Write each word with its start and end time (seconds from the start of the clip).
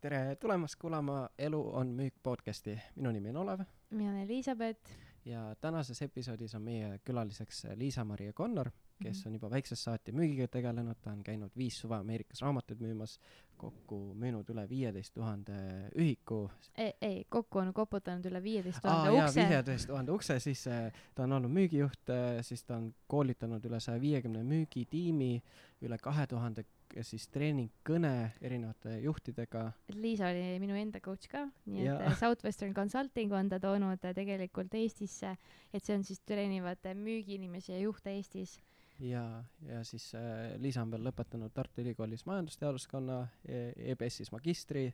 tere 0.00 0.36
tulemast 0.40 0.76
kuulama 0.80 1.28
Elu 1.38 1.60
on 1.76 1.86
müük 1.86 2.14
podcasti, 2.22 2.78
minu 2.96 3.10
nimi 3.12 3.28
on 3.28 3.36
Olev. 3.36 3.60
mina 3.90 4.10
olen 4.10 4.22
Elizabeth. 4.22 4.90
ja 5.24 5.54
tänases 5.60 6.02
episoodis 6.02 6.54
on 6.54 6.62
meie 6.62 6.98
külaliseks 7.04 7.66
Liisa-Maria 7.74 8.32
Connor, 8.32 8.70
kes 9.02 9.16
mm 9.16 9.22
-hmm. 9.22 9.28
on 9.28 9.34
juba 9.34 9.50
väiksest 9.50 9.82
saati 9.82 10.12
müügiga 10.12 10.48
tegelenud, 10.48 10.96
ta 11.02 11.10
on 11.10 11.22
käinud 11.22 11.50
viis 11.56 11.80
suve 11.80 11.94
Ameerikas 11.94 12.42
raamatuid 12.42 12.80
müümas, 12.80 13.18
kokku 13.56 14.14
müünud 14.14 14.48
üle 14.48 14.68
viieteist 14.68 15.14
tuhande 15.14 15.52
ühiku. 15.96 16.50
ei, 16.76 16.92
ei, 17.00 17.24
kokku 17.28 17.58
on 17.58 17.74
koputanud 17.74 18.24
üle 18.24 18.42
viieteist 18.42 18.82
tuhande 18.82 19.10
ukse. 19.10 19.48
viieteist 19.48 19.86
tuhande 19.86 20.12
ukse, 20.12 20.40
siis 20.40 20.66
äh, 20.66 20.92
ta 21.14 21.22
on 21.22 21.32
olnud 21.32 21.50
müügijuht 21.50 22.10
äh,, 22.10 22.42
siis 22.42 22.64
ta 22.64 22.76
on 22.76 22.94
koolitanud 23.06 23.64
üle 23.64 23.80
saja 23.80 24.00
viiekümne 24.00 24.42
müügitiimi, 24.42 25.42
üle 25.82 25.98
kahe 25.98 26.26
tuhande 26.26 26.64
siis 27.06 27.26
treeningkõne 27.32 28.12
erinevate 28.42 28.96
juhtidega. 29.04 29.66
Liisa 29.94 30.30
oli 30.30 30.58
minu 30.62 30.76
enda 30.78 31.00
coach 31.04 31.30
ka, 31.30 31.44
nii 31.70 31.86
ja. 31.86 31.98
et 32.08 32.18
Southwestern 32.20 32.74
Consulting 32.76 33.32
on 33.36 33.52
ta 33.52 33.60
toonud 33.62 34.02
tegelikult 34.16 34.74
Eestisse, 34.78 35.36
et 35.72 35.84
see 35.84 35.96
on 35.96 36.04
siis 36.06 36.22
treenivad 36.26 36.90
müügiinimesi 36.98 37.74
ja 37.74 37.80
juhte 37.84 38.14
Eestis. 38.16 38.58
ja, 39.00 39.24
ja 39.68 39.84
siis 39.84 40.10
äh, 40.14 40.56
Liisa 40.60 40.82
on 40.82 40.90
veel 40.92 41.06
lõpetanud 41.08 41.54
Tartu 41.54 41.80
Ülikoolis 41.80 42.26
majandusteaduskonna 42.28 43.22
e, 43.48 43.62
EBS-is 43.94 44.32
magistri 44.32 44.90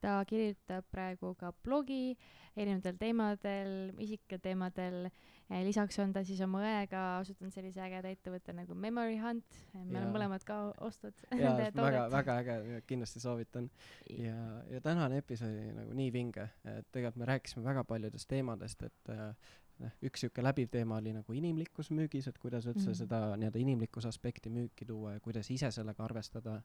ta 0.00 0.22
kirjutab 0.28 0.86
praegu 0.92 1.32
ka 1.38 1.52
blogi 1.64 2.16
erinevatel 2.56 2.98
teemadel, 3.00 3.72
isiklikel 3.98 4.42
teemadel. 4.42 5.08
Lisaks 5.48 5.98
on 6.02 6.12
ta 6.12 6.22
siis 6.26 6.40
oma 6.44 6.60
õega 6.60 7.02
asutanud 7.18 7.54
sellise 7.54 7.80
ägeda 7.80 8.10
ettevõtte 8.12 8.52
nagu 8.56 8.74
Memory 8.76 9.16
Hunt. 9.22 9.60
me 9.74 9.98
oleme 10.00 10.10
mõlemad 10.12 10.44
ka 10.48 10.58
ostnud. 10.84 11.16
jaa, 11.32 11.54
väga, 11.78 12.02
väga 12.12 12.36
äge, 12.42 12.80
kindlasti 12.88 13.22
soovitan. 13.24 13.70
ja, 14.12 14.36
ja 14.70 14.82
tänane 14.84 15.22
episood 15.22 15.54
oli 15.54 15.72
nagu 15.76 15.96
nii 15.96 16.12
vinge, 16.12 16.50
et 16.64 16.90
tegelikult 16.92 17.22
me 17.22 17.30
rääkisime 17.32 17.64
väga 17.64 17.84
paljudest 17.88 18.28
teemadest, 18.28 18.84
et 18.90 19.14
äh, 19.14 19.32
noh, 19.78 19.96
üks 20.02 20.24
sihuke 20.24 20.42
läbiv 20.42 20.70
teema 20.72 20.98
oli 20.98 21.12
nagu 21.16 21.32
inimlikkus 21.32 21.90
müügis, 21.90 22.26
et 22.28 22.38
kuidas 22.38 22.66
üldse 22.66 22.86
mm 22.86 22.92
-hmm. 22.92 22.98
seda 23.02 23.36
nii-öelda 23.36 23.58
inimlikkuse 23.58 24.08
aspekti 24.08 24.50
müüki 24.50 24.86
tuua 24.86 25.12
ja 25.12 25.20
kuidas 25.20 25.50
ise 25.50 25.70
sellega 25.70 26.04
arvestada 26.04 26.62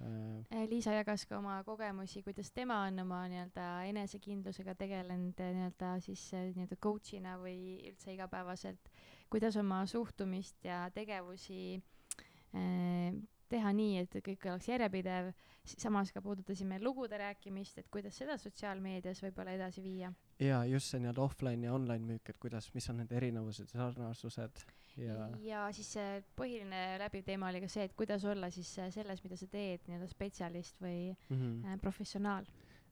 Äh, 0.00 0.68
Liisa 0.68 0.94
jagas 0.96 1.26
ka 1.28 1.36
oma 1.38 1.58
kogemusi, 1.66 2.22
kuidas 2.24 2.48
tema 2.54 2.78
on 2.88 3.02
oma 3.02 3.20
nii-öelda 3.28 3.66
enesekindlusega 3.90 4.74
tegelenud 4.80 5.40
äh, 5.40 5.50
nii-öelda 5.52 5.90
siis 6.00 6.22
äh, 6.34 6.46
nii-öelda 6.54 6.78
coach'ina 6.80 7.34
või 7.42 7.58
üldse 7.90 8.14
igapäevaselt, 8.14 8.88
kuidas 9.30 9.58
oma 9.60 9.82
suhtumist 9.86 10.64
ja 10.64 10.86
tegevusi 10.96 11.76
äh, 11.76 13.12
teha 13.52 13.72
nii, 13.76 14.02
et 14.02 14.18
kõik 14.24 14.46
oleks 14.50 14.68
järjepidev, 14.70 15.32
samas 15.76 16.12
ka 16.14 16.22
puudutasime 16.24 16.80
lugude 16.82 17.18
rääkimist, 17.20 17.78
et 17.78 17.90
kuidas 17.92 18.16
seda 18.18 18.38
sotsiaalmeedias 18.40 19.22
võib-olla 19.26 19.54
edasi 19.58 19.84
viia. 19.84 20.12
ja 20.42 20.64
just 20.66 20.90
see 20.90 21.02
nii-öelda 21.02 21.22
offline 21.22 21.68
ja 21.68 21.74
online 21.74 22.06
müük, 22.08 22.32
et 22.32 22.40
kuidas, 22.42 22.72
mis 22.74 22.88
on 22.90 23.02
nende 23.02 23.16
erinevused 23.18 23.70
ja 23.74 23.84
sarnasused 23.84 24.64
ja 25.00 25.28
ja 25.44 25.62
siis 25.76 25.92
see 25.96 26.20
põhiline 26.38 26.82
läbiv 27.02 27.24
teema 27.26 27.48
oli 27.52 27.62
ka 27.64 27.70
see, 27.72 27.86
et 27.88 27.96
kuidas 27.98 28.24
olla 28.28 28.50
siis 28.52 28.72
selles, 28.94 29.22
mida 29.24 29.38
sa 29.38 29.48
teed, 29.50 29.86
nii-öelda 29.86 30.10
spetsialist 30.10 30.82
või 30.82 31.12
mm 31.12 31.38
-hmm. 31.38 31.80
professionaal. 31.80 32.46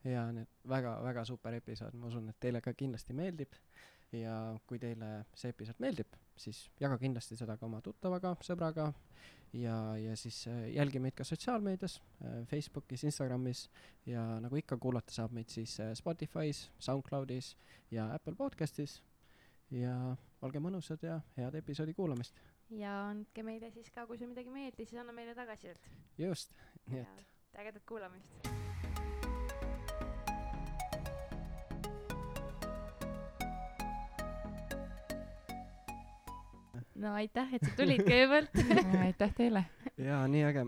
ja 0.05 0.31
need 0.33 0.49
väga-väga 0.69 1.25
super 1.25 1.55
episood, 1.55 1.95
ma 1.95 2.07
usun, 2.07 2.29
et 2.29 2.41
teile 2.41 2.61
ka 2.61 2.73
kindlasti 2.75 3.13
meeldib 3.13 3.53
ja 4.13 4.59
kui 4.67 4.79
teile 4.79 5.25
see 5.35 5.51
episood 5.51 5.79
meeldib, 5.79 6.17
siis 6.41 6.65
jaga 6.81 6.99
kindlasti 7.01 7.39
seda 7.39 7.57
ka 7.61 7.67
oma 7.69 7.81
tuttavaga, 7.85 8.35
sõbraga 8.47 8.91
ja, 9.57 9.77
ja 10.01 10.17
siis 10.17 10.43
äh, 10.49 10.67
jälgi 10.75 11.03
meid 11.03 11.17
ka 11.19 11.27
sotsiaalmeedias, 11.27 12.01
äh, 12.25 12.41
Facebookis, 12.51 13.05
Instagramis 13.05 13.67
ja 14.07 14.25
nagu 14.43 14.57
ikka, 14.61 14.79
kuulata 14.81 15.15
saab 15.15 15.35
meid 15.37 15.53
siis 15.53 15.77
Spotify's, 15.99 16.69
SoundCloudis 16.79 17.55
ja 17.91 18.11
Apple 18.15 18.37
podcastis 18.39 19.01
ja 19.71 19.95
olge 20.43 20.63
mõnusad 20.63 21.05
ja 21.07 21.21
head 21.37 21.59
episoodi 21.61 21.95
kuulamist. 21.95 22.41
ja 22.71 22.95
andke 23.11 23.43
meile 23.47 23.71
siis 23.75 23.91
ka, 23.91 24.07
kui 24.07 24.19
sulle 24.19 24.35
midagi 24.35 24.51
meeldis, 24.55 24.91
siis 24.91 25.03
anna 25.03 25.13
meile 25.13 25.35
tagasisidet. 25.35 25.91
just, 26.19 26.57
nii 26.89 27.05
et. 27.05 27.25
ägedat 27.61 27.87
kuulamist. 27.87 28.70
No 37.01 37.15
aitäh, 37.19 37.55
et 37.57 37.65
sa 37.65 37.73
tulid 37.79 38.03
kõigepealt. 38.07 38.61
Aitäh 39.07 39.33
teile. 39.37 39.65
jaa, 39.99 40.21
nii 40.29 40.45
äge, 40.49 40.67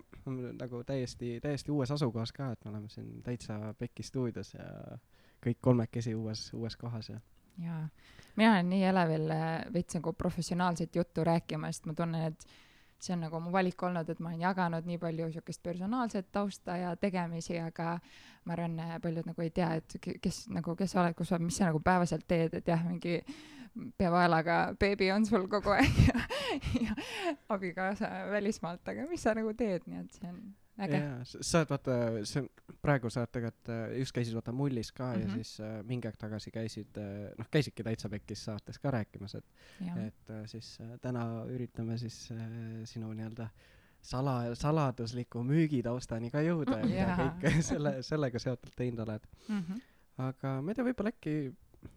nagu 0.59 0.83
täiesti, 0.89 1.37
täiesti 1.45 1.75
uues 1.75 1.91
asukohas 1.91 2.33
ka, 2.33 2.53
et 2.53 2.65
me 2.65 2.75
oleme 2.75 2.89
siin 2.93 3.23
täitsa 3.23 3.75
Peki 3.79 4.07
stuudios 4.07 4.55
ja 4.55 4.67
kõik 5.43 5.61
kolmekesi 5.61 6.15
uues, 6.15 6.51
uues 6.55 6.77
kohas 6.79 7.13
ja 7.13 7.21
jaa, 7.61 7.89
mina 8.37 8.53
olen 8.53 8.69
nii 8.71 8.85
elevil 8.85 9.31
äh, 9.31 9.47
veits 9.73 9.95
nagu 9.99 10.13
professionaalset 10.13 10.97
juttu 10.97 11.25
rääkima, 11.25 11.73
sest 11.73 11.87
ma 11.87 11.95
tunnen, 11.95 12.33
et 12.33 12.47
see 13.03 13.17
on 13.17 13.25
nagu 13.27 13.41
mu 13.43 13.53
valik 13.53 13.83
olnud, 13.83 14.09
et 14.09 14.21
ma 14.23 14.31
olen 14.31 14.45
jaganud 14.45 14.87
nii 14.87 14.99
palju 15.03 15.27
niisugust 15.27 15.63
personaalset 15.63 16.29
tausta 16.33 16.77
ja 16.79 16.93
tegemisi, 16.97 17.59
aga 17.61 17.97
ma 18.45 18.57
arvan, 18.57 18.79
äh, 18.81 18.95
paljud 19.03 19.29
nagu 19.29 19.43
ei 19.43 19.51
tea, 19.51 19.73
et 19.81 19.99
kes 20.23 20.47
nagu, 20.55 20.77
kes 20.79 20.95
sa 20.95 21.03
oled, 21.03 21.19
kus 21.19 21.33
sa, 21.35 21.41
mis 21.43 21.59
sa 21.59 21.71
nagu 21.71 21.83
päevaselt 21.85 22.29
teed, 22.29 22.55
et 22.61 22.73
jah, 22.73 22.85
mingi 22.87 23.19
peavaelaga 23.99 24.57
beebi 24.81 25.11
on 25.13 25.27
sul 25.27 25.47
kogu 25.51 25.73
aeg 25.75 26.01
ja, 26.07 26.25
ja 26.87 26.97
abikaasa 27.49 28.11
välismaalt, 28.31 28.89
aga 28.89 29.07
mis 29.11 29.23
sa 29.25 29.35
nagu 29.39 29.55
teed, 29.57 29.87
nii 29.87 30.03
et 30.03 30.19
see 30.19 30.29
on 30.29 30.43
äge. 30.87 31.01
sa 31.25 31.61
oled 31.61 31.73
vaata, 31.73 31.97
see, 32.29 32.45
praegu 32.85 33.11
sa 33.13 33.23
oled 33.23 33.33
tegelikult, 33.35 33.73
äh, 33.73 33.99
just 34.01 34.15
käisid 34.17 34.37
vaata 34.37 34.55
mullis 34.57 34.93
ka 34.93 35.11
mm 35.11 35.15
-hmm. 35.15 35.21
ja 35.21 35.27
mhm. 35.27 35.35
siis 35.35 35.61
äh, 35.61 35.83
mingi 35.89 36.09
aeg 36.09 36.17
tagasi 36.19 36.51
käisid 36.51 36.99
äh,, 36.99 37.31
noh, 37.39 37.49
käisidki 37.51 37.83
Täitsa 37.83 38.09
Pekkis 38.09 38.45
saates 38.45 38.79
ka 38.79 38.91
rääkimas, 38.91 39.35
et, 39.35 39.45
et 40.07 40.31
äh, 40.31 40.43
siis 40.47 40.79
äh, 40.81 40.99
täna 41.01 41.45
üritame 41.45 41.99
siis 41.99 42.31
äh, 42.33 42.39
sinu 42.85 43.13
nii-öelda 43.13 43.49
sala, 44.03 44.55
saladusliku 44.55 45.43
müügitaustani 45.47 46.31
ka 46.31 46.43
jõuda 46.43 46.79
ja 46.83 46.87
mida 46.87 47.17
kõike 47.19 47.63
selle, 47.63 48.03
sellega 48.03 48.39
seotult 48.39 48.75
teinud 48.77 49.05
oled 49.07 49.27
mm. 49.49 49.59
-hmm. 49.59 49.83
aga 50.29 50.61
ma 50.63 50.71
ei 50.71 50.75
tea, 50.75 50.85
võib-olla 50.85 51.15
äkki 51.15 51.53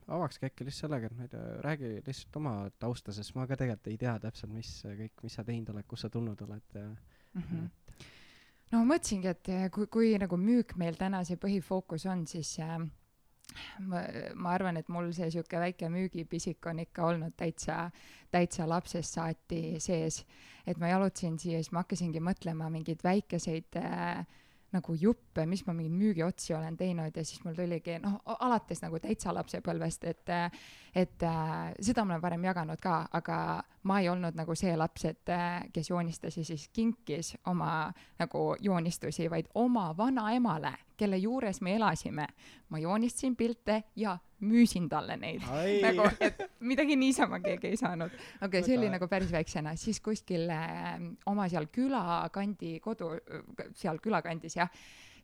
avakski 0.07 0.49
äkki 0.49 0.67
lihtsalt 0.67 0.87
sellega, 0.87 1.09
et 1.09 1.17
ma 1.17 1.25
ei 1.25 1.31
tea, 1.31 1.45
räägi 1.65 1.93
lihtsalt 2.05 2.41
oma 2.41 2.55
tausta, 2.79 3.13
sest 3.15 3.35
ma 3.37 3.47
ka 3.49 3.57
tegelikult 3.59 3.91
ei 3.93 3.97
tea 4.01 4.17
täpselt, 4.23 4.53
mis 4.53 4.75
kõik, 4.85 5.25
mis 5.25 5.37
sa 5.37 5.45
teinud 5.47 5.73
oled, 5.73 5.87
kust 5.89 6.07
sa 6.07 6.13
tulnud 6.13 6.41
oled 6.47 6.77
ja 6.77 6.85
mm. 6.89 7.41
-hmm 7.41 7.73
no 8.71 8.81
ma 8.81 8.95
mõtlesingi, 8.95 9.31
et 9.31 9.49
eh, 9.53 9.65
kui, 9.73 9.87
kui 9.91 10.13
nagu 10.21 10.37
müük 10.39 10.75
meil 10.81 10.97
täna 10.99 11.23
see 11.27 11.39
põhifookus 11.41 12.07
on, 12.11 12.25
siis 12.29 12.55
äh, 12.63 12.79
ma, 13.85 14.01
ma 14.35 14.53
arvan, 14.55 14.79
et 14.79 14.89
mul 14.91 15.11
see 15.15 15.29
sihuke 15.33 15.59
väike 15.61 15.89
müügipisik 15.93 16.65
on 16.71 16.81
ikka 16.83 17.09
olnud 17.11 17.35
täitsa, 17.39 17.89
täitsa 18.33 18.67
lapsest 18.69 19.17
saati 19.19 19.79
sees. 19.83 20.23
et 20.65 20.81
ma 20.81 20.89
jalutasin 20.89 21.37
siia, 21.39 21.61
siis 21.61 21.71
ma 21.71 21.83
hakkasingi 21.83 22.21
mõtlema 22.23 22.71
mingeid 22.73 23.03
väikeseid 23.05 23.77
äh, 23.81 24.25
nagu 24.75 24.97
juppe, 24.99 25.24
mis 25.49 25.65
ma 25.67 25.73
mingeid 25.75 25.95
müügiotsi 25.99 26.55
olen 26.55 26.77
teinud 26.77 27.15
ja 27.15 27.25
siis 27.25 27.43
mul 27.43 27.55
tuligi 27.57 27.99
noh, 28.03 28.19
alates 28.39 28.81
nagu 28.83 28.99
täitsa 29.03 29.33
lapsepõlvest, 29.35 30.07
et 30.11 30.33
et 30.95 31.23
seda 31.83 32.05
ma 32.05 32.15
olen 32.15 32.23
varem 32.23 32.43
jaganud 32.47 32.79
ka, 32.79 33.01
aga 33.19 33.37
ma 33.83 33.99
ei 33.99 34.07
olnud 34.09 34.37
nagu 34.37 34.55
see 34.55 34.75
laps, 34.77 35.05
et 35.09 35.31
kes 35.73 35.89
joonistas 35.89 36.37
ja 36.39 36.45
siis 36.47 36.69
kinkis 36.73 37.35
oma 37.51 37.91
nagu 38.19 38.45
joonistusi, 38.63 39.27
vaid 39.29 39.51
oma 39.59 39.89
vanaemale, 39.97 40.71
kelle 40.97 41.19
juures 41.19 41.61
me 41.61 41.75
elasime. 41.75 42.27
ma 42.69 42.79
joonistasin 42.79 43.35
pilte 43.35 43.83
ja 43.95 44.17
müüsin 44.41 44.89
talle 44.89 45.17
neid. 45.17 45.43
nagu, 45.85 46.07
et 46.19 46.45
midagi 46.65 46.95
niisama 46.99 47.39
keegi 47.43 47.73
ei 47.73 47.79
saanud. 47.79 48.11
okei 48.11 48.47
okay,, 48.47 48.63
see 48.63 48.77
oli 48.77 48.89
nagu 48.93 49.07
päris 49.11 49.31
väiksena, 49.31 49.75
siis 49.79 50.01
kuskil 50.03 50.49
äh, 50.53 50.95
oma 51.25 51.49
seal 51.51 51.69
külakandi 51.71 52.79
kodu, 52.83 53.13
seal 53.75 54.01
külakandis 54.03 54.57
jah, 54.59 54.71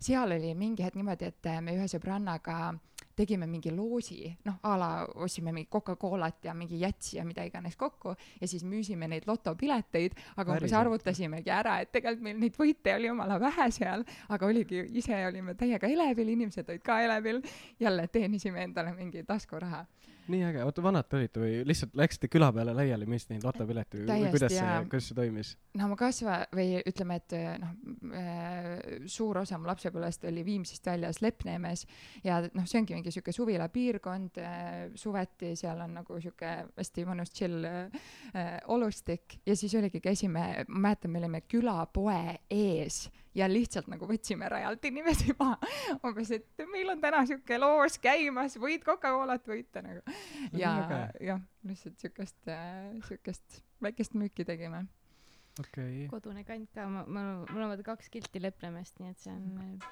seal 0.02 0.32
oli 0.38 0.54
mingi 0.58 0.84
hetk 0.86 0.98
niimoodi, 1.00 1.30
et 1.30 1.52
me 1.62 1.76
ühe 1.78 1.88
sõbrannaga 1.92 2.74
tegime 3.16 3.46
mingi 3.50 3.72
loosi, 3.76 4.30
noh, 4.48 4.58
a 4.66 4.76
la 4.80 4.90
ostsime 5.24 5.52
mingi 5.54 5.70
Coca-Colat 5.72 6.46
ja 6.48 6.54
mingi 6.58 6.80
jätsi 6.82 7.18
ja 7.18 7.26
mida 7.28 7.44
iganes 7.46 7.76
kokku 7.78 8.16
ja 8.42 8.48
siis 8.48 8.64
müüsime 8.66 9.10
neid 9.12 9.28
lotopileteid, 9.30 10.16
aga 10.42 10.56
umbes 10.56 10.74
arvutasimegi 10.78 11.54
ära, 11.54 11.80
et 11.84 11.92
tegelikult 11.94 12.26
meil 12.26 12.40
neid 12.42 12.58
võite 12.58 12.96
oli 12.96 13.12
jumala 13.12 13.38
vähe 13.42 13.68
seal, 13.76 14.06
aga 14.30 14.48
oligi, 14.48 14.86
ise 15.02 15.18
olime 15.28 15.56
täiega 15.60 15.90
elevil, 15.92 16.34
inimesed 16.38 16.70
olid 16.72 16.86
ka 16.86 17.02
elevil, 17.06 17.42
jälle 17.80 18.08
teenisime 18.08 18.66
endale 18.70 18.96
mingi 18.98 19.26
taskuraha 19.28 19.86
nii 20.32 20.44
äge, 20.46 20.64
oota 20.68 20.84
vanad 20.84 21.08
te 21.10 21.18
olite 21.18 21.42
või 21.42 21.62
lihtsalt 21.68 21.96
läksite 21.98 22.30
küla 22.32 22.52
peale 22.56 22.76
laiali, 22.78 23.08
müüsite 23.10 23.36
neid 23.36 23.46
lotopileti 23.48 24.04
või 24.06 24.30
kuidas 24.34 24.54
see, 24.54 24.76
kuidas 24.92 25.10
see 25.10 25.18
toimis? 25.18 25.54
no 25.80 25.90
ma 25.92 25.98
kasva- 26.00 26.44
või 26.56 26.82
ütleme, 26.92 27.18
et 27.22 27.36
noh 27.62 28.14
äh,, 28.18 29.08
suur 29.12 29.42
osa 29.42 29.60
mu 29.62 29.70
lapsepõlvest 29.70 30.28
oli 30.30 30.46
Viimsist 30.46 30.86
väljas 30.88 31.22
Lepneemes 31.26 31.86
ja 32.26 32.42
noh, 32.46 32.68
see 32.70 32.82
ongi 32.82 32.98
mingi 32.98 33.14
sihuke 33.14 33.34
suvilapiirkond 33.36 34.42
äh,, 34.44 34.70
suveti 34.96 35.56
seal 35.60 35.82
on 35.86 35.98
nagu 36.02 36.20
sihuke 36.22 36.54
hästi 36.78 37.08
mõnus 37.10 37.34
chill 37.36 37.66
äh, 37.66 38.60
olustik. 38.72 39.40
Ja 39.46 39.56
siis 39.58 39.74
oligi, 39.78 40.02
käisime, 40.04 40.66
ma 40.68 40.92
mäletan, 40.92 41.12
me 41.12 41.22
olime 41.22 41.42
külapoe 41.50 42.40
ees 42.52 43.06
ja 43.36 43.48
lihtsalt 43.52 43.90
nagu 43.92 44.08
võtsime 44.10 44.50
rajalt 44.52 44.86
inimesi 44.90 45.36
maha. 45.40 45.58
umbes, 46.06 46.32
et 46.36 46.64
meil 46.72 46.94
on 46.94 47.02
täna 47.04 47.24
siuke 47.30 47.60
loos 47.62 47.98
käimas, 48.02 48.58
võid 48.62 48.86
Coca-Colat 48.88 49.48
võita 49.48 49.84
nagu. 49.86 50.04
ja, 50.58 50.74
jah, 51.22 51.44
lihtsalt 51.68 52.00
siukest 52.02 52.52
äh,, 52.52 52.98
siukest 53.08 53.62
väikest 53.82 54.18
müüki 54.18 54.46
tegime. 54.48 54.86
Okay.. 55.60 56.08
kodune 56.08 56.46
kant 56.48 56.70
ka, 56.72 56.86
ma, 56.88 57.04
ma, 57.12 57.22
mul 57.50 57.66
on 57.66 57.74
vaata 57.74 57.84
kaks 57.84 58.08
kilti 58.10 58.40
Leplemest, 58.40 59.02
nii 59.02 59.12
et 59.12 59.20
see 59.20 59.34
on 59.34 59.58
äh, 59.60 59.90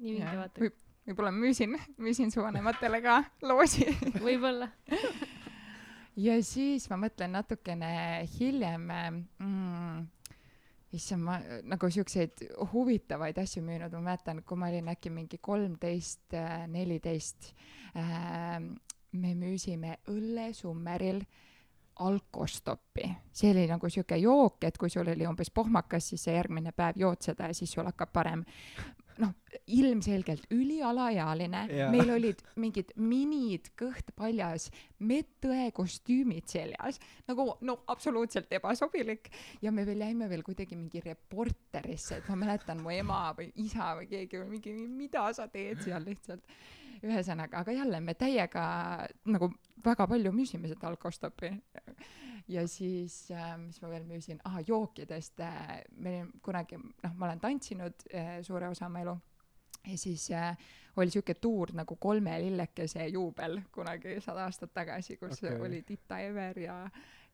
nii 0.00 0.14
vinge 0.16 0.36
vaata 0.38 0.62
võib, 0.62 0.78
võib-olla 1.10 1.32
müüsin, 1.36 1.76
müüsin 2.00 2.32
su 2.32 2.40
vanematele 2.40 3.02
ka 3.04 3.18
loosi. 3.44 3.84
Võib-olla. 4.26 4.70
Ja 6.16 6.38
siis 6.40 6.88
ma 6.88 6.96
mõtlen 6.96 7.36
natukene 7.36 7.90
hiljem 8.38 8.88
mm, 8.88 10.06
issand, 10.94 11.22
ma 11.26 11.38
nagu 11.66 11.90
siukseid 11.90 12.44
huvitavaid 12.72 13.38
asju 13.42 13.62
müünud, 13.66 13.94
ma 13.98 14.12
mäletan, 14.12 14.42
kui 14.46 14.58
ma 14.58 14.70
olin 14.70 14.92
äkki 14.92 15.10
mingi 15.10 15.40
kolmteist, 15.42 16.36
neliteist, 16.72 17.52
äh, 17.96 18.60
me 19.16 19.34
müüsime 19.34 19.98
õllesummeril 20.12 21.22
alkostoppi. 21.98 23.16
see 23.32 23.50
oli 23.50 23.66
nagu 23.66 23.88
sihuke 23.88 24.16
jook, 24.20 24.64
et 24.64 24.78
kui 24.78 24.90
sul 24.90 25.08
oli 25.08 25.26
umbes 25.26 25.50
pohmakas, 25.50 26.08
siis 26.08 26.24
sa 26.24 26.34
järgmine 26.36 26.72
päev 26.76 27.00
jood 27.00 27.22
seda 27.24 27.48
ja 27.48 27.54
siis 27.54 27.72
sul 27.72 27.88
hakkab 27.88 28.12
parem. 28.12 28.44
Noh, 29.22 29.32
ilmselgelt 29.72 30.46
ülialaealine, 30.54 31.62
meil 31.92 32.12
olid 32.16 32.42
mingid 32.60 32.92
minid, 33.00 33.70
kõht 33.78 34.12
paljas, 34.18 34.68
medõe 34.98 35.70
kostüümid 35.76 36.48
seljas, 36.50 37.00
nagu 37.28 37.48
no 37.66 37.78
absoluutselt 37.92 38.52
ebasobilik. 38.52 39.30
ja 39.62 39.72
me 39.72 39.86
veel 39.86 40.04
jäime 40.04 40.28
veel 40.28 40.42
kuidagi 40.46 40.76
mingi 40.76 41.00
reporterisse, 41.04 42.20
et 42.20 42.28
ma 42.28 42.40
mäletan, 42.46 42.82
mu 42.82 42.92
ema 42.94 43.30
või 43.36 43.50
isa 43.64 43.94
või 43.98 44.10
keegi 44.10 44.42
või 44.42 44.56
mingi, 44.56 44.74
mida 44.88 45.28
sa 45.36 45.48
teed 45.48 45.82
seal 45.84 46.04
lihtsalt 46.04 46.44
ühesõnaga, 47.02 47.62
aga 47.62 47.74
jälle 47.76 48.00
me 48.00 48.14
täiega 48.14 48.64
nagu 49.24 49.50
väga 49.84 50.06
palju 50.10 50.32
müüsime 50.32 50.68
seda 50.70 50.88
alkostopi. 50.88 51.52
ja 52.48 52.66
siis 52.68 53.30
äh,, 53.30 53.56
mis 53.58 53.80
ma 53.82 53.90
veel 53.90 54.04
müüsin, 54.06 54.40
ahah, 54.44 54.62
jookidest 54.68 55.40
äh,, 55.40 55.80
meil 55.96 56.28
kunagi, 56.42 56.78
noh, 56.78 57.14
ma 57.14 57.26
olen 57.26 57.40
tantsinud 57.40 58.06
äh, 58.14 58.36
suure 58.46 58.68
osa 58.68 58.86
oma 58.86 59.02
elu 59.02 59.16
ja 59.86 59.98
siis 59.98 60.30
äh, 60.30 60.56
oli 60.96 61.10
siuke 61.10 61.34
tuur 61.34 61.72
nagu 61.74 61.96
kolme 61.96 62.38
lillekese 62.40 63.06
juubel 63.06 63.60
kunagi 63.72 64.20
sada 64.20 64.46
aastat 64.46 64.72
tagasi, 64.74 65.16
kus 65.16 65.42
okay. 65.42 65.60
oli 65.60 65.82
Tita 65.82 66.18
Ever 66.20 66.58
ja 66.58 66.78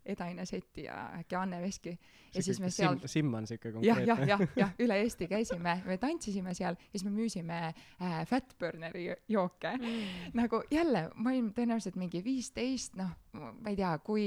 Edaine 0.06 0.46
Seti 0.46 0.84
ja 0.84 0.96
äkki 1.18 1.36
Anne 1.36 1.60
Veski. 1.62 1.98
ja 2.34 2.42
siis 2.42 2.60
me 2.60 2.70
seal 2.70 2.98
Sim, 2.98 3.08
Simm 3.08 3.34
on 3.34 3.46
siuke 3.46 3.72
konkreetne. 3.72 4.04
jah, 4.04 4.18
jah, 4.18 4.28
jah, 4.28 4.48
jah, 4.56 4.72
üle 4.78 4.98
Eesti 5.02 5.28
käisime, 5.30 5.76
me 5.86 5.98
tantsisime 5.98 6.54
seal 6.54 6.74
ja 6.78 6.98
siis 6.98 7.04
me 7.04 7.14
müüsime 7.14 7.60
äh, 7.68 8.26
Fatburneri 8.26 9.08
jooke 9.28 9.76
mm.. 9.76 10.32
nagu 10.34 10.62
jälle, 10.70 11.08
ma 11.14 11.30
olin 11.30 11.52
tõenäoliselt 11.54 11.96
mingi 12.00 12.24
viisteist, 12.24 12.96
noh, 12.98 13.14
ma 13.32 13.70
ei 13.70 13.78
tea, 13.78 13.92
kui 14.04 14.26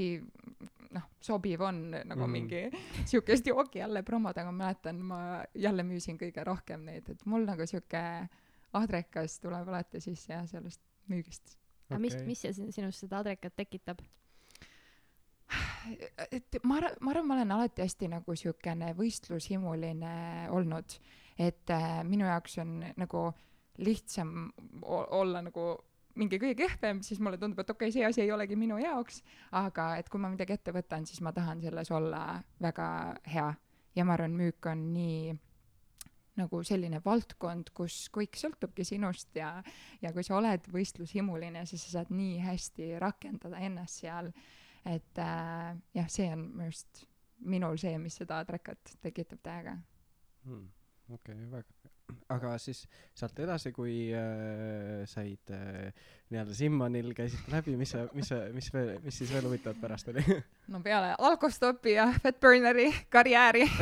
noh, 0.95 1.09
sobiv 1.21 1.61
on 1.65 1.83
nagu 1.91 2.25
mm. 2.27 2.31
mingi 2.31 2.63
siukest 3.05 3.47
jooki 3.47 3.79
jälle 3.79 4.03
promoda, 4.03 4.41
aga 4.41 4.51
ma 4.51 4.65
mäletan, 4.65 5.01
ma 5.01 5.21
jälle 5.55 5.83
müüsin 5.83 6.19
kõige 6.21 6.43
rohkem 6.47 6.85
neid, 6.87 7.09
et 7.11 7.25
mul 7.29 7.47
nagu 7.47 7.67
siuke 7.67 8.01
adrekas 8.75 9.39
tuleb 9.43 9.69
alati 9.71 10.01
sisse 10.03 10.33
jah, 10.33 10.45
sellest 10.49 10.81
müügist. 11.11 11.57
aga 11.89 11.99
okay. 11.99 12.05
mis, 12.07 12.19
mis 12.27 12.45
see 12.45 12.71
sinust 12.75 13.05
seda 13.05 13.21
adrekat 13.23 13.55
tekitab? 13.55 14.03
Et 16.31 16.59
ma 16.63 16.79
arvan, 16.79 16.97
ma 17.01 17.11
arvan, 17.11 17.27
ma 17.27 17.37
olen 17.39 17.55
alati 17.57 17.83
hästi 17.85 18.09
nagu 18.11 18.35
siukene 18.37 18.93
võistlushimuline 18.97 20.13
olnud, 20.55 20.97
et 21.37 21.73
äh, 21.73 21.99
minu 22.07 22.27
jaoks 22.27 22.59
on 22.63 22.77
nagu 22.97 23.27
lihtsam 23.83 24.49
olla 24.85 25.41
nagu 25.43 25.75
mingi 26.15 26.39
kõige 26.39 26.55
kehvem, 26.63 27.01
siis 27.03 27.19
mulle 27.19 27.39
tundub, 27.39 27.59
et 27.59 27.71
okei 27.73 27.89
okay,, 27.89 27.93
see 27.93 28.05
asi 28.07 28.23
ei 28.23 28.31
olegi 28.31 28.55
minu 28.59 28.77
jaoks, 28.79 29.19
aga 29.59 29.95
et 29.99 30.09
kui 30.09 30.21
ma 30.21 30.31
midagi 30.31 30.55
ette 30.55 30.71
võtan, 30.75 31.03
siis 31.07 31.19
ma 31.25 31.33
tahan 31.35 31.63
selles 31.63 31.91
olla 31.91 32.39
väga 32.63 32.87
hea. 33.33 33.49
ja 33.95 34.05
ma 34.05 34.15
arvan, 34.15 34.35
müük 34.35 34.65
on 34.67 34.89
nii 34.93 35.35
nagu 36.35 36.59
selline 36.67 36.99
valdkond, 37.03 37.71
kus 37.75 38.09
kõik 38.13 38.35
sõltubki 38.39 38.83
sinust 38.87 39.35
ja, 39.39 39.61
ja 40.01 40.11
kui 40.15 40.23
sa 40.23 40.35
oled 40.39 40.67
võistlushimuline, 40.71 41.63
siis 41.67 41.85
sa 41.87 41.99
saad 41.99 42.11
nii 42.11 42.39
hästi 42.43 42.95
rakendada 42.99 43.61
ennast 43.63 44.03
seal 44.03 44.31
et 44.85 45.19
äh, 45.21 45.75
jah, 45.97 46.07
see 46.11 46.29
on 46.31 46.47
minu 46.51 46.69
arust 46.69 47.05
minul 47.45 47.79
see, 47.79 47.97
mis 48.01 48.17
seda 48.21 48.39
träkat 48.47 48.95
tekitab 49.03 49.41
täiega. 49.43 49.75
Hmm,. 50.45 50.67
okei 51.09 51.33
okay,, 51.33 51.47
väga, 51.51 51.91
aga 52.35 52.53
siis 52.61 52.83
sealt 53.17 53.39
edasi, 53.43 53.71
kui 53.75 53.95
äh, 54.15 55.03
said 55.09 55.53
äh, 55.53 55.89
nii-öelda 56.29 56.57
Simmonil 56.57 57.11
käisid 57.17 57.49
läbi, 57.53 57.75
mis 57.79 57.95
sa, 57.95 58.05
mis 58.13 58.29
sa, 58.31 58.43
mis 58.53 58.71
veel, 58.73 58.95
mis 59.05 59.19
siis 59.21 59.33
veel 59.33 59.49
huvitavat 59.49 59.81
pärast 59.81 60.13
oli? 60.13 60.23
No 60.71 60.81
peale 60.85 61.15
Alkostopi 61.17 61.97
ja 61.97 62.09
Fatburneri 62.21 62.91
karjääri. 63.09 63.67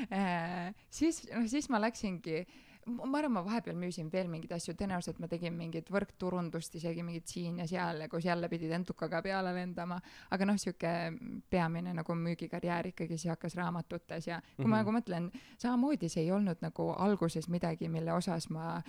Äh, 0.00 0.70
siis, 0.88 1.18
noh 1.28 1.44
siis 1.44 1.66
ma 1.68 1.76
läksingi 1.78 2.38
äh, 2.40 2.69
ma 2.96 3.18
arvan, 3.18 3.32
ma 3.34 3.42
vahepeal 3.46 3.76
müüsin 3.78 4.08
veel 4.12 4.28
mingeid 4.32 4.52
asju, 4.56 4.74
tõenäoliselt 4.78 5.20
ma 5.22 5.28
tegin 5.30 5.54
mingit 5.56 5.90
võrkturundust, 5.92 6.74
isegi 6.80 7.04
mingit 7.06 7.30
siin 7.30 7.60
ja 7.62 7.66
seal 7.70 8.06
kus 8.10 8.24
jälle 8.26 8.48
pidid 8.52 8.72
entukaga 8.76 9.22
peale 9.22 9.52
lendama, 9.56 10.00
aga 10.30 10.48
noh, 10.48 10.58
sihuke 10.60 10.94
peamine 11.50 11.94
nagu 11.96 12.16
müügikarjäär 12.16 12.90
ikkagi 12.92 13.18
siis 13.18 13.30
hakkas 13.34 13.56
raamatutes 13.60 14.26
ja 14.26 14.40
kui 14.40 14.64
mm 14.64 14.64
-hmm. 14.64 14.68
ma 14.68 14.76
mhm. 14.76 14.84
nagu 14.84 14.96
mõtlen, 14.98 15.30
samamoodi 15.58 16.08
see 16.08 16.24
ei 16.24 16.32
olnud 16.32 16.58
nagu 16.60 16.90
alguses 16.98 17.48
midagi, 17.48 17.88
mille 17.88 18.12
osas 18.12 18.50
ma 18.50 18.82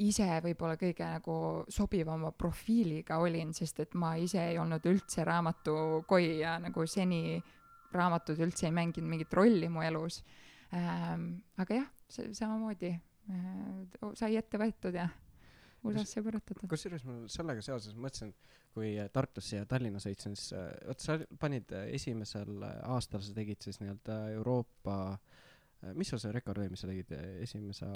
ise 0.00 0.26
võib-olla 0.44 0.76
kõige 0.80 1.04
nagu 1.04 1.36
sobivama 1.68 2.32
profiiliga 2.32 3.18
olin, 3.18 3.52
sest 3.54 3.80
et 3.80 3.94
ma 3.94 4.14
ise 4.16 4.42
ei 4.52 4.58
olnud 4.58 4.84
üldse 4.86 5.24
raamatukoi 5.24 6.38
ja 6.40 6.58
nagu 6.62 6.86
seni 6.86 7.42
raamatud 7.92 8.38
üldse 8.38 8.68
ei 8.68 8.72
mänginud 8.74 9.10
mingit 9.10 9.34
rolli 9.34 9.68
mu 9.68 9.82
elus 9.82 10.22
ähm,. 10.72 11.42
aga 11.58 11.82
jah, 11.82 11.88
see 12.08 12.34
samamoodi 12.34 12.94
sai 14.18 14.36
ette 14.40 14.60
võetud 14.60 14.96
ja 14.96 15.08
USA-sse 15.86 16.22
põrutatud. 16.24 16.68
kusjuures 16.68 17.04
mul 17.08 17.28
sellega 17.32 17.62
seoses 17.64 17.94
mõtlesin, 17.96 18.32
kui 18.74 18.92
Tartusse 19.12 19.62
ja 19.62 19.68
Tallinna 19.68 20.00
sõitsin, 20.02 20.36
siis 20.36 20.54
äh, 20.56 20.72
vot 20.88 21.02
sa 21.02 21.16
panid 21.40 21.72
äh, 21.76 21.88
esimesel 21.96 22.60
aastal, 22.66 23.24
sa 23.24 23.36
tegid 23.36 23.62
siis 23.64 23.80
nii-öelda 23.82 24.18
Euroopa 24.36 24.98
mis 25.96 26.10
sul 26.12 26.20
see 26.20 26.32
rekord 26.34 26.60
oli, 26.60 26.68
mis 26.68 26.82
sa 26.84 26.90
tegid 26.90 27.12
esimese 27.40 27.86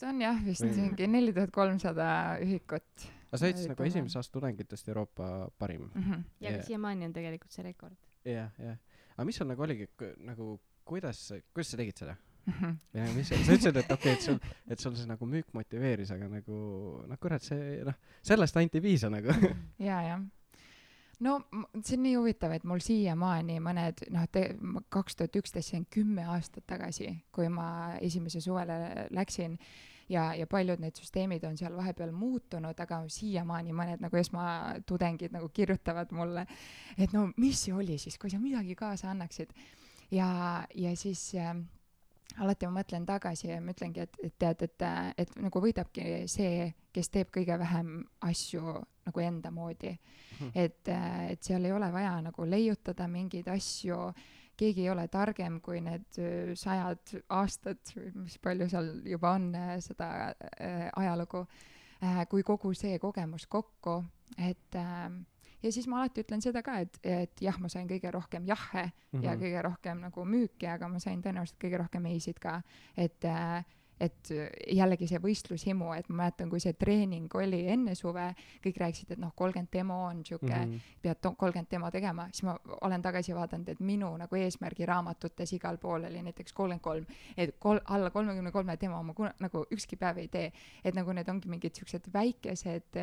ta 0.00 0.10
on 0.10 0.20
jah 0.20 0.42
vist 0.44 0.66
mingi 0.66 1.08
neli 1.08 1.32
tuhat 1.32 1.52
kolmsada 1.54 2.08
ühikut. 2.44 3.06
aga 3.30 3.40
sa 3.40 3.48
olid 3.48 3.60
siis 3.60 3.70
nagu 3.72 3.86
esimese 3.86 4.20
aasta 4.20 4.36
tudengitest 4.36 4.90
Euroopa 4.92 5.48
parim 5.58 5.88
mm. 5.88 6.02
-hmm. 6.02 6.24
ja 6.44 6.50
yeah. 6.50 6.66
siiamaani 6.66 7.08
on 7.08 7.14
tegelikult 7.16 7.56
see 7.56 7.64
rekord. 7.64 7.96
jah, 8.24 8.52
jah. 8.58 8.76
aga 9.16 9.24
mis 9.24 9.40
sul 9.40 9.48
nagu 9.48 9.62
oligi, 9.64 9.88
nagu 10.18 10.58
kuidas, 10.84 11.32
kuidas 11.54 11.72
sa 11.72 11.80
tegid 11.80 12.04
seda? 12.04 12.16
Ja 12.96 13.06
mis 13.14 13.30
sa 13.30 13.38
ütlesid, 13.38 13.76
et 13.76 13.92
okei 13.92 13.94
okay,, 13.94 14.16
et 14.16 14.26
sul, 14.26 14.38
et 14.70 14.82
sul 14.82 14.96
see 14.98 15.08
nagu 15.10 15.28
müük 15.28 15.52
motiveeris, 15.56 16.12
aga 16.14 16.28
nagu 16.30 16.60
noh, 17.08 17.20
kurat, 17.20 17.44
see 17.44 17.80
noh, 17.86 17.96
sellest 18.26 18.58
ainult 18.60 18.78
ei 18.78 18.84
piisa 18.84 19.10
nagu. 19.12 19.34
ja, 19.88 20.00
jah. 20.06 20.24
no 21.26 21.36
see 21.82 21.98
on 21.98 22.04
nii 22.06 22.16
huvitav, 22.16 22.56
et 22.56 22.66
mul 22.68 22.82
siiamaani 22.84 23.60
mõned 23.64 24.04
noh, 24.14 24.26
kaks 24.88 25.20
tuhat 25.20 25.40
üksteist, 25.42 25.72
see 25.72 25.82
on 25.82 25.86
kümme 25.92 26.26
aastat 26.32 26.66
tagasi, 26.70 27.12
kui 27.34 27.48
ma 27.52 27.70
esimese 28.00 28.42
suvele 28.44 29.08
läksin 29.14 29.58
ja, 30.10 30.34
ja 30.34 30.46
paljud 30.50 30.80
need 30.82 30.98
süsteemid 30.98 31.44
on 31.46 31.56
seal 31.58 31.76
vahepeal 31.76 32.12
muutunud, 32.14 32.78
aga 32.82 33.02
siiamaani 33.12 33.74
mõned 33.76 34.02
nagu 34.02 34.18
esmatudengid 34.20 35.34
nagu 35.34 35.50
kirjutavad 35.54 36.12
mulle, 36.16 36.46
et 36.98 37.14
no 37.16 37.28
mis 37.40 37.66
see 37.66 37.74
oli 37.76 37.98
siis, 38.02 38.18
kui 38.18 38.32
sa 38.32 38.40
midagi 38.42 38.74
kaasa 38.78 39.10
annaksid. 39.14 39.52
ja, 40.10 40.30
ja 40.74 40.96
siis 40.96 41.34
äh, 41.34 41.54
alati 42.38 42.68
ma 42.68 42.80
mõtlen 42.80 43.06
tagasi 43.08 43.48
ja 43.50 43.60
ma 43.62 43.74
ütlengi, 43.74 44.04
et, 44.04 44.18
et 44.24 44.34
tead, 44.38 44.64
et, 44.66 44.84
et 45.18 45.32
nagu 45.40 45.62
võidabki 45.62 46.24
see, 46.30 46.68
kes 46.94 47.10
teeb 47.12 47.30
kõige 47.34 47.56
vähem 47.58 48.00
asju 48.26 48.74
nagu 49.06 49.22
enda 49.24 49.50
moodi. 49.54 49.94
Hmm.. 50.40 50.52
et, 50.54 50.88
et 50.88 51.42
seal 51.44 51.66
ei 51.68 51.72
ole 51.76 51.90
vaja 51.92 52.14
nagu 52.24 52.46
leiutada 52.48 53.08
mingeid 53.10 53.48
asju, 53.52 53.98
keegi 54.60 54.86
ei 54.86 54.92
ole 54.92 55.06
targem 55.12 55.58
kui 55.64 55.82
need 55.84 56.20
sajad 56.56 57.12
aastad, 57.36 57.80
mis 58.14 58.38
palju 58.40 58.68
seal 58.72 58.88
juba 59.08 59.34
on 59.36 59.50
seda 59.84 60.08
äh, 60.30 60.86
ajalugu 60.96 61.44
äh,, 61.44 62.22
kui 62.30 62.44
kogu 62.46 62.72
see 62.76 62.98
kogemus 63.02 63.46
kokku, 63.52 63.98
et 64.38 64.80
äh, 64.80 65.10
ja 65.62 65.72
siis 65.72 65.88
ma 65.88 66.00
alati 66.00 66.24
ütlen 66.24 66.42
seda 66.44 66.62
ka, 66.62 66.78
et, 66.84 66.98
et 67.02 67.42
jah, 67.42 67.58
ma 67.60 67.68
sain 67.72 67.88
kõige 67.88 68.12
rohkem 68.14 68.46
jahhe 68.48 68.86
mm 68.86 68.92
-hmm. 69.18 69.24
ja 69.24 69.34
mhm. 69.34 69.42
kõige 69.42 69.62
rohkem 69.62 70.00
nagu 70.06 70.24
müüki, 70.24 70.66
aga 70.66 70.88
ma 70.88 70.98
sain 70.98 71.22
tõenäoliselt 71.22 71.60
kõige 71.60 71.78
rohkem 71.78 72.06
ei-sid 72.06 72.38
ka. 72.40 72.62
et, 72.96 73.24
äh, 73.24 73.64
et 74.00 74.30
jällegi 74.72 75.06
see 75.10 75.20
võistlushimu, 75.20 75.90
et 75.96 76.08
ma 76.08 76.22
mäletan, 76.22 76.48
kui 76.50 76.60
see 76.62 76.72
treening 76.78 77.32
oli 77.36 77.60
enne 77.72 77.94
suve, 77.98 78.30
kõik 78.64 78.80
rääkisid, 78.80 79.14
et 79.14 79.20
noh, 79.20 79.34
kolmkümmend 79.36 79.70
demo 79.72 79.98
on 80.06 80.22
sihuke 80.24 80.54
mm, 80.54 80.72
-hmm. 80.72 80.96
pead 81.02 81.20
kolmkümmend 81.24 81.70
demo 81.70 81.90
tegema, 81.90 82.28
siis 82.32 82.46
ma 82.48 82.56
olen 82.80 83.02
tagasi 83.02 83.34
vaadanud, 83.36 83.68
et 83.68 83.80
minu 83.80 84.10
nagu 84.16 84.36
eesmärgiraamatutes 84.36 85.52
igal 85.52 85.78
pool 85.78 86.04
oli 86.08 86.22
näiteks 86.22 86.52
kolmkümmend 86.52 86.80
kolm, 86.80 87.06
et 87.36 87.54
kol-, 87.58 87.82
alla 87.84 88.10
kolmekümne 88.10 88.52
kolme 88.52 88.76
demo 88.80 89.02
ma 89.02 89.14
kuna, 89.14 89.34
nagu 89.40 89.66
ükski 89.70 89.96
päev 89.96 90.18
ei 90.18 90.28
tee. 90.28 90.52
et 90.84 90.94
nagu 90.94 91.12
need 91.12 91.28
ongi 91.28 91.48
mingid 91.48 91.74
siuksed 91.74 92.08
väikesed, 92.12 92.96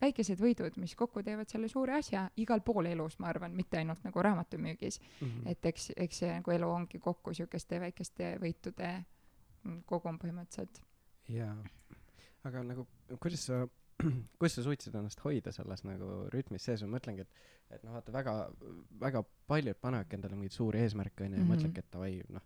väikesed 0.00 0.40
võidud, 0.40 0.76
mis 0.76 0.94
kokku 0.96 1.22
teevad 1.22 1.48
selle 1.48 1.68
suure 1.68 1.94
asja 1.94 2.30
igal 2.36 2.60
pool 2.60 2.86
elus, 2.86 3.18
ma 3.18 3.28
arvan, 3.28 3.54
mitte 3.54 3.78
ainult 3.78 4.04
nagu 4.04 4.22
raamatumüügis 4.22 5.00
mm. 5.00 5.28
-hmm. 5.28 5.50
et 5.50 5.66
eks, 5.66 5.92
eks 5.96 6.18
see 6.18 6.34
nagu 6.34 6.50
elu 6.50 6.70
ongi 6.70 6.98
kokku 6.98 7.34
siukeste 7.34 7.80
väikeste 7.80 8.36
võitude 8.42 9.04
kogum 9.86 10.18
põhimõtteliselt. 10.22 10.82
jaa, 11.28 11.54
aga 12.48 12.64
nagu 12.66 12.86
kuidas 13.20 13.46
sa 13.50 13.64
kuidas 14.38 14.56
sa 14.56 14.64
suutsid 14.66 14.94
ennast 14.98 15.20
hoida 15.24 15.52
selles 15.54 15.84
nagu 15.86 16.08
rütmis 16.32 16.64
sees, 16.66 16.82
ma 16.84 16.96
mõtlengi, 16.96 17.26
et, 17.26 17.44
et 17.76 17.84
noh, 17.84 17.94
vaata 17.96 18.14
väga, 18.14 18.34
väga 19.02 19.22
paljud 19.50 19.78
panevadki 19.82 20.18
endale 20.18 20.38
mingeid 20.38 20.56
suuri 20.56 20.82
eesmärke 20.82 21.26
onju 21.26 21.36
ja 21.36 21.42
mm 21.42 21.46
-hmm. 21.46 21.54
mõtledki, 21.54 21.84
et 21.84 21.94
davai, 21.94 22.12
noh, 22.34 22.44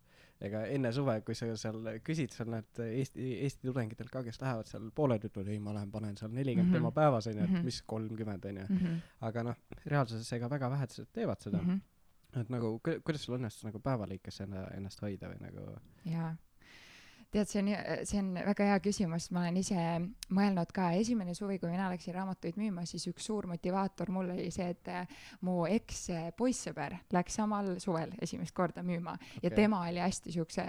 ega 0.49 0.62
enne 0.73 0.92
suve, 0.92 1.16
kui 1.25 1.35
sa 1.38 1.49
seal 1.56 1.90
küsid 2.04 2.35
seal 2.37 2.50
need 2.52 2.80
Eesti, 2.85 3.28
Eesti 3.46 3.68
tudengitelt 3.70 4.12
ka, 4.12 4.23
kes 4.26 4.40
lähevad 4.42 4.68
seal, 4.70 4.90
pooled 4.94 5.25
ütlevad, 5.28 5.52
ei, 5.52 5.61
ma 5.62 5.75
lähen 5.76 5.92
panen 5.92 6.16
seal 6.20 6.32
nelikümmend 6.32 6.68
mm 6.68 6.75
-hmm. 6.75 6.78
tema 6.78 6.92
päevas 6.92 7.26
onju, 7.26 7.44
et 7.44 7.50
mhm. 7.50 7.64
mis 7.64 7.82
kolmkümmend 7.82 8.44
onju 8.44 8.66
mm. 8.68 8.78
-hmm. 8.78 9.00
aga 9.20 9.42
noh, 9.42 9.56
reaalsuses 9.87 10.32
ega 10.32 10.50
väga 10.50 10.70
vähesed 10.70 11.08
teevad 11.12 11.40
seda 11.40 11.62
mm. 11.62 11.70
-hmm. 11.70 12.40
et 12.40 12.49
nagu, 12.49 12.80
kuidas 12.80 13.25
sul 13.25 13.38
õnnestus 13.38 13.64
nagu 13.64 13.80
päeva 13.80 14.06
lõikes 14.06 14.42
enda, 14.42 14.68
ennast 14.76 15.00
hoida 15.00 15.28
või 15.28 15.40
nagu? 15.40 15.78
jaa 16.04 16.37
tead, 17.33 17.49
see 17.50 17.61
on, 17.62 17.71
see 18.06 18.21
on 18.21 18.30
väga 18.35 18.68
hea 18.71 18.76
küsimus, 18.85 19.28
ma 19.35 19.42
olen 19.45 19.59
ise 19.61 19.83
mõelnud 20.37 20.73
ka, 20.75 20.90
esimene 21.00 21.35
suvi, 21.37 21.59
kui 21.62 21.71
mina 21.73 21.88
läksin 21.92 22.14
raamatuid 22.16 22.59
müüma, 22.61 22.87
siis 22.88 23.06
üks 23.11 23.26
suur 23.28 23.49
motivaator 23.50 24.11
mul 24.14 24.30
oli 24.35 24.49
see, 24.54 24.68
et 24.75 24.90
äh, 24.92 25.16
mu 25.47 25.64
eks-poissõber 25.71 26.99
läks 27.16 27.38
samal 27.40 27.75
suvel 27.83 28.14
esimest 28.23 28.54
korda 28.56 28.85
müüma 28.87 29.16
okay. 29.16 29.42
ja 29.47 29.54
tema 29.54 29.83
oli 29.88 30.02
hästi 30.02 30.35
siukse 30.37 30.66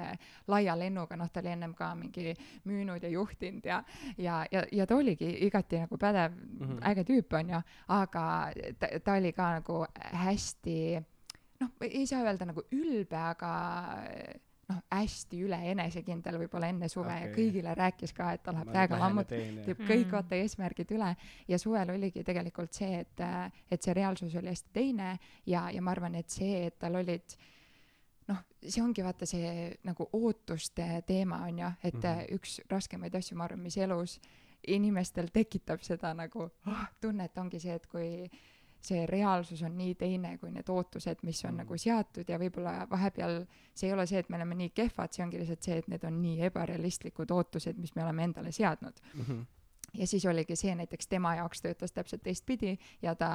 laia 0.51 0.77
lennuga, 0.79 1.19
noh, 1.19 1.29
ta 1.31 1.43
oli 1.43 1.53
ennem 1.53 1.75
ka 1.77 1.91
mingi 1.99 2.33
müünud 2.69 3.03
ja 3.03 3.11
juhtinud 3.13 3.67
ja, 3.67 3.81
ja, 4.17 4.41
ja, 4.51 4.63
ja 4.71 4.87
ta 4.87 4.97
oligi 4.97 5.29
igati 5.47 5.83
nagu 5.83 5.97
pädev 5.97 6.33
mm, 6.33 6.65
-hmm. 6.65 6.81
äge 6.91 7.05
tüüp, 7.11 7.37
onju, 7.41 7.61
aga 7.99 8.25
ta, 8.79 8.91
ta 9.03 9.19
oli 9.19 9.31
ka 9.33 9.51
nagu 9.59 9.85
hästi 9.95 10.77
noh, 11.61 11.71
ei 11.81 12.05
saa 12.07 12.25
öelda 12.25 12.49
nagu 12.49 12.63
ülbe, 12.71 13.17
aga 13.17 13.53
noh, 14.71 14.79
hästi 14.91 15.41
üle 15.47 15.57
enesekindel 15.71 16.37
võib-olla 16.41 16.69
enne 16.71 16.89
suve 16.91 17.11
okay. 17.11 17.27
ja 17.27 17.33
kõigile 17.35 17.75
rääkis 17.77 18.13
ka, 18.15 18.31
et 18.35 18.43
ta 18.43 18.53
läheb 18.55 18.71
täiega 18.73 18.99
lammut-, 19.01 19.29
teeb 19.31 19.83
kõik 19.83 20.07
mm. 20.07 20.15
vaata 20.15 20.39
eesmärgid 20.39 20.95
üle 20.97 21.11
ja 21.47 21.59
suvel 21.61 21.93
oligi 21.95 22.23
tegelikult 22.27 22.75
see, 22.75 23.03
et, 23.03 23.23
et 23.71 23.83
see 23.83 23.95
reaalsus 23.97 24.35
oli 24.35 24.51
hästi 24.51 24.73
teine 24.75 25.13
ja, 25.45 25.67
ja 25.73 25.83
ma 25.83 25.93
arvan, 25.95 26.17
et 26.19 26.33
see, 26.33 26.65
et 26.67 26.77
tal 26.79 26.99
olid 26.99 27.37
noh, 28.27 28.43
see 28.63 28.83
ongi 28.83 29.05
vaata 29.05 29.29
see 29.29 29.69
nagu 29.87 30.09
ootuste 30.19 30.89
teema 31.07 31.43
on 31.47 31.63
ju, 31.63 31.71
et 31.83 31.93
mm 31.93 32.01
-hmm. 32.01 32.35
üks 32.35 32.59
raskemaid 32.69 33.15
asju, 33.15 33.37
ma 33.37 33.47
arvan, 33.47 33.63
mis 33.63 33.77
elus 33.77 34.19
inimestel 34.67 35.29
tekitab 35.33 35.81
seda 35.81 36.13
nagu 36.13 36.43
oh, 36.43 36.85
tunnet, 37.01 37.37
ongi 37.37 37.59
see, 37.59 37.75
et 37.75 37.87
kui 37.87 38.29
see 38.87 39.05
reaalsus 39.09 39.61
on 39.67 39.75
nii 39.77 39.95
teine 39.99 40.37
kui 40.41 40.51
need 40.53 40.69
ootused, 40.71 41.23
mis 41.27 41.43
on 41.45 41.53
mm. 41.53 41.63
nagu 41.63 41.77
seatud 41.81 42.29
ja 42.29 42.39
võib-olla 42.41 42.87
vahepeal 42.89 43.41
see 43.73 43.89
ei 43.89 43.93
ole 43.93 44.07
see, 44.09 44.23
et 44.23 44.31
me 44.31 44.39
oleme 44.39 44.57
nii 44.63 44.71
kehvad, 44.77 45.13
see 45.13 45.25
ongi 45.25 45.41
lihtsalt 45.41 45.69
see, 45.69 45.77
et 45.83 45.91
need 45.91 46.07
on 46.07 46.21
nii 46.21 46.47
ebarealistlikud 46.49 47.31
ootused, 47.35 47.77
mis 47.81 47.95
me 47.95 48.05
oleme 48.05 48.29
endale 48.29 48.55
seadnud 48.55 49.03
mm. 49.13 49.21
-hmm 49.21 49.45
ja 49.97 50.07
siis 50.07 50.25
oligi 50.25 50.55
see 50.55 50.75
näiteks 50.75 51.07
tema 51.07 51.35
jaoks 51.35 51.61
töötas 51.61 51.91
täpselt 51.91 52.23
teistpidi 52.23 52.77
ja 53.01 53.15
ta 53.15 53.29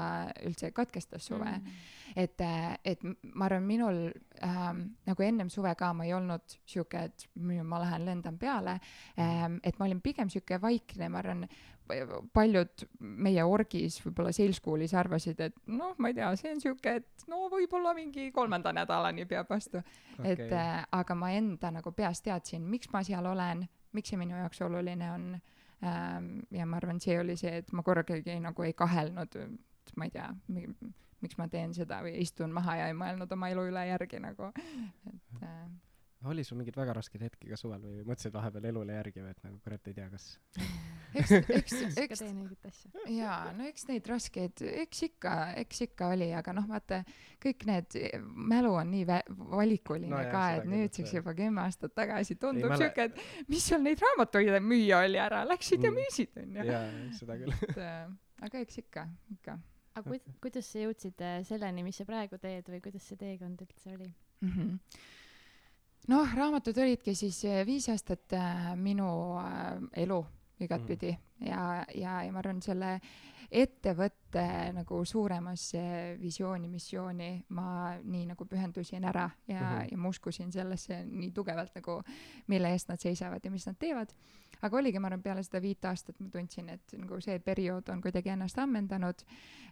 üldse 0.46 0.70
katkestas 0.70 1.26
suve 1.26 1.44
mm. 1.44 1.66
-hmm. 1.66 2.16
et, 2.16 2.40
et 2.84 3.02
ma 3.34 3.44
arvan, 3.44 3.62
minul 3.62 4.00
ähm, 4.44 4.80
nagu 5.06 5.22
ennem 5.22 5.50
suve 5.50 5.74
ka 5.74 5.92
ma 5.92 6.04
ei 6.04 6.14
olnud 6.14 6.58
sihuke, 6.66 7.04
et 7.04 7.28
ma 7.62 7.80
lähen 7.80 8.06
lendan 8.06 8.38
peale 8.38 8.80
ähm,, 9.18 9.56
et 9.62 9.78
ma 9.78 9.86
olin 9.86 10.00
pigem 10.00 10.30
sihuke 10.30 10.60
vaikne, 10.60 11.08
ma 11.08 11.18
arvan, 11.18 11.46
paljud 12.32 12.84
meie 13.00 13.44
orgis, 13.44 13.98
võib-olla 14.04 14.32
sales 14.34 14.58
school'is 14.60 14.94
arvasid, 14.96 15.40
et 15.44 15.56
noh, 15.66 15.94
ma 15.98 16.10
ei 16.10 16.16
tea, 16.16 16.30
see 16.38 16.52
on 16.54 16.60
sihuke, 16.62 16.94
et 17.02 17.26
no 17.30 17.46
võib-olla 17.52 17.94
mingi 17.96 18.30
kolmanda 18.34 18.72
nädalani 18.76 19.26
peab 19.28 19.50
vastu 19.50 19.80
okay.. 19.80 20.32
et 20.32 20.52
äh, 20.56 20.84
aga 20.92 21.16
ma 21.18 21.32
enda 21.36 21.72
nagu 21.74 21.92
peas 21.96 22.22
teadsin, 22.24 22.64
miks 22.68 22.90
ma 22.92 23.02
seal 23.06 23.26
olen, 23.26 23.66
miks 23.96 24.12
see 24.12 24.20
minu 24.20 24.38
jaoks 24.38 24.62
oluline 24.64 25.10
on. 25.12 25.26
Ja 25.82 26.66
ma 26.66 26.78
arvan, 26.78 27.00
see 27.02 27.18
oli 27.20 27.36
see, 27.36 27.56
et 27.62 27.72
ma 27.72 27.82
korragi 27.82 28.38
nagu 28.40 28.66
ei 28.66 28.74
kahelnud, 28.78 29.38
ma 29.96 30.06
ei 30.06 30.12
tea, 30.14 30.28
miks 31.22 31.38
ma 31.38 31.48
teen 31.50 31.74
seda 31.74 32.00
või 32.04 32.16
istun 32.22 32.54
maha 32.54 32.76
ja 32.80 32.90
ei 32.90 32.98
mõelnud 32.98 33.30
oma 33.34 33.50
elu 33.52 33.66
üle 33.70 33.86
järgi 33.88 34.20
nagu, 34.22 34.50
et 35.10 35.42
äh, 35.46 35.66
oli 36.30 36.44
sul 36.44 36.58
mingeid 36.60 36.76
väga 36.76 36.94
raskeid 36.96 37.22
hetki 37.26 37.50
ka 37.50 37.58
suvel 37.58 37.82
või 37.82 38.02
mõtlesid 38.06 38.34
vahepeal 38.34 38.66
elule 38.70 38.96
järgi 38.96 39.22
või 39.24 39.32
et 39.34 39.40
nagu 39.46 39.58
kurat 39.64 39.88
ei 39.90 39.96
tea, 39.96 40.08
kas 40.12 40.26
eks, 41.18 41.32
eks, 41.40 41.74
eks 42.04 42.22
teen 42.22 42.38
õiget 42.44 42.68
asja. 42.68 42.90
jaa, 43.16 43.38
no 43.56 43.66
eks 43.68 43.86
neid 43.88 44.08
raskeid, 44.10 44.62
eks 44.84 45.02
ikka, 45.08 45.34
eks 45.62 45.84
ikka 45.88 46.12
oli, 46.14 46.28
aga 46.36 46.54
noh, 46.56 46.68
vaata, 46.70 47.02
kõik 47.42 47.66
need, 47.68 47.98
mälu 48.52 48.74
on 48.78 48.92
nii 48.94 49.06
vä-, 49.08 49.24
valikuline 49.56 50.12
no, 50.12 50.22
ka, 50.32 50.44
et 50.58 50.68
nüüdseks 50.68 51.16
juba 51.18 51.34
kümme 51.38 51.64
aastat 51.64 51.94
tagasi 51.98 52.38
tundub 52.40 52.72
mäle... 52.72 52.86
siuke, 52.86 53.08
et 53.10 53.50
mis 53.52 53.66
seal 53.66 53.82
neid 53.84 54.02
raamatuid 54.02 54.58
müüa 54.62 55.02
oli 55.06 55.20
ära, 55.22 55.42
läksid 55.48 55.80
mm. 55.80 55.88
ja 55.88 55.96
müüsid, 55.98 56.36
onju. 56.44 56.68
jaa, 56.70 56.84
seda 57.18 57.38
küll 57.40 57.56
et 57.58 57.82
äh, 57.82 58.04
aga 58.48 58.62
eks 58.64 58.82
ikka, 58.84 59.08
ikka. 59.36 59.56
aga 59.96 60.06
kuid-, 60.08 60.36
kuidas 60.44 60.70
sa 60.70 60.84
jõudsid 60.86 61.24
äh, 61.24 61.40
selleni, 61.48 61.84
mis 61.86 61.98
sa 62.00 62.08
praegu 62.08 62.40
teed 62.42 62.70
või 62.72 62.82
kuidas 62.84 63.08
see 63.08 63.20
teekond 63.20 63.66
üldse 63.66 63.96
oli 63.96 64.08
mm? 64.12 64.54
-hmm 64.54 65.18
noh, 66.08 66.34
raamatud 66.34 66.78
olidki 66.78 67.14
siis 67.14 67.44
eh, 67.44 67.66
viis 67.66 67.88
aastat 67.92 68.32
äh, 68.38 68.72
minu 68.76 69.08
äh, 69.38 69.76
elu 70.04 70.22
igatpidi 70.62 71.12
mm. 71.12 71.46
ja, 71.46 71.84
ja, 71.94 72.22
ja 72.26 72.32
ma 72.32 72.42
arvan, 72.42 72.62
selle 72.62 72.96
ettevõtte 73.52 74.42
nagu 74.72 75.02
suuremasse 75.04 75.82
visiooni, 76.20 76.70
missiooni 76.72 77.28
ma 77.52 77.92
nii 78.00 78.24
nagu 78.30 78.46
pühendusin 78.48 79.04
ära 79.04 79.26
ja 79.46 79.60
mm, 79.60 79.66
-hmm. 79.66 79.88
ja 79.92 79.98
ma 79.98 80.08
uskusin 80.08 80.52
sellesse 80.52 81.02
nii 81.04 81.30
tugevalt 81.36 81.74
nagu, 81.74 81.98
mille 82.46 82.70
eest 82.72 82.88
nad 82.88 83.00
seisavad 83.00 83.44
ja 83.44 83.50
mis 83.50 83.66
nad 83.66 83.76
teevad. 83.78 84.14
aga 84.62 84.76
oligi, 84.76 84.98
ma 84.98 85.06
arvan, 85.06 85.22
peale 85.22 85.42
seda 85.42 85.60
viit 85.62 85.84
aastat 85.84 86.20
ma 86.20 86.28
tundsin, 86.28 86.68
et 86.68 86.92
nagu 86.96 87.20
see 87.20 87.38
periood 87.38 87.88
on 87.88 88.00
kuidagi 88.00 88.28
ennast 88.28 88.58
ammendanud 88.58 89.22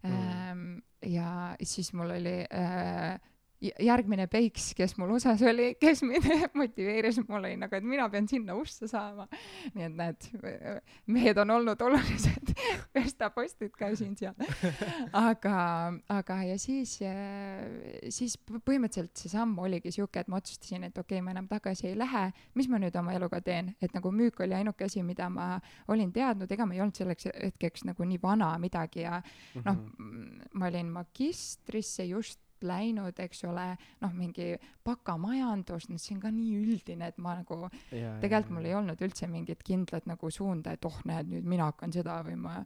mm. 0.02 0.10
-hmm. 0.10 0.82
ja 1.06 1.56
siis 1.62 1.92
mul 1.92 2.10
oli 2.10 2.44
äh, 2.52 3.20
järgmine 3.60 4.26
Peiks, 4.30 4.70
kes 4.76 4.94
mul 4.98 5.12
USA-s 5.16 5.42
oli, 5.44 5.74
kes 5.80 6.02
mind 6.06 6.26
motiveeris, 6.60 7.20
mul 7.28 7.40
oli 7.42 7.56
nagu, 7.60 7.76
et 7.76 7.84
mina 7.84 8.08
pean 8.12 8.28
sinna 8.28 8.56
USA 8.56 8.88
saama. 8.88 9.26
nii 9.74 9.86
et 9.86 9.96
näed, 9.98 10.28
mehed 11.12 11.40
on 11.42 11.52
olnud 11.58 11.82
olulised 11.84 12.54
verstapostid 12.96 13.74
ka 13.76 13.92
siin-seal. 13.96 14.34
aga, 15.16 15.58
aga 16.16 16.38
ja 16.48 16.56
siis, 16.60 16.96
siis 18.08 18.38
põhimõtteliselt 18.48 19.20
see 19.20 19.32
samm 19.32 19.56
oligi 19.60 19.92
sihuke, 19.94 20.24
et 20.24 20.32
ma 20.32 20.40
otsustasin, 20.40 20.88
et 20.88 20.96
okei 20.96 21.18
okay,, 21.18 21.24
ma 21.24 21.36
enam 21.36 21.48
tagasi 21.50 21.90
ei 21.92 21.98
lähe. 21.98 22.30
mis 22.54 22.68
ma 22.68 22.80
nüüd 22.80 22.96
oma 22.96 23.14
eluga 23.16 23.42
teen, 23.44 23.74
et 23.82 23.94
nagu 23.96 24.12
müük 24.14 24.40
oli 24.40 24.56
ainuke 24.56 24.88
asi, 24.88 25.04
mida 25.04 25.28
ma 25.32 25.52
olin 25.88 26.12
teadnud, 26.12 26.50
ega 26.50 26.66
ma 26.66 26.76
ei 26.76 26.84
olnud 26.84 26.96
selleks 26.96 27.28
hetkeks 27.34 27.84
nagu 27.90 28.04
nii 28.08 28.20
vana 28.22 28.54
midagi 28.58 29.04
ja 29.04 29.20
noh, 29.64 29.74
mhm. 29.74 30.46
ma 30.54 30.70
olin 30.72 30.94
magistrisse 30.96 32.08
just 32.08 32.40
läinud, 32.66 33.18
eks 33.24 33.44
ole, 33.48 33.66
noh, 34.02 34.14
mingi 34.16 34.52
bakamajandus, 34.86 35.88
no 35.90 35.98
see 35.98 36.16
on 36.16 36.22
ka 36.22 36.32
nii 36.34 36.62
üldine, 36.62 37.10
et 37.10 37.18
ma 37.22 37.36
nagu, 37.40 37.68
tegelikult 37.90 38.54
mul 38.56 38.70
ei 38.70 38.78
olnud 38.78 39.04
üldse 39.04 39.28
mingit 39.30 39.64
kindlat 39.66 40.08
nagu 40.10 40.30
suunda, 40.34 40.74
et 40.76 40.88
oh, 40.88 41.02
näed, 41.08 41.30
nüüd 41.32 41.48
mina 41.48 41.70
hakkan 41.70 41.92
seda 41.94 42.20
või 42.26 42.38
ma 42.40 42.56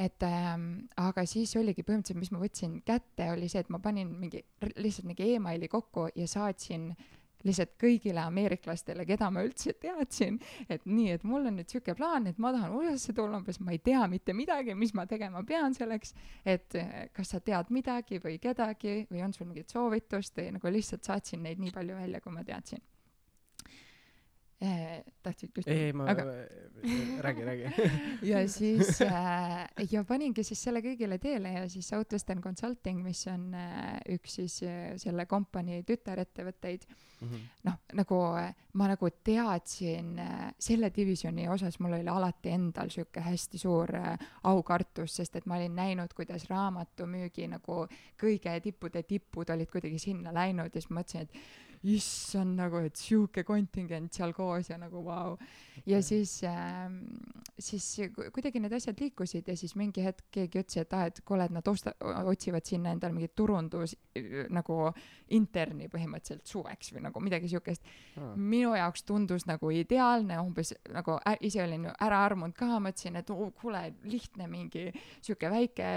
et 0.00 0.24
ähm, 0.24 0.86
aga 0.96 1.26
siis 1.28 1.52
oligi 1.60 1.84
põhimõtteliselt, 1.84 2.20
mis 2.22 2.30
ma 2.32 2.40
võtsin 2.40 2.78
kätte, 2.86 3.26
oli 3.34 3.48
see, 3.52 3.60
et 3.60 3.68
ma 3.70 3.78
panin 3.82 4.08
mingi, 4.18 4.40
lihtsalt 4.80 5.06
mingi 5.10 5.34
emaili 5.34 5.68
kokku 5.70 6.06
ja 6.16 6.24
saatsin 6.30 6.88
äh, 6.94 7.10
lihtsalt 7.46 7.74
kõigile 7.80 8.22
ameeriklastele, 8.24 9.06
keda 9.08 9.30
ma 9.32 9.44
üldse 9.46 9.74
teadsin, 9.80 10.38
et 10.68 10.86
nii, 10.86 11.10
et 11.16 11.26
mul 11.28 11.50
on 11.50 11.58
nüüd 11.60 11.72
sihuke 11.72 11.96
plaan, 11.98 12.28
et 12.30 12.38
ma 12.42 12.52
tahan 12.54 12.76
USA-sse 12.78 13.16
tulla, 13.16 13.40
umbes 13.40 13.60
ma 13.60 13.74
ei 13.74 13.82
tea 13.84 14.04
mitte 14.10 14.36
midagi, 14.36 14.76
mis 14.78 14.94
ma 14.98 15.06
tegema 15.10 15.44
pean 15.46 15.76
selleks, 15.76 16.14
et 16.44 16.78
eh, 16.78 16.94
kas 17.14 17.34
sa 17.34 17.42
tead 17.44 17.72
midagi 17.74 18.20
või 18.22 18.38
kedagi 18.42 19.02
või 19.10 19.24
on 19.26 19.34
sul 19.36 19.50
mingit 19.50 19.72
soovitust 19.72 20.38
või 20.38 20.50
nagu 20.58 20.74
lihtsalt 20.74 21.04
saatsin 21.08 21.42
neid 21.42 21.62
nii 21.62 21.74
palju 21.74 21.98
välja, 21.98 22.20
kui 22.20 22.34
ma 22.34 22.44
teadsin. 22.46 22.82
Eh, 24.62 25.02
tahtsid 25.22 25.52
küsida? 25.54 25.74
ei, 25.74 25.90
ei 25.90 25.96
ma 25.96 26.08
aga... 26.12 26.26
räägi, 27.26 27.44
räägi 27.46 27.90
ja 28.32 28.42
siis 28.50 29.00
äh, 29.06 29.66
ja 29.90 30.04
paningi 30.08 30.44
siis 30.46 30.62
selle 30.62 30.82
kõigile 30.84 31.18
teele 31.22 31.54
ja 31.54 31.68
siis 31.70 31.88
Southwestern 31.92 32.42
Consulting, 32.44 33.02
mis 33.04 33.24
on 33.30 33.50
äh, 33.58 33.98
üks 34.16 34.38
siis 34.40 34.58
äh, 34.66 34.92
selle 35.02 35.26
kompanii 35.30 35.82
tütarettevõtteid 35.88 36.86
mm 37.22 37.28
-hmm., 37.28 37.48
noh, 37.68 37.78
nagu 38.00 38.20
äh, 38.38 38.54
ma 38.72 38.88
nagu 38.88 39.10
teadsin 39.24 40.18
äh, 40.18 40.54
selle 40.58 40.90
divisjoni 40.96 41.48
osas, 41.48 41.78
mul 41.80 41.92
oli 41.92 42.08
alati 42.08 42.50
endal 42.50 42.90
sihuke 42.90 43.20
hästi 43.20 43.58
suur 43.58 43.94
äh, 43.96 44.18
aukartus, 44.42 45.16
sest 45.16 45.36
et 45.36 45.46
ma 45.46 45.56
olin 45.56 45.76
näinud, 45.76 46.14
kuidas 46.16 46.48
raamatumüügi 46.50 47.48
nagu 47.48 47.86
kõige 48.22 48.60
tippude 48.60 49.02
tipud 49.02 49.50
olid 49.50 49.70
kuidagi 49.70 49.98
sinna 49.98 50.34
läinud 50.34 50.74
ja 50.74 50.80
siis 50.80 50.90
mõtlesin, 50.90 51.28
et 51.28 51.71
issand 51.82 52.54
nagu, 52.58 52.78
et 52.86 52.98
sihuke 52.98 53.42
kontingent 53.46 54.14
seal 54.14 54.32
koos 54.36 54.70
ja 54.70 54.78
nagu 54.78 55.02
vau. 55.02 55.32
Wow.. 55.32 55.38
ja 55.86 56.02
siis 56.02 56.42
äh,, 56.44 56.90
siis 57.58 57.86
kuidagi 58.34 58.60
need 58.60 58.74
asjad 58.76 58.98
liikusid 59.00 59.48
ja 59.48 59.56
siis 59.56 59.74
mingi 59.78 60.04
hetk 60.04 60.28
keegi 60.34 60.60
ütles, 60.60 60.82
et 60.84 60.94
aa, 60.94 61.08
et 61.10 61.20
kuule, 61.26 61.46
et 61.48 61.54
nad 61.54 61.68
osta-, 61.68 61.94
otsivad 62.28 62.66
sinna 62.68 62.92
endale 62.94 63.16
mingit 63.16 63.34
turundus 63.38 63.96
nagu 64.52 64.78
interni 65.32 65.88
põhimõtteliselt 65.90 66.46
suveks 66.46 66.92
või 66.94 67.04
nagu 67.08 67.22
midagi 67.24 67.50
siukest 67.50 67.86
ah.. 68.20 68.34
minu 68.36 68.74
jaoks 68.76 69.06
tundus 69.08 69.46
nagu 69.48 69.72
ideaalne, 69.74 70.38
umbes 70.42 70.74
nagu 70.92 71.16
äh, 71.18 71.38
ise 71.48 71.64
olin 71.64 71.88
ära 71.92 72.22
armunud 72.26 72.54
ka, 72.58 72.68
mõtlesin, 72.82 73.18
et 73.22 73.32
oh, 73.34 73.48
kuule, 73.58 73.84
lihtne 74.06 74.46
mingi 74.50 74.88
sihuke 75.20 75.50
väike 75.50 75.90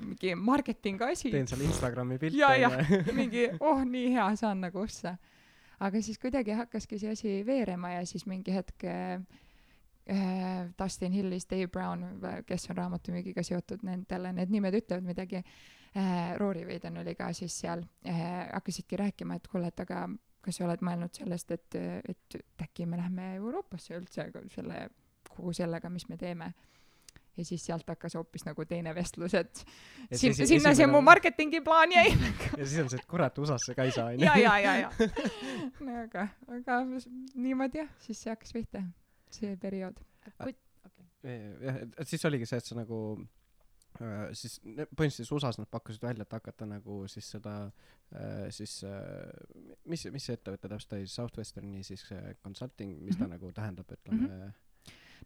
mingi 0.00 0.34
marketing 0.38 1.02
asi. 1.10 1.30
teen 1.34 1.48
seal 1.50 1.66
Instagrami 1.66 2.18
pilte. 2.22 2.40
ja, 2.40 2.54
ja 2.56 2.70
mingi 3.16 3.48
oh, 3.60 3.82
nii 3.84 4.12
hea, 4.14 4.30
saan 4.38 4.64
nagu 4.64 4.84
ossa 4.86 5.16
aga 5.80 6.02
siis 6.02 6.18
kuidagi 6.18 6.56
hakkaski 6.56 6.98
see 6.98 7.12
asi 7.12 7.32
veerema 7.46 7.92
ja 7.96 8.06
siis 8.06 8.26
mingi 8.26 8.54
hetk 8.54 8.84
äh, 8.84 9.20
Dustin 10.78 11.12
Hillis, 11.12 11.48
Dave 11.50 11.68
Brown, 11.68 12.04
kes 12.46 12.70
on 12.70 12.76
raamatumüügiga 12.78 13.42
seotud, 13.42 13.82
nendele 13.82 14.30
need 14.36 14.52
nimed 14.54 14.76
ütlevad 14.78 15.02
midagi. 15.02 15.42
Äh,, 15.96 16.36
Rory 16.38 16.66
Veiden 16.66 17.00
oli 17.00 17.14
ka 17.18 17.32
siis 17.34 17.56
seal. 17.58 17.82
Äh,, 18.06 18.46
hakkasidki 18.52 18.96
rääkima, 19.00 19.34
et 19.34 19.48
kuule, 19.48 19.72
et 19.72 19.80
aga 19.82 20.04
kas 20.46 20.60
sa 20.60 20.66
oled 20.68 20.82
mõelnud 20.86 21.16
sellest, 21.16 21.50
et, 21.50 21.74
et 22.06 22.38
äkki 22.62 22.86
me 22.86 23.00
lähme 23.00 23.32
Euroopasse 23.40 23.96
üldse 23.98 24.28
selle, 24.54 24.84
kogu 25.32 25.54
sellega, 25.56 25.90
mis 25.90 26.06
me 26.08 26.18
teeme 26.20 26.52
ja 27.36 27.44
siis 27.44 27.64
sealt 27.68 27.88
hakkas 27.88 28.16
hoopis 28.16 28.44
nagu 28.46 28.64
teine 28.68 28.94
vestlus, 28.96 29.34
et 29.36 29.62
sin-, 30.12 30.34
sinna 30.34 30.44
esimene... 30.46 30.74
see 30.78 30.90
mu 30.90 31.02
marketingi 31.04 31.60
plaan 31.64 31.92
jäi 31.92 32.08
ja 32.60 32.64
siis 32.64 32.78
on 32.82 32.90
see, 32.92 33.00
et 33.00 33.08
kurat, 33.10 33.38
USA-sse 33.42 33.76
ka 33.76 33.86
ei 33.86 33.94
saa, 33.94 34.12
onju. 34.12 34.24
ja, 34.24 34.36
ja, 34.40 34.58
ja, 34.64 34.76
ja. 34.84 34.90
no 35.86 35.98
aga, 36.04 36.28
aga 36.58 36.82
niimoodi 37.34 37.82
jah, 37.82 37.90
siis 38.04 38.22
see 38.24 38.32
hakkas 38.32 38.54
pihta, 38.56 38.84
see 39.34 39.56
periood. 39.60 40.00
jah, 40.40 41.82
et 41.84 42.08
siis 42.08 42.24
oligi 42.28 42.48
see, 42.48 42.62
et 42.62 42.70
sa 42.70 42.78
nagu 42.78 43.00
äh, 44.00 44.28
siis 44.36 44.58
põhimõtteliselt 44.64 45.36
USA-s 45.36 45.60
nad 45.60 45.70
pakkusid 45.72 46.08
välja, 46.08 46.26
et 46.26 46.38
hakata 46.38 46.68
nagu 46.68 47.02
siis 47.12 47.28
seda 47.36 47.56
äh, 47.66 48.46
siis 48.54 48.78
äh, 48.88 49.26
mis, 49.84 50.08
mis 50.14 50.30
see 50.30 50.38
ettevõte 50.38 50.72
täpselt 50.72 50.96
oli, 50.98 51.10
Southwesterni 51.10 51.84
siis 51.86 52.06
consulting, 52.42 52.96
mis 53.02 53.18
ta 53.18 53.26
mm 53.26 53.32
-hmm. 53.32 53.36
nagu 53.36 53.52
tähendab, 53.52 53.92
ütleme 53.98 54.22
mm. 54.22 54.30
-hmm 54.30 54.62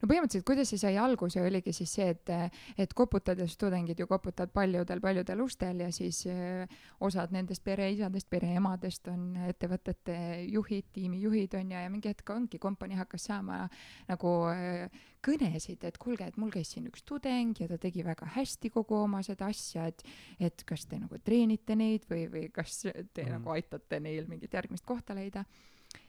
no 0.00 0.08
põhimõtteliselt, 0.08 0.46
kuidas 0.48 0.70
see 0.72 0.80
sai 0.80 0.96
alguse, 1.00 1.42
oligi 1.44 1.74
siis 1.76 1.92
see, 1.98 2.08
et, 2.14 2.32
et 2.80 2.94
koputades 2.96 3.56
tudengid 3.60 4.00
ju 4.00 4.06
koputavad 4.10 4.52
paljudel-paljudel 4.56 5.44
ustel 5.44 5.84
ja 5.84 5.90
siis 5.94 6.22
äh, 6.30 6.80
osad 7.04 7.34
nendest 7.34 7.64
pereisadest, 7.66 8.30
pereemadest 8.32 9.10
on 9.12 9.34
ettevõtete 9.50 10.16
juhid, 10.48 10.88
tiimijuhid 10.96 11.56
on 11.60 11.74
ju, 11.74 11.84
ja 11.84 11.92
mingi 11.92 12.12
hetk 12.12 12.34
ongi 12.34 12.60
kompanii 12.62 13.00
hakkas 13.00 13.28
saama 13.30 13.62
nagu 14.08 14.34
äh, 14.52 15.02
kõnesid, 15.24 15.84
et 15.84 15.98
kuulge, 16.00 16.26
et 16.30 16.38
mul 16.40 16.52
käis 16.52 16.72
siin 16.72 16.86
üks 16.88 17.04
tudeng 17.06 17.58
ja 17.60 17.68
ta 17.68 17.76
tegi 17.80 18.04
väga 18.06 18.28
hästi 18.36 18.70
kogu 18.72 19.02
oma 19.02 19.20
seda 19.26 19.50
asja, 19.52 19.86
et, 19.90 20.04
et 20.40 20.64
kas 20.66 20.86
te 20.88 21.00
nagu 21.00 21.20
treenite 21.24 21.76
neid 21.76 22.06
või, 22.10 22.24
või 22.32 22.46
kas 22.54 22.86
te 22.86 23.26
mm. 23.26 23.34
nagu 23.36 23.52
aitate 23.52 24.00
neil 24.00 24.30
mingit 24.30 24.54
järgmist 24.56 24.86
kohta 24.88 25.16
leida. 25.16 25.44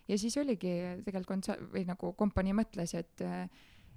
ja 0.07 0.17
siis 0.17 0.37
oligi 0.37 0.71
tegelikult 1.03 1.27
konsa- 1.27 1.59
või 1.73 1.83
nagu 1.87 2.13
kompanii 2.17 2.55
mõtles, 2.55 2.95
et 2.95 3.25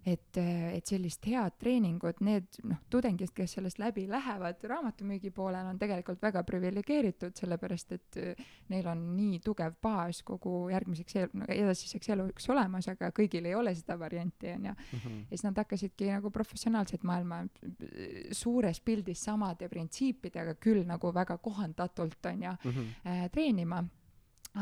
et, 0.07 0.37
et 0.39 0.87
sellist 0.87 1.25
head 1.29 1.57
treeningut, 1.61 2.21
need 2.25 2.59
noh, 2.69 2.81
tudengid, 2.93 3.33
kes 3.35 3.57
sellest 3.57 3.81
läbi 3.81 4.05
lähevad 4.11 4.61
raamatumüügi 4.69 5.33
poolel, 5.35 5.67
on 5.71 5.79
tegelikult 5.81 6.21
väga 6.23 6.43
priviligeeritud, 6.47 7.35
sellepärast 7.39 7.95
et 7.97 8.21
äh, 8.21 8.45
neil 8.73 8.89
on 8.91 9.05
nii 9.17 9.41
tugev 9.45 9.79
baas 9.83 10.21
kogu 10.27 10.69
järgmiseks 10.73 11.19
elu, 11.23 11.41
no 11.41 11.49
edasiseks 11.49 12.13
eluks 12.15 12.49
olemas, 12.53 12.89
aga 12.93 13.11
kõigil 13.17 13.49
ei 13.49 13.57
ole 13.57 13.75
seda 13.79 13.97
varianti, 14.01 14.53
onju. 14.53 14.77
Mhm. 14.99 15.19
ja 15.25 15.37
siis 15.37 15.47
nad 15.49 15.59
hakkasidki 15.65 16.13
nagu 16.13 16.31
professionaalset 16.35 17.05
maailma 17.09 17.43
äh, 17.45 18.31
suures 18.33 18.81
pildis 18.85 19.25
samade 19.25 19.69
printsiipidega, 19.73 20.59
küll 20.61 20.85
nagu 20.89 21.13
väga 21.15 21.39
kohandatult, 21.43 22.21
onju, 22.35 22.57
mhm. 22.65 22.97
äh, 23.09 23.29
treenima 23.33 23.85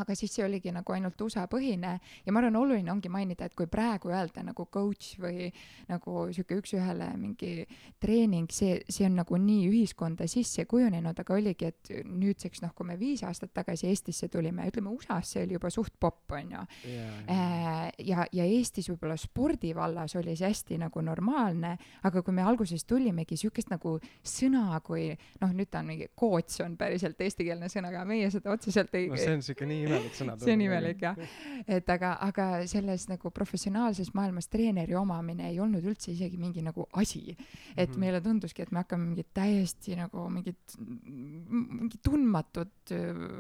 aga 0.01 0.15
siis 0.17 0.33
see 0.33 0.45
oligi 0.47 0.73
nagu 0.73 0.95
ainult 0.95 1.21
USA 1.21 1.45
põhine 1.51 1.97
ja 2.25 2.33
ma 2.33 2.41
arvan, 2.41 2.57
oluline 2.57 2.93
ongi 2.93 3.11
mainida, 3.13 3.47
et 3.49 3.57
kui 3.59 3.69
praegu 3.71 4.13
öelda 4.13 4.45
nagu 4.47 4.67
coach 4.73 5.19
või 5.21 5.51
nagu 5.91 6.27
sihuke 6.33 6.59
üks-ühele 6.61 7.11
mingi 7.21 7.67
treening, 8.03 8.51
see, 8.53 8.79
see 8.89 9.07
on 9.09 9.19
nagu 9.21 9.39
nii 9.41 9.67
ühiskonda 9.71 10.29
sisse 10.31 10.65
kujunenud, 10.71 11.19
aga 11.19 11.37
oligi, 11.37 11.73
et 11.73 11.93
nüüdseks 12.09 12.65
noh, 12.65 12.73
kui 12.77 12.89
me 12.89 12.99
viis 13.01 13.25
aastat 13.27 13.53
tagasi 13.55 13.91
Eestisse 13.93 14.29
tulime, 14.33 14.67
ütleme 14.71 14.93
USA-s 14.95 15.35
see 15.35 15.45
oli 15.47 15.57
juba 15.57 15.71
suht 15.73 15.95
popp, 16.01 16.33
onju. 16.33 16.63
Äh, 16.87 17.91
ja, 18.07 18.27
ja 18.33 18.47
Eestis 18.47 18.89
võib-olla 18.91 19.17
spordivallas 19.21 20.17
oli 20.21 20.37
see 20.39 20.49
hästi 20.49 20.79
nagu 20.83 21.03
normaalne, 21.05 21.75
aga 22.07 22.23
kui 22.25 22.35
me 22.37 22.45
alguses 22.47 22.85
tulimegi, 22.89 23.37
sihukest 23.41 23.73
nagu 23.73 23.99
sõna 24.25 24.81
kui 24.85 25.11
noh, 25.43 25.53
nüüd 25.53 25.71
ta 25.73 25.83
on 25.83 25.91
mingi 25.93 26.09
coach 26.19 26.63
on 26.65 26.77
päriselt 26.81 27.21
eestikeelne 27.23 27.69
sõna, 27.73 27.93
aga 27.93 28.05
meie 28.09 28.31
seda 28.33 28.53
otseselt 28.55 28.95
ei 28.99 29.09
no 29.11 29.21
see 29.21 29.37
on 29.37 29.45
siuke 29.45 29.69
nii 29.69 29.82
nii 29.83 29.91
imelik 29.91 30.17
sõna. 30.17 30.37
see 30.41 30.55
on 30.55 30.65
imelik 30.65 31.05
jah. 31.05 31.21
et 31.67 31.93
aga, 31.95 32.13
aga 32.27 32.47
selles 32.71 33.07
nagu 33.11 33.33
professionaalses 33.35 34.13
maailmas 34.17 34.49
treeneri 34.53 34.97
omamine 34.99 35.49
ei 35.51 35.61
olnud 35.63 35.85
üldse 35.85 36.13
isegi 36.15 36.41
mingi 36.41 36.65
nagu 36.65 36.87
asi. 36.93 37.25
et 37.31 37.89
mm 37.89 37.95
-hmm. 37.95 37.99
meile 37.99 38.21
tunduski, 38.21 38.63
et 38.63 38.73
me 38.73 38.83
hakkame 38.83 39.07
mingit 39.07 39.33
täiesti 39.35 39.97
nagu 39.97 40.29
mingit, 40.31 40.77
mingit 40.79 42.03
tundmatut 42.03 42.95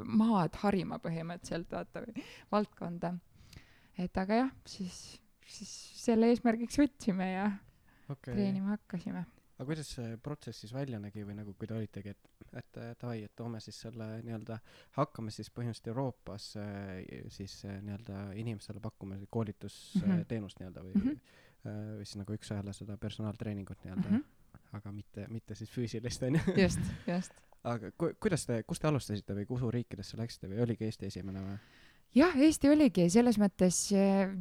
maad 0.04 0.56
harima 0.62 0.98
põhimõtteliselt, 0.98 1.70
vaata, 1.70 2.02
või 2.06 2.24
valdkonda. 2.52 3.14
et 3.98 4.16
aga 4.18 4.34
jah, 4.34 4.50
siis, 4.66 5.20
siis 5.46 5.70
selle 6.04 6.32
eesmärgiks 6.32 6.78
võtsime 6.78 7.32
ja 7.32 7.52
okay. 8.08 8.34
treenima 8.34 8.76
hakkasime 8.76 9.26
aga 9.62 9.68
kuidas 9.68 9.92
see 9.94 10.16
protsess 10.18 10.64
siis 10.64 10.72
välja 10.74 10.98
nägi 10.98 11.22
või 11.26 11.36
nagu 11.38 11.54
kui 11.58 11.68
te 11.70 11.76
olitegi, 11.76 12.14
et, 12.16 12.30
et 12.58 12.80
davai, 13.00 13.22
et 13.26 13.34
toome 13.36 13.60
siis 13.60 13.78
selle 13.84 14.08
nii-öelda, 14.26 14.58
hakkame 14.98 15.32
siis 15.34 15.50
põhimõtteliselt 15.50 15.92
Euroopas 15.92 16.48
äh, 16.60 17.22
siis 17.32 17.58
äh, 17.68 17.78
nii-öelda 17.84 18.24
inimestele 18.40 18.82
pakkuma 18.82 19.20
koolitusteenust 19.30 20.00
mm 20.00 20.26
-hmm. 20.30 20.58
nii-öelda 20.60 20.84
või 20.86 20.94
mm, 20.94 21.06
-hmm. 21.06 21.38
või 21.98 22.04
siis 22.04 22.18
nagu 22.20 22.34
üks-ühele 22.36 22.72
seda 22.72 22.96
personaaltreeningut 22.96 23.84
nii-öelda 23.84 24.08
mm, 24.08 24.16
-hmm. 24.16 24.76
aga 24.80 24.92
mitte, 24.92 25.26
mitte 25.28 25.54
siis 25.54 25.70
füüsilist 25.70 26.22
onju. 26.22 26.40
just, 26.56 26.80
just. 27.06 27.32
aga 27.74 27.90
ku-, 27.98 28.14
kuidas 28.20 28.46
te, 28.46 28.62
kust 28.66 28.82
te 28.82 28.88
alustasite 28.88 29.34
või 29.34 29.46
kuhu 29.46 29.70
riikidesse 29.70 30.18
läksite 30.18 30.48
või 30.50 30.62
oligi 30.62 30.84
Eesti 30.84 31.06
esimene 31.06 31.40
või? 31.40 31.58
Jah, 32.16 32.34
Eesti 32.44 32.68
oligi 32.72 33.06
selles 33.12 33.38
mõttes, 33.40 33.76
eh, 33.96 34.32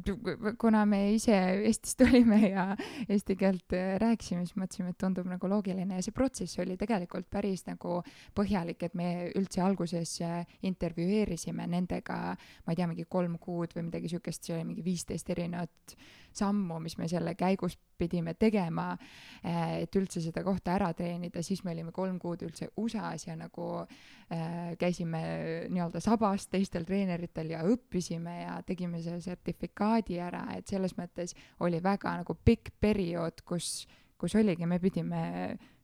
kuna 0.60 0.84
me 0.88 1.00
ise 1.14 1.36
Eestist 1.68 2.02
olime 2.06 2.40
ja 2.44 2.66
eesti 3.08 3.36
keelt 3.40 3.76
eh, 3.76 3.94
rääkisime, 4.02 4.44
siis 4.46 4.58
mõtlesime, 4.60 4.92
et 4.92 5.00
tundub 5.00 5.28
nagu 5.30 5.50
loogiline 5.50 5.98
ja 5.98 6.04
see 6.04 6.14
protsess 6.16 6.60
oli 6.62 6.76
tegelikult 6.80 7.30
päris 7.32 7.64
nagu 7.68 8.00
põhjalik, 8.36 8.82
et 8.86 8.96
me 8.98 9.08
üldse 9.38 9.64
alguses 9.64 10.18
eh, 10.24 10.56
intervjueerisime 10.68 11.66
nendega, 11.72 12.18
ma 12.36 12.74
ei 12.74 12.80
tea, 12.80 12.90
mingi 12.90 13.08
kolm 13.08 13.38
kuud 13.42 13.76
või 13.76 13.88
midagi 13.88 14.12
siukest, 14.12 14.44
see 14.44 14.58
oli 14.58 14.68
mingi 14.72 14.84
viisteist 14.84 15.32
erinevat 15.32 15.96
sammu, 16.38 16.78
mis 16.82 16.96
me 16.98 17.08
selle 17.10 17.34
käigus 17.38 17.78
pidime 17.98 18.34
tegema, 18.34 18.96
eh, 19.44 19.82
et 19.84 19.96
üldse 19.98 20.22
seda 20.24 20.42
kohta 20.44 20.74
ära 20.74 20.90
treenida, 20.96 21.42
siis 21.42 21.62
me 21.64 21.72
olime 21.74 21.92
kolm 21.94 22.18
kuud 22.22 22.42
üldse 22.46 22.70
USA-s 22.76 23.28
ja 23.28 23.36
nagu 23.38 23.68
äh, 23.82 24.74
käisime 24.80 25.22
nii-öelda 25.70 26.02
sabas 26.02 26.48
teistel 26.50 26.86
treeneritel 26.88 27.52
ja 27.54 27.62
õppisime 27.68 28.38
ja 28.42 28.56
tegime 28.66 29.02
selle 29.04 29.20
sertifikaadi 29.22 30.18
ära, 30.22 30.46
et 30.56 30.70
selles 30.70 30.96
mõttes 30.98 31.36
oli 31.60 31.82
väga 31.82 32.16
nagu 32.22 32.36
pikk 32.44 32.74
periood, 32.80 33.44
kus, 33.46 33.86
kus 34.18 34.34
oligi, 34.40 34.66
me 34.66 34.80
pidime 34.82 35.22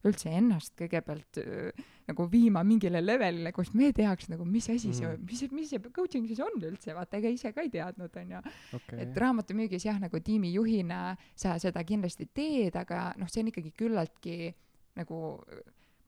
üldse 0.06 0.30
ennast 0.30 0.74
kõigepealt 0.78 1.40
äh, 1.42 1.86
nagu 2.08 2.26
viima 2.30 2.62
mingile 2.66 3.00
levelile, 3.02 3.52
kus 3.56 3.72
me 3.76 3.90
teaks 3.96 4.30
nagu, 4.32 4.46
mis 4.48 4.68
asi 4.70 4.92
see 4.96 5.08
mm., 5.08 5.24
mis, 5.28 5.42
mis 5.54 5.72
see 5.72 5.82
coaching 5.94 6.28
siis 6.28 6.42
on 6.44 6.60
üldse, 6.60 6.94
vaata, 6.96 7.18
ega 7.18 7.32
ise 7.32 7.52
ka 7.54 7.64
ei 7.64 7.72
teadnud, 7.72 8.14
onju 8.22 8.42
okay.. 8.78 9.02
et 9.04 9.18
raamatumüügis 9.24 9.88
jah, 9.88 9.98
nagu 10.02 10.22
tiimijuhina 10.24 11.02
sa 11.34 11.56
seda 11.62 11.84
kindlasti 11.88 12.28
teed, 12.34 12.78
aga 12.78 13.10
noh, 13.18 13.30
see 13.30 13.42
on 13.44 13.52
ikkagi 13.52 13.74
küllaltki 13.76 14.52
nagu 14.98 15.22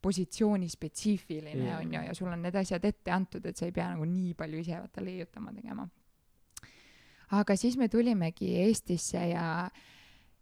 positsiooni 0.01 0.71
spetsiifiline 0.73 1.67
yeah. 1.67 1.81
on 1.83 1.93
ju, 1.93 2.05
ja 2.09 2.15
sul 2.17 2.31
on 2.33 2.47
need 2.47 2.57
asjad 2.57 2.85
ette 2.89 3.13
antud, 3.13 3.45
et 3.45 3.59
sa 3.59 3.69
ei 3.69 3.75
pea 3.77 3.91
nagu 3.93 4.07
nii 4.09 4.37
palju 4.39 4.63
ise 4.63 4.79
vaata 4.79 5.05
leiutama 5.05 5.53
tegema 5.53 5.85
aga 7.37 7.57
siis 7.59 7.77
me 7.79 7.89
tulimegi 7.91 8.55
Eestisse 8.65 9.23
ja 9.31 9.47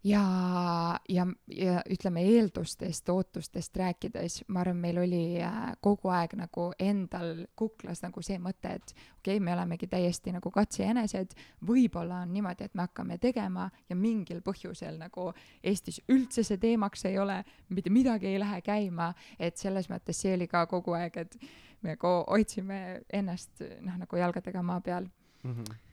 ja, 0.04 1.00
ja, 1.08 1.26
ja 1.46 1.82
ütleme 1.90 2.22
eeldustest, 2.22 3.08
ootustest 3.08 3.76
rääkides, 3.76 4.42
ma 4.48 4.60
arvan, 4.60 4.76
meil 4.76 4.98
oli 5.02 5.22
äh, 5.42 5.56
kogu 5.80 6.12
aeg 6.14 6.36
nagu 6.38 6.68
endal 6.78 7.44
kuklas 7.58 8.02
nagu 8.04 8.22
see 8.22 8.38
mõte, 8.42 8.76
et 8.78 8.94
okei 8.94 9.36
okay,, 9.36 9.40
me 9.42 9.54
olemegi 9.54 9.88
täiesti 9.90 10.32
nagu 10.34 10.50
katsejänesed, 10.54 11.34
võib-olla 11.66 12.22
on 12.24 12.32
niimoodi, 12.32 12.68
et 12.68 12.78
me 12.78 12.86
hakkame 12.86 13.18
tegema 13.18 13.68
ja 13.88 13.96
mingil 13.96 14.42
põhjusel 14.46 15.00
nagu 15.00 15.32
Eestis 15.64 16.00
üldse 16.08 16.44
see 16.46 16.60
teemaks 16.62 17.04
ei 17.10 17.18
ole, 17.18 17.42
mitte 17.68 17.90
midagi 17.90 18.30
ei 18.30 18.38
lähe 18.40 18.62
käima, 18.62 19.12
et 19.38 19.58
selles 19.58 19.90
mõttes 19.90 20.22
see 20.22 20.36
oli 20.38 20.46
ka 20.50 20.66
kogu 20.70 20.94
aeg, 20.98 21.18
et 21.26 21.36
me 21.82 21.96
nagu 21.96 22.14
hoidsime 22.28 23.02
ennast 23.12 23.62
noh, 23.82 23.98
nagu 23.98 24.22
jalgadega 24.22 24.62
maa 24.62 24.80
peal 24.80 25.10
mm. 25.42 25.52
-hmm 25.52 25.87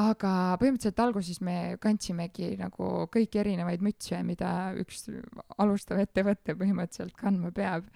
aga 0.00 0.30
põhimõtteliselt 0.58 1.00
alguses 1.04 1.40
me 1.44 1.76
kandsimegi 1.82 2.54
nagu 2.58 3.06
kõiki 3.14 3.40
erinevaid 3.44 3.82
mütse, 3.84 4.18
mida 4.26 4.72
üks 4.80 5.06
alustav 5.62 6.00
ettevõte 6.02 6.56
põhimõtteliselt 6.58 7.14
kandma 7.18 7.52
peab. 7.54 7.86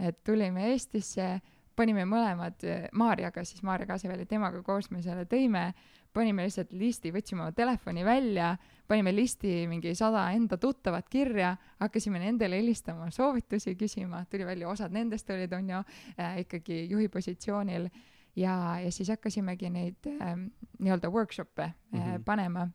et 0.00 0.16
tulime 0.24 0.70
Eestisse, 0.70 1.40
panime 1.76 2.06
mõlemad 2.08 2.62
Maarjaga, 2.96 3.44
siis 3.44 3.62
Maarja 3.62 3.86
Kaseväli, 3.86 4.24
temaga 4.26 4.62
koos 4.62 4.90
me 4.90 5.02
selle 5.02 5.26
tõime, 5.28 5.74
panime 6.12 6.46
lihtsalt 6.46 6.72
listi, 6.72 7.12
võtsime 7.12 7.42
oma 7.44 7.52
telefoni 7.52 8.04
välja, 8.04 8.54
panime 8.88 9.12
listi 9.12 9.66
mingi 9.68 9.92
sada 9.94 10.30
enda 10.32 10.56
tuttavat 10.56 11.08
kirja, 11.12 11.52
hakkasime 11.82 12.22
nendele 12.22 12.62
helistama, 12.62 13.10
soovitusi 13.10 13.76
küsima, 13.76 14.24
tuli 14.30 14.46
välja, 14.48 14.70
osad 14.70 14.94
nendest 14.96 15.28
olid, 15.30 15.52
on 15.52 15.68
ju 15.68 15.82
äh,, 16.16 16.40
ikkagi 16.46 16.86
juhi 16.90 17.08
positsioonil 17.12 17.90
ja, 18.36 18.80
ja 18.84 18.92
siis 18.92 19.08
hakkasimegi 19.08 19.70
neid 19.70 20.06
äh, 20.06 20.36
nii-öelda 20.78 21.10
workshop'e 21.10 21.62
äh, 21.62 21.74
mm 21.92 22.00
-hmm. 22.00 22.24
panema 22.24 22.68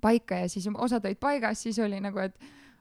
paika 0.00 0.34
ja 0.34 0.48
siis 0.48 0.68
osad 0.74 1.04
olid 1.04 1.18
paigas, 1.20 1.62
siis 1.62 1.78
oli 1.78 2.00
nagu, 2.00 2.18
et 2.18 2.38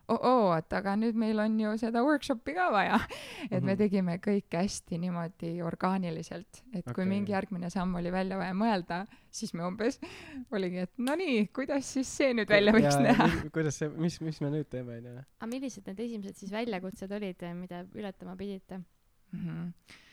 oo-oo, 0.08 0.52
et 0.56 0.74
aga 0.74 0.94
nüüd 1.00 1.18
meil 1.20 1.40
on 1.44 1.58
ju 1.60 1.74
seda 1.82 2.04
workshop'i 2.06 2.54
ka 2.56 2.70
vaja. 2.72 3.00
et 3.04 3.52
mm 3.52 3.58
-hmm. 3.58 3.66
me 3.66 3.74
mhm. 3.74 3.78
tegime 3.78 4.18
kõike 4.28 4.62
hästi 4.62 4.98
niimoodi 4.98 5.62
orgaaniliselt, 5.62 6.64
et 6.74 6.80
okay. 6.80 6.94
kui 6.94 7.06
mingi 7.06 7.32
järgmine 7.32 7.70
samm 7.70 7.96
oli 7.96 8.12
välja 8.12 8.38
vaja 8.38 8.54
mõelda, 8.54 9.06
siis 9.32 9.54
me 9.54 9.66
umbes 9.66 10.00
oligi, 10.56 10.78
et 10.78 10.92
no 10.98 11.16
nii, 11.16 11.48
kuidas 11.48 11.94
siis 11.94 12.18
see 12.18 12.34
nüüd 12.34 12.50
välja 12.50 12.74
võiks 12.74 12.94
ja, 12.94 13.00
näha. 13.00 13.30
kuidas 13.54 13.80
see, 13.80 13.90
mis, 13.90 14.22
mis 14.22 14.42
me 14.42 14.50
nüüd 14.50 14.70
teeme, 14.70 14.98
onju. 14.98 15.24
aga 15.40 15.48
millised 15.48 15.88
need 15.88 16.00
esimesed 16.00 16.36
siis 16.36 16.52
väljakutsed 16.52 17.12
olid, 17.12 17.48
mida 17.54 17.86
ületama 17.94 18.36
pidite 18.36 18.78
mm? 18.78 19.40
-hmm 19.40 20.04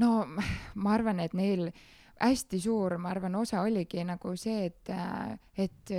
no 0.00 0.12
ma 0.74 0.94
arvan, 0.94 1.20
et 1.20 1.34
neil 1.34 1.68
hästi 2.20 2.60
suur, 2.62 2.96
ma 2.98 3.12
arvan, 3.14 3.34
osa 3.40 3.62
oligi 3.66 4.04
nagu 4.06 4.34
see, 4.38 4.70
et, 4.70 4.90
et 5.58 5.94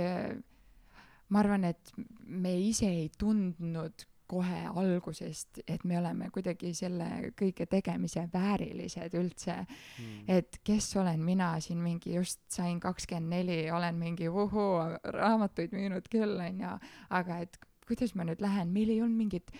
ma 1.28 1.40
arvan, 1.42 1.64
et 1.70 1.92
me 2.26 2.54
ise 2.66 2.88
ei 2.88 3.08
tundnud 3.18 4.06
kohe 4.26 4.64
algusest, 4.66 5.60
et 5.70 5.84
me 5.86 5.98
oleme 6.00 6.30
kuidagi 6.34 6.72
selle 6.74 7.06
kõige 7.38 7.68
tegemise 7.70 8.24
väärilised 8.32 9.14
üldse. 9.18 9.54
Mm.. 9.62 10.24
et 10.26 10.58
kes 10.66 10.90
olen 10.98 11.22
mina 11.22 11.52
siin 11.62 11.78
mingi 11.82 12.16
just 12.16 12.42
sain 12.50 12.80
kakskümmend 12.82 13.30
neli, 13.36 13.60
olen 13.70 13.94
mingi 14.00 14.32
vuhuu, 14.32 14.82
raamatuid 15.14 15.74
müünud 15.76 16.10
küll 16.10 16.40
onju, 16.48 16.74
aga 17.10 17.40
et 17.46 17.58
kuidas 17.86 18.16
ma 18.18 18.26
nüüd 18.26 18.42
lähen, 18.42 18.74
meil 18.74 18.90
ei 18.90 19.02
olnud 19.02 19.22
mingit 19.22 19.54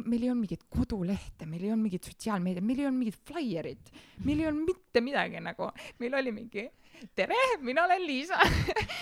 meil 0.00 0.22
ei 0.22 0.30
olnud 0.32 0.46
mingit 0.46 0.62
kodulehte, 0.72 1.46
meil 1.46 1.66
ei 1.66 1.72
olnud 1.72 1.88
mingit 1.88 2.06
sotsiaalmeediat, 2.10 2.64
meil 2.64 2.82
ei 2.82 2.86
olnud 2.88 3.04
mingit 3.04 3.18
flaierit, 3.28 3.90
meil 4.24 4.40
ei 4.40 4.48
olnud 4.50 4.70
mitte 4.70 5.02
midagi 5.04 5.42
nagu, 5.44 5.68
meil 6.00 6.16
oli 6.20 6.32
mingi 6.34 6.68
tere, 7.14 7.38
mina 7.60 7.84
olen 7.84 8.06
Liisa 8.06 8.38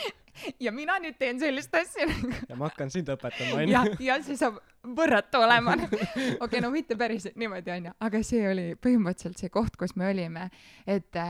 ja 0.64 0.72
mina 0.72 0.96
nüüd 1.02 1.18
teen 1.18 1.40
sellist 1.40 1.74
asja 1.74 2.06
nagu. 2.08 2.32
ja 2.48 2.56
ma 2.56 2.68
hakkan 2.70 2.90
sind 2.92 3.10
õpetama, 3.12 3.60
onju. 3.60 3.72
ja, 3.74 3.84
ja 4.00 4.18
see 4.24 4.38
saab 4.40 4.60
võrratu 4.96 5.42
olema. 5.44 5.76
okei 5.76 6.36
okay,, 6.40 6.62
no 6.64 6.72
mitte 6.74 6.96
päriselt 7.00 7.36
niimoodi, 7.40 7.72
onju, 7.76 7.94
aga 8.06 8.22
see 8.26 8.42
oli 8.48 8.66
põhimõtteliselt 8.80 9.44
see 9.44 9.52
koht, 9.52 9.76
kus 9.80 9.96
me 10.00 10.08
olime, 10.10 10.48
et, 10.86 11.20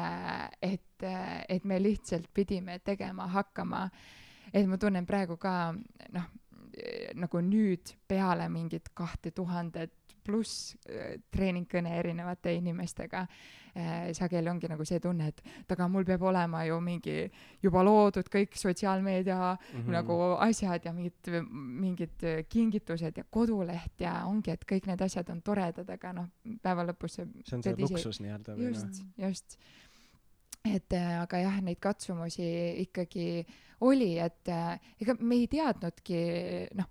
et, 0.62 1.08
et 1.48 1.64
me 1.66 1.80
lihtsalt 1.82 2.30
pidime 2.34 2.78
tegema 2.84 3.28
hakkama. 3.34 3.88
et 4.52 4.66
ma 4.66 4.78
tunnen 4.78 5.06
praegu 5.06 5.36
ka, 5.40 5.72
noh 6.14 6.30
nagu 7.14 7.40
nüüd 7.44 7.94
peale 8.08 8.48
mingit 8.48 8.92
kahte 8.94 9.30
tuhandet 9.30 9.92
pluss 10.24 10.74
äh, 10.88 11.16
treeningkõne 11.32 11.94
erinevate 11.98 12.52
inimestega 12.58 13.22
äh,, 13.24 14.10
sageli 14.16 14.50
ongi 14.52 14.68
nagu 14.70 14.84
see 14.88 15.00
tunne, 15.02 15.30
et 15.30 15.74
aga 15.74 15.88
mul 15.88 16.04
peab 16.08 16.22
olema 16.28 16.62
ju 16.68 16.76
mingi 16.84 17.16
juba 17.62 17.82
loodud 17.86 18.28
kõik 18.32 18.58
sotsiaalmeedia 18.60 19.38
mm 19.38 19.80
-hmm. 19.80 19.90
nagu 19.96 20.18
asjad 20.38 20.84
ja 20.84 20.92
mingid, 20.92 21.32
mingid 21.52 22.26
kingitused 22.48 23.16
ja 23.16 23.24
koduleht 23.30 24.00
ja 24.00 24.24
ongi, 24.26 24.50
et 24.50 24.64
kõik 24.64 24.86
need 24.86 25.00
asjad 25.00 25.30
on 25.30 25.42
toredad, 25.42 25.90
aga 25.90 26.12
noh, 26.12 26.28
päeva 26.62 26.84
lõpus 26.84 27.20
see 27.20 27.26
see 27.44 27.56
on 27.56 27.62
see 27.62 27.76
luksus 27.78 28.20
nii-öelda 28.20 28.56
või 28.56 28.70
noh? 28.70 28.76
just, 28.76 29.04
just 29.16 29.58
et 30.64 30.92
äh, 30.92 31.16
aga 31.22 31.40
jah, 31.40 31.58
neid 31.64 31.80
katsumusi 31.80 32.46
ikkagi 32.84 33.46
oli, 33.86 34.14
et 34.20 34.48
äh, 34.52 34.78
ega 35.00 35.16
me 35.20 35.38
ei 35.40 35.46
teadnudki, 35.50 36.18
noh, 36.78 36.88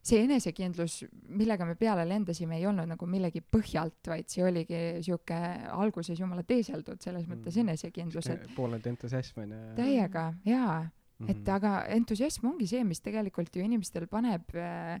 see 0.00 0.22
enesekindlus, 0.24 1.02
millega 1.36 1.66
me 1.68 1.74
peale 1.78 2.06
lendasime, 2.08 2.56
ei 2.56 2.66
olnud 2.68 2.88
nagu 2.88 3.08
millegi 3.10 3.42
põhjalt, 3.44 4.00
vaid 4.08 4.30
see 4.32 4.44
oligi 4.46 4.80
sihuke 5.04 5.36
alguses 5.74 6.20
jumala 6.20 6.44
teeseldud 6.48 7.02
selles 7.04 7.28
mõttes 7.28 7.54
mm. 7.56 7.66
enesekindlus, 7.66 8.30
et 8.32 8.46
pooleldi 8.56 8.94
entusiasm 8.94 9.42
on 9.44 9.52
ju. 9.54 9.60
täiega, 9.76 10.24
jaa 10.48 10.78
mm. 10.80 10.88
-hmm. 11.26 11.30
et 11.34 11.52
aga 11.52 11.74
entusiasm 11.98 12.48
ongi 12.48 12.70
see, 12.70 12.84
mis 12.84 13.04
tegelikult 13.04 13.56
ju 13.56 13.64
inimestel 13.66 14.08
paneb 14.08 14.56
äh, 14.56 14.96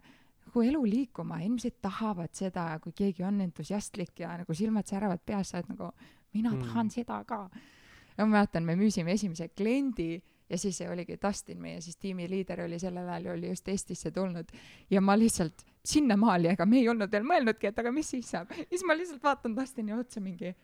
nagu 0.46 0.62
elu 0.68 0.84
liikuma, 0.84 1.40
inimesed 1.40 1.80
tahavad 1.80 2.34
seda, 2.36 2.78
kui 2.84 2.92
keegi 2.92 3.24
on 3.24 3.40
entusiastlik 3.40 4.20
ja 4.20 4.36
nagu 4.42 4.54
silmad 4.54 4.86
säravad 4.86 5.24
peas, 5.24 5.48
sa 5.48 5.58
oled 5.58 5.72
nagu, 5.72 5.92
mina 6.34 6.52
mm. 6.52 6.66
tahan 6.66 6.90
seda 6.90 7.24
ka 7.24 7.46
ja 8.18 8.26
ma 8.26 8.36
mäletan, 8.36 8.66
me 8.68 8.76
müüsime 8.76 9.14
esimese 9.16 9.48
kliendi 9.48 10.20
ja 10.50 10.58
siis 10.58 10.80
see 10.80 10.88
oligi 10.90 11.18
Dustin, 11.22 11.60
meie 11.62 11.80
siis 11.80 11.96
tiimiliider 12.00 12.64
oli 12.66 12.78
sellel 12.82 13.08
ajal 13.08 13.36
oli 13.36 13.52
just 13.52 13.68
Eestisse 13.68 14.10
tulnud. 14.10 14.50
Ja 14.90 15.00
ma 15.00 15.18
lihtsalt 15.18 15.64
sinnamaali, 15.86 16.50
ega 16.52 16.66
me 16.66 16.80
ei 16.80 16.88
olnud 16.90 17.12
veel 17.12 17.26
mõelnudki, 17.26 17.70
et 17.70 17.78
aga 17.78 17.92
mis 17.94 18.10
siis 18.10 18.30
saab. 18.34 18.50
siis 18.68 18.84
ma 18.84 18.96
lihtsalt 18.98 19.22
vaatan 19.22 19.54
Dustini 19.56 19.94
otsa 19.96 20.20
mingi, 20.20 20.54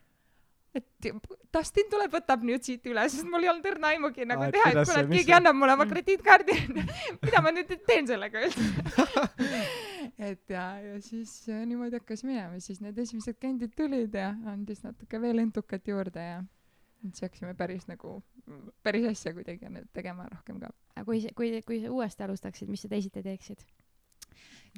et 0.76 1.08
Dustin 1.54 1.88
tuleb, 1.90 2.12
võtab 2.12 2.42
nüüd 2.44 2.64
siit 2.66 2.84
üle, 2.90 3.06
sest 3.08 3.28
mul 3.30 3.46
ei 3.46 3.50
olnud 3.52 3.68
õrna 3.70 3.92
aimugi 3.94 4.26
nagu 4.28 4.46
Aa, 4.46 4.52
teha, 4.54 4.72
et 4.72 4.80
kuule, 4.82 5.04
et 5.04 5.12
keegi 5.14 5.30
see... 5.30 5.36
annab 5.38 5.56
mulle 5.56 5.76
oma 5.78 5.86
krediitkaardi. 5.88 6.58
Mida 7.24 7.42
ma 7.44 7.52
nüüd 7.54 7.72
teen 7.88 8.10
sellega 8.10 8.46
üldse? 8.48 8.66
Et 10.26 10.48
ja, 10.48 10.64
ja 10.80 10.94
siis 11.02 11.32
äh, 11.50 11.64
niimoodi 11.68 11.98
hakkas 11.98 12.22
minema, 12.24 12.60
siis 12.62 12.78
need 12.80 12.96
esimesed 13.02 13.36
kliendid 13.40 13.74
tulid 13.76 14.14
ja 14.16 14.30
andis 14.48 14.80
natuke 14.84 15.18
veel 15.20 15.42
entukat 15.42 15.88
juurde 15.90 16.22
ja 16.22 16.38
siis 17.12 17.26
hakkasime 17.26 17.54
päris 17.58 17.86
nagu, 17.90 18.18
päris 18.86 19.06
asja 19.10 19.34
kuidagi 19.36 19.70
tegema 19.96 20.28
rohkem 20.32 20.60
ka. 20.62 20.70
aga 20.94 21.04
kui, 21.08 21.22
kui, 21.38 21.50
kui 21.66 21.80
sa 21.82 21.92
uuesti 21.92 22.26
alustaksid, 22.26 22.70
mis 22.72 22.86
sa 22.86 22.92
teisiti 22.92 23.22
teeksid? 23.22 23.66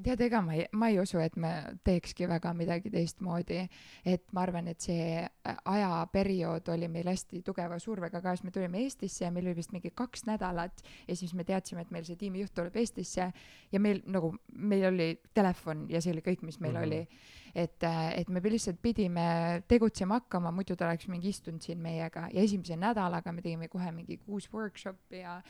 Tead, 0.05 0.21
ega 0.27 0.41
ma 0.45 0.55
ei, 0.57 0.65
ma 0.79 0.89
ei 0.93 0.99
usu, 1.01 1.19
et 1.23 1.37
me 1.41 1.51
teekski 1.87 2.29
väga 2.31 2.53
midagi 2.57 2.91
teistmoodi. 2.93 3.61
et 4.05 4.25
ma 4.33 4.43
arvan, 4.43 4.69
et 4.69 4.81
see 4.81 5.23
ajaperiood 5.45 6.69
oli 6.75 6.89
meil 6.89 7.09
hästi 7.11 7.43
tugeva 7.47 7.79
survega 7.83 8.21
ka, 8.23 8.35
siis 8.37 8.45
me 8.47 8.53
tulime 8.55 8.83
Eestisse 8.85 9.25
ja 9.25 9.31
meil 9.35 9.49
oli 9.49 9.57
vist 9.59 9.73
mingi 9.73 9.91
kaks 9.95 10.27
nädalat 10.29 10.83
ja 11.09 11.17
siis 11.17 11.35
me 11.35 11.45
teadsime, 11.45 11.83
et 11.83 11.91
meil 11.95 12.07
see 12.07 12.19
tiimijuht 12.21 12.55
tuleb 12.55 12.77
Eestisse 12.77 13.31
ja 13.73 13.81
meil 13.81 14.03
nagu, 14.07 14.35
meil 14.53 14.89
oli 14.93 15.09
telefon 15.35 15.87
ja 15.93 16.03
see 16.05 16.15
oli 16.15 16.25
kõik, 16.25 16.45
mis 16.47 16.61
meil 16.61 16.75
mm 16.75 16.79
-hmm. 16.79 16.87
oli. 16.87 17.09
et, 17.55 17.85
et 18.15 18.29
me 18.29 18.41
lihtsalt 18.45 18.79
pidime 18.83 19.63
tegutsema 19.69 20.21
hakkama, 20.21 20.51
muidu 20.51 20.77
ta 20.77 20.87
oleks 20.87 21.09
mingi 21.09 21.29
istunud 21.29 21.63
siin 21.63 21.79
meiega 21.79 22.29
ja 22.33 22.41
esimese 22.41 22.77
nädalaga 22.77 23.33
me 23.33 23.43
tegime 23.43 23.69
kohe 23.69 23.93
mingi 23.93 24.17
kuus 24.17 24.53
workshop'i 24.53 25.21
ja, 25.21 25.43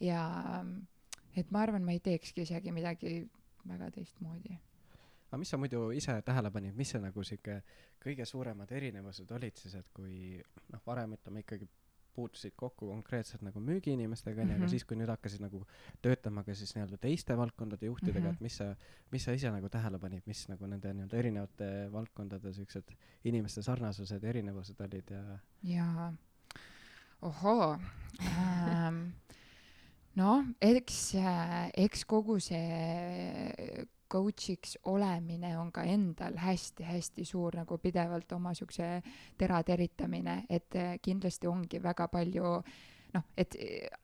ja 0.00 0.64
et 1.36 1.50
ma 1.50 1.62
arvan, 1.62 1.84
ma 1.84 1.92
ei 1.92 2.00
teekski 2.00 2.42
isegi 2.42 2.72
midagi 2.72 3.28
väga 3.68 3.90
teistmoodi. 3.90 4.58
aga 5.30 5.38
mis 5.38 5.48
sa 5.48 5.56
muidu 5.56 5.90
ise 5.94 6.22
tähele 6.26 6.50
panid, 6.50 6.74
mis 6.76 6.90
see 6.90 7.00
nagu 7.00 7.24
sihuke 7.24 7.60
kõige 8.02 8.24
suuremad 8.26 8.72
erinevused 8.72 9.30
olid 9.30 9.56
siis, 9.56 9.74
et 9.74 9.88
kui 9.94 10.40
noh, 10.72 10.82
varem 10.86 11.14
ütleme 11.18 11.44
ikkagi 11.44 11.68
puutusid 12.14 12.52
kokku 12.56 12.88
konkreetselt 12.90 13.42
nagu 13.46 13.60
müügiinimestega 13.60 14.40
onju 14.40 14.46
mm, 14.46 14.50
-hmm. 14.50 14.56
aga 14.56 14.64
mhm. 14.64 14.70
siis, 14.70 14.84
kui 14.84 14.96
nüüd 14.98 15.10
hakkasid 15.12 15.42
nagu 15.44 15.62
töötama 16.02 16.44
ka 16.44 16.54
siis 16.54 16.74
nii-öelda 16.74 16.98
teiste 16.98 17.36
valdkondade 17.36 17.86
juhtidega 17.86 18.20
mm, 18.20 18.26
-hmm. 18.26 18.34
et 18.34 18.40
mis 18.40 18.56
sa, 18.56 18.74
mis 19.12 19.24
sa 19.24 19.32
ise 19.32 19.50
nagu 19.50 19.68
tähele 19.68 19.98
panid, 19.98 20.22
mis 20.26 20.48
nagu 20.48 20.66
nende 20.66 20.94
nii-öelda 20.94 21.16
erinevate 21.16 21.70
valdkondade 21.92 22.52
siuksed 22.52 22.92
inimeste 23.24 23.62
sarnasused 23.62 24.24
erinevused 24.24 24.80
olid 24.80 25.10
ja? 25.10 25.38
jaa, 25.62 26.12
ohoo 27.22 27.78
ähm, 28.20 29.02
noh, 30.18 30.44
eks, 30.60 31.00
äh, 31.20 31.70
eks 31.86 32.04
kogu 32.08 32.40
see 32.42 33.86
coach'iks 34.10 34.76
olemine 34.90 35.52
on 35.58 35.70
ka 35.72 35.84
endal 35.86 36.38
hästi-hästi 36.42 37.24
suur 37.24 37.60
nagu 37.60 37.78
pidevalt 37.78 38.32
oma 38.34 38.54
siukse 38.58 38.96
tera 39.38 39.62
teritamine, 39.62 40.44
et 40.50 40.74
äh, 40.74 40.96
kindlasti 41.02 41.46
ongi 41.50 41.82
väga 41.82 42.08
palju 42.10 42.56
noh, 43.14 43.26
et 43.38 43.54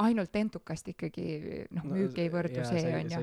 ainult 0.03 0.37
entukast 0.39 0.89
ikkagi 0.93 1.27
noh 1.75 1.85
no,, 1.85 1.95
müük 1.95 2.19
ei 2.23 2.31
võrdu 2.33 2.61
jaa, 2.61 2.71
see 2.71 2.95
on 2.99 3.13
ju. 3.13 3.21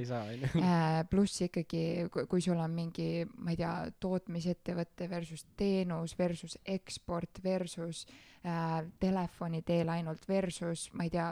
Äh, 0.60 1.00
pluss 1.12 1.44
ikkagi, 1.48 1.84
kui 2.12 2.44
sul 2.44 2.60
on 2.62 2.76
mingi, 2.76 3.26
ma 3.40 3.54
ei 3.54 3.60
tea, 3.60 3.74
tootmisettevõte 4.04 5.10
versus 5.12 5.46
teenus 5.60 6.16
versus 6.20 6.58
eksport 6.64 7.42
versus 7.44 8.06
äh, 8.44 8.80
telefoni 9.04 9.64
teel 9.68 9.92
ainult 9.94 10.28
versus 10.30 10.90
ma 10.94 11.08
ei 11.08 11.14
tea, 11.14 11.30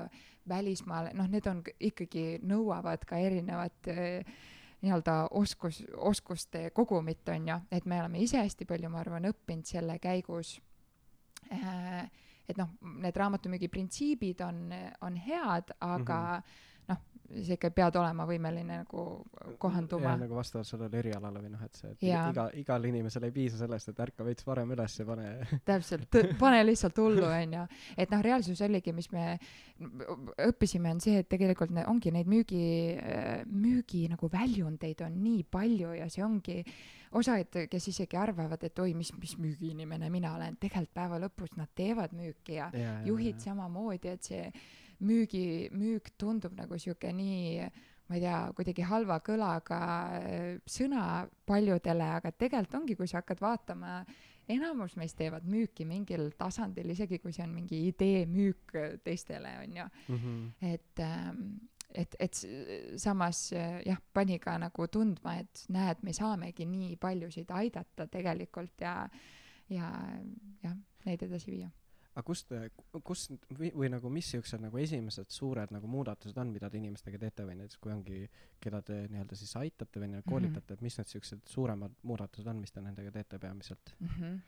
välismaale, 0.50 1.14
noh, 1.14 1.28
need 1.30 1.48
on 1.48 1.62
ikkagi, 1.80 2.40
nõuavad 2.48 3.06
ka 3.08 3.20
erinevat 3.22 3.92
äh, 3.92 4.34
nii-öelda 4.82 5.28
oskus, 5.38 5.84
oskuste 5.98 6.70
kogumit, 6.74 7.28
on 7.30 7.48
ju, 7.48 7.60
et 7.72 7.86
me 7.86 8.00
oleme 8.02 8.20
ise 8.24 8.42
hästi 8.42 8.66
palju, 8.66 8.90
ma 8.90 9.04
arvan, 9.04 9.30
õppinud 9.30 9.70
selle 9.70 10.00
käigus 10.02 10.58
äh, 11.54 12.10
et 12.50 12.58
noh, 12.60 12.74
need 13.04 13.16
raamatumüügi 13.18 13.70
printsiibid 13.72 14.42
on, 14.44 14.68
on 15.06 15.16
head, 15.16 15.76
aga 15.80 16.20
mm 16.20 16.38
-hmm 16.42 16.68
sa 17.46 17.56
ikka 17.56 17.72
pead 17.76 17.98
olema 18.00 18.26
võimeline 18.30 18.82
nagu 18.84 19.06
kohanduma. 19.62 20.16
nagu 20.20 20.38
vastavalt 20.38 20.68
sellele 20.70 21.02
erialale 21.02 21.44
või 21.44 21.52
noh, 21.54 21.64
et 21.66 21.80
see, 21.80 21.92
et 21.96 22.06
ja. 22.06 22.24
iga, 22.34 22.48
igal 22.60 22.88
inimesel 22.90 23.28
ei 23.28 23.36
piisa 23.36 23.60
sellest, 23.62 23.92
et 23.92 24.00
ärka 24.06 24.26
veits 24.28 24.48
varem 24.48 24.72
üles 24.76 24.98
ja 25.00 25.08
pane 25.08 25.28
täpselt, 25.72 26.20
pane 26.40 26.62
lihtsalt 26.66 27.02
hullu, 27.02 27.28
onju. 27.28 27.66
et 27.98 28.14
noh, 28.14 28.24
reaalsus 28.26 28.62
oligi, 28.68 28.94
mis 28.96 29.12
me 29.16 29.28
õppisime, 30.48 30.96
on 30.96 31.04
see, 31.04 31.22
et 31.24 31.30
tegelikult 31.32 31.74
ne, 31.76 31.86
ongi 31.90 32.14
neid 32.14 32.30
müügi, 32.30 32.64
müügi 33.52 34.08
nagu 34.12 34.30
väljundeid 34.32 35.06
on 35.08 35.22
nii 35.24 35.46
palju 35.52 35.96
ja 35.98 36.10
see 36.12 36.26
ongi 36.26 36.62
osad, 37.18 37.58
kes 37.72 37.88
isegi 37.92 38.18
arvavad, 38.20 38.62
et 38.64 38.80
oi, 38.80 38.94
mis, 38.98 39.12
mis 39.20 39.34
müügiinimene 39.42 40.10
mina 40.14 40.36
olen, 40.38 40.56
tegelikult 40.62 40.94
päeva 40.96 41.20
lõpus 41.22 41.56
nad 41.60 41.72
teevad 41.76 42.14
müüki 42.16 42.56
ja, 42.58 42.70
ja, 42.74 42.80
ja 43.02 43.10
juhid 43.10 43.38
ja, 43.38 43.50
samamoodi, 43.50 44.16
et 44.16 44.28
see 44.32 44.46
müügi, 45.02 45.70
müük 45.76 46.14
tundub 46.20 46.56
nagu 46.58 46.78
sihuke 46.80 47.12
nii, 47.16 47.70
ma 48.10 48.18
ei 48.18 48.24
tea, 48.26 48.40
kuidagi 48.58 48.86
halva 48.88 49.20
kõlaga 49.26 49.80
äh, 50.18 50.60
sõna 50.70 51.24
paljudele, 51.48 52.10
aga 52.20 52.34
tegelikult 52.36 52.82
ongi, 52.82 52.98
kui 53.00 53.10
sa 53.10 53.22
hakkad 53.22 53.42
vaatama, 53.44 54.02
enamus 54.52 54.98
meist 55.00 55.18
teevad 55.20 55.46
müüki 55.48 55.86
mingil 55.88 56.30
tasandil, 56.38 56.92
isegi 56.92 57.22
kui 57.24 57.34
see 57.36 57.46
on 57.46 57.54
mingi 57.56 57.86
ideemüük 57.88 58.76
teistele, 59.06 59.54
on 59.64 59.78
ju 59.78 59.86
mm. 59.86 60.18
-hmm. 60.18 60.74
et 60.74 61.06
et, 61.96 62.16
et 62.20 62.46
samas 62.98 63.52
jah, 63.86 64.00
pani 64.14 64.40
ka 64.40 64.58
nagu 64.58 64.88
tundma, 64.88 65.36
et 65.40 65.66
näed, 65.70 66.04
me 66.04 66.14
saamegi 66.14 66.66
nii 66.66 66.96
paljusid 66.96 67.52
aidata 67.52 68.08
tegelikult 68.08 68.82
ja, 68.82 69.10
ja 69.70 69.92
jah, 70.64 70.78
neid 71.06 71.24
edasi 71.24 71.52
viia 71.52 71.72
aga 72.22 72.28
kust, 72.28 72.54
kust 73.08 73.34
või, 73.58 73.72
või 73.74 73.90
nagu 73.92 74.12
mis 74.14 74.30
siuksed 74.36 74.62
nagu 74.62 74.78
esimesed 74.82 75.34
suured 75.34 75.74
nagu 75.74 75.90
muudatused 75.90 76.38
on, 76.38 76.54
mida 76.54 76.70
te 76.70 76.78
inimestega 76.78 77.20
teete 77.22 77.48
või 77.48 77.58
näiteks 77.60 77.82
kui 77.82 77.94
ongi, 77.94 78.22
keda 78.62 78.84
te 78.86 79.02
nii-öelda 79.10 79.38
siis 79.40 79.56
aitate 79.60 80.02
või 80.02 80.12
nii-öelda 80.12 80.30
koolitate 80.30 80.62
mm, 80.62 80.68
-hmm. 80.68 80.78
et 80.78 80.86
mis 80.88 80.98
need 81.02 81.12
siuksed 81.16 81.50
suuremad 81.50 81.98
muudatused 82.04 82.48
on, 82.48 82.62
mis 82.62 82.72
te 82.72 82.86
nendega 82.86 83.12
teete 83.18 83.40
peamiselt 83.42 83.96
mm? 83.98 84.14
-hmm. 84.14 84.40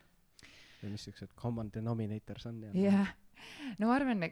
või 0.84 0.94
mis 0.94 1.10
siuksed 1.10 1.34
common 1.34 1.72
denominators 1.74 2.46
on? 2.52 2.62
jah 2.70 2.80
yeah 2.80 3.14
no 3.78 3.88
ma 3.88 3.96
arvan, 3.96 4.26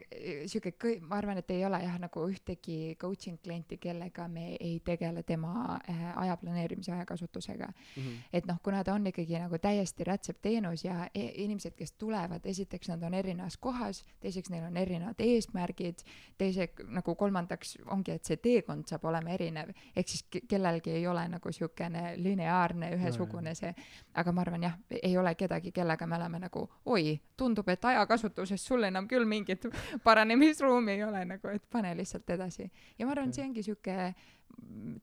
sihuke 0.47 0.73
kõi-, 0.79 0.99
ma 1.01 1.17
arvan, 1.19 1.39
et 1.41 1.51
ei 1.53 1.65
ole 1.65 1.79
jah, 1.83 1.97
nagu 2.01 2.25
ühtegi 2.29 2.95
coaching 2.99 3.39
klienti, 3.43 3.77
kellega 3.81 4.27
me 4.31 4.55
ei 4.55 4.79
tegele 4.85 5.23
tema 5.23 5.77
äh, 5.89 6.03
aja 6.23 6.37
planeerimise, 6.37 6.91
ajakasutusega 6.91 7.67
mm. 7.67 8.03
-hmm. 8.03 8.23
et 8.33 8.45
noh, 8.45 8.59
kuna 8.63 8.83
ta 8.83 8.93
on 8.93 9.07
ikkagi 9.07 9.39
nagu 9.39 9.57
täiesti 9.57 10.03
rätsepteenus 10.03 10.85
ja 10.85 11.07
e 11.15 11.31
inimesed, 11.43 11.75
kes 11.75 11.91
tulevad, 11.91 12.45
esiteks 12.45 12.89
nad 12.89 13.03
on 13.03 13.13
erinevas 13.13 13.57
kohas, 13.57 14.03
teiseks 14.19 14.49
neil 14.49 14.63
on 14.63 14.77
erinevad 14.77 15.19
eesmärgid, 15.19 16.03
teiseks 16.37 16.83
nagu 16.87 17.15
kolmandaks 17.15 17.77
ongi, 17.85 18.11
et 18.11 18.25
see 18.25 18.37
teekond 18.37 18.87
saab 18.87 19.05
olema 19.05 19.29
erinev, 19.29 19.69
ehk 19.95 20.07
siis 20.07 20.25
kellelgi 20.47 20.91
ei 20.91 21.07
ole 21.07 21.27
nagu 21.27 21.51
siukene 21.51 22.13
lineaarne, 22.17 22.91
ühesugune 22.95 23.55
see, 23.55 23.73
aga 24.13 24.31
ma 24.31 24.41
arvan 24.41 24.63
jah, 24.63 24.77
ei 25.01 25.17
ole 25.17 25.35
kedagi, 25.35 25.71
kellega 25.71 26.07
me 26.07 26.15
oleme 26.15 26.39
nagu 26.39 26.67
oi, 26.85 27.19
tundub, 27.37 27.69
et 27.69 27.85
ajakasutuses 27.85 28.65
sul 28.65 28.83
enam 28.83 29.02
küll 29.09 29.27
mingit 29.29 29.67
paranemisruumi 30.07 30.97
ei 30.97 31.03
ole 31.03 31.25
nagu, 31.25 31.53
et 31.53 31.65
pane 31.69 31.93
lihtsalt 31.97 32.29
edasi. 32.35 32.71
ja 32.99 33.05
ma 33.05 33.15
arvan, 33.15 33.33
see 33.33 33.45
ongi 33.45 33.63
sihuke 33.63 34.13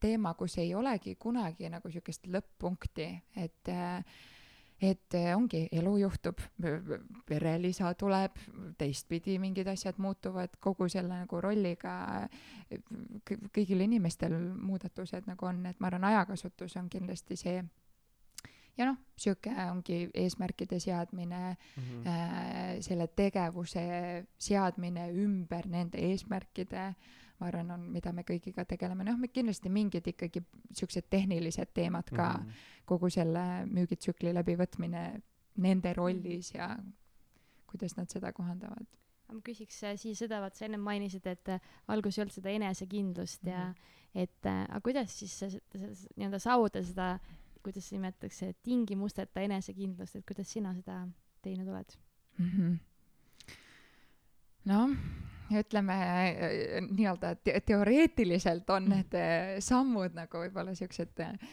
teema, 0.01 0.35
kus 0.39 0.59
ei 0.63 0.75
olegi 0.75 1.17
kunagi 1.19 1.71
nagu 1.71 1.91
sihukest 1.91 2.29
lõpp-punkti, 2.31 3.09
et 3.37 3.75
et 4.81 5.15
ongi, 5.37 5.67
elu 5.77 5.91
juhtub, 6.01 6.39
perelisa 7.29 7.91
tuleb, 8.01 8.39
teistpidi 8.81 9.35
mingid 9.39 9.69
asjad 9.69 9.99
muutuvad, 10.01 10.55
kogu 10.61 10.89
selle 10.89 11.19
nagu 11.21 11.41
rolliga 11.41 11.93
kõigil 13.53 13.85
inimestel 13.85 14.39
muudatused 14.39 15.29
nagu 15.29 15.47
on, 15.51 15.61
et 15.69 15.81
ma 15.81 15.91
arvan, 15.91 16.09
ajakasutus 16.09 16.79
on 16.81 16.89
kindlasti 16.89 17.37
see 17.37 17.61
ja 18.79 18.87
noh, 18.89 18.99
sihuke 19.19 19.53
ongi 19.71 20.03
eesmärkide 20.15 20.81
seadmine 20.81 21.41
mm, 21.57 21.83
-hmm. 21.83 22.07
äh, 22.07 22.77
selle 22.81 23.07
tegevuse 23.07 24.27
seadmine 24.39 25.09
ümber 25.13 25.67
nende 25.67 25.99
eesmärkide, 25.99 26.95
ma 27.41 27.47
arvan, 27.47 27.71
on, 27.71 27.89
mida 27.91 28.13
me 28.13 28.23
kõigiga 28.23 28.65
tegeleme, 28.65 29.05
noh, 29.05 29.19
me 29.19 29.29
kindlasti 29.29 29.69
mingid 29.69 30.07
ikkagi 30.07 30.43
siuksed 30.73 31.11
tehnilised 31.11 31.75
teemad 31.75 32.11
ka 32.11 32.33
mm, 32.33 32.47
-hmm. 32.47 32.85
kogu 32.85 33.11
selle 33.11 33.67
müügitsükli 33.67 34.35
läbivõtmine 34.35 35.21
nende 35.57 35.93
rollis 35.93 36.55
ja 36.55 36.77
kuidas 37.67 37.97
nad 37.97 38.09
seda 38.11 38.33
kohandavad 38.33 38.87
ma 39.35 39.43
küsiks 39.47 39.79
äh, 39.87 39.97
siia 40.01 40.19
seda, 40.19 40.41
vaat 40.43 40.59
sa 40.59 40.67
ennem 40.67 40.83
mainisid, 40.85 41.27
et 41.31 41.53
äh, 41.53 41.71
alguses 41.93 42.19
ei 42.19 42.25
olnud 42.25 42.37
seda 42.37 42.55
enesekindlust 42.57 43.43
mm 43.43 43.49
-hmm. 43.49 43.53
ja 43.53 43.65
mhm. 43.69 44.23
et 44.25 44.47
äh, 44.47 44.63
aga 44.69 44.81
kuidas 44.81 45.19
siis 45.19 45.41
nii-öelda 46.17 46.39
saavutada 46.39 46.85
seda 46.85 47.19
kuidas 47.65 47.91
nimetatakse, 47.95 48.53
tingimusteta 48.67 49.43
enesekindlust, 49.47 50.21
et 50.21 50.27
kuidas 50.29 50.53
sina 50.53 50.75
seda 50.77 51.03
teinud 51.45 51.69
oled 51.69 51.97
mm? 52.39 52.51
-hmm. 52.51 52.79
noh, 54.71 54.97
ütleme 55.61 55.97
nii-öelda 56.91 57.35
te 57.45 57.61
teoreetiliselt 57.67 58.71
on 58.71 58.85
mm. 58.85 58.91
need 58.95 59.19
eh, 59.19 59.57
sammud 59.65 60.15
nagu 60.15 60.45
võib-olla 60.45 60.75
siuksed 60.75 61.25
eh, 61.27 61.51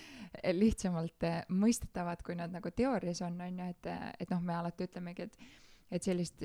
lihtsamalt 0.54 1.24
mõistetavad, 1.50 2.22
kui 2.24 2.36
nad 2.36 2.52
nagu 2.52 2.72
teoorias 2.72 3.22
on, 3.22 3.42
on 3.42 3.64
ju, 3.64 3.70
et, 3.70 3.88
et 4.20 4.30
noh, 4.30 4.44
me 4.44 4.56
alati 4.56 4.90
ütlemegi, 4.90 5.30
et 5.30 5.40
et 5.92 6.04
sellist, 6.04 6.42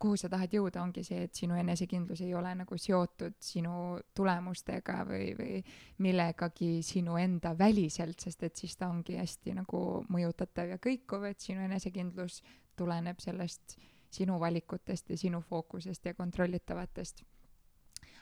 kuhu 0.00 0.16
sa 0.18 0.28
tahad 0.28 0.52
jõuda, 0.52 0.82
ongi 0.82 1.04
see, 1.06 1.24
et 1.26 1.34
sinu 1.38 1.56
enesekindlus 1.58 2.20
ei 2.24 2.34
ole 2.34 2.50
nagu 2.58 2.78
seotud 2.78 3.36
sinu 3.42 3.74
tulemustega 4.16 5.00
või, 5.08 5.30
või 5.38 5.60
millegagi 6.04 6.82
sinu 6.82 7.18
enda 7.20 7.54
väliselt, 7.58 8.20
sest 8.20 8.42
et 8.42 8.56
siis 8.56 8.76
ta 8.76 8.88
ongi 8.90 9.18
hästi 9.20 9.54
nagu 9.60 9.80
mõjutatav 10.10 10.74
ja 10.74 10.80
kõikuv, 10.82 11.28
et 11.30 11.40
sinu 11.40 11.64
enesekindlus 11.64 12.40
tuleneb 12.76 13.22
sellest 13.22 13.78
sinu 14.14 14.38
valikutest 14.40 15.10
ja 15.10 15.18
sinu 15.18 15.40
fookusest 15.42 16.04
ja 16.06 16.14
kontrollitavatest. 16.14 17.24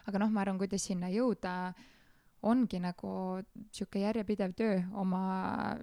aga 0.06 0.18
noh, 0.18 0.30
ma 0.30 0.40
arvan, 0.42 0.58
kuidas 0.58 0.84
sinna 0.88 1.08
jõuda 1.12 1.72
ongi 2.42 2.78
nagu 2.82 3.10
sihuke 3.70 4.02
järjepidev 4.02 4.54
töö 4.58 4.78
oma, 4.98 5.22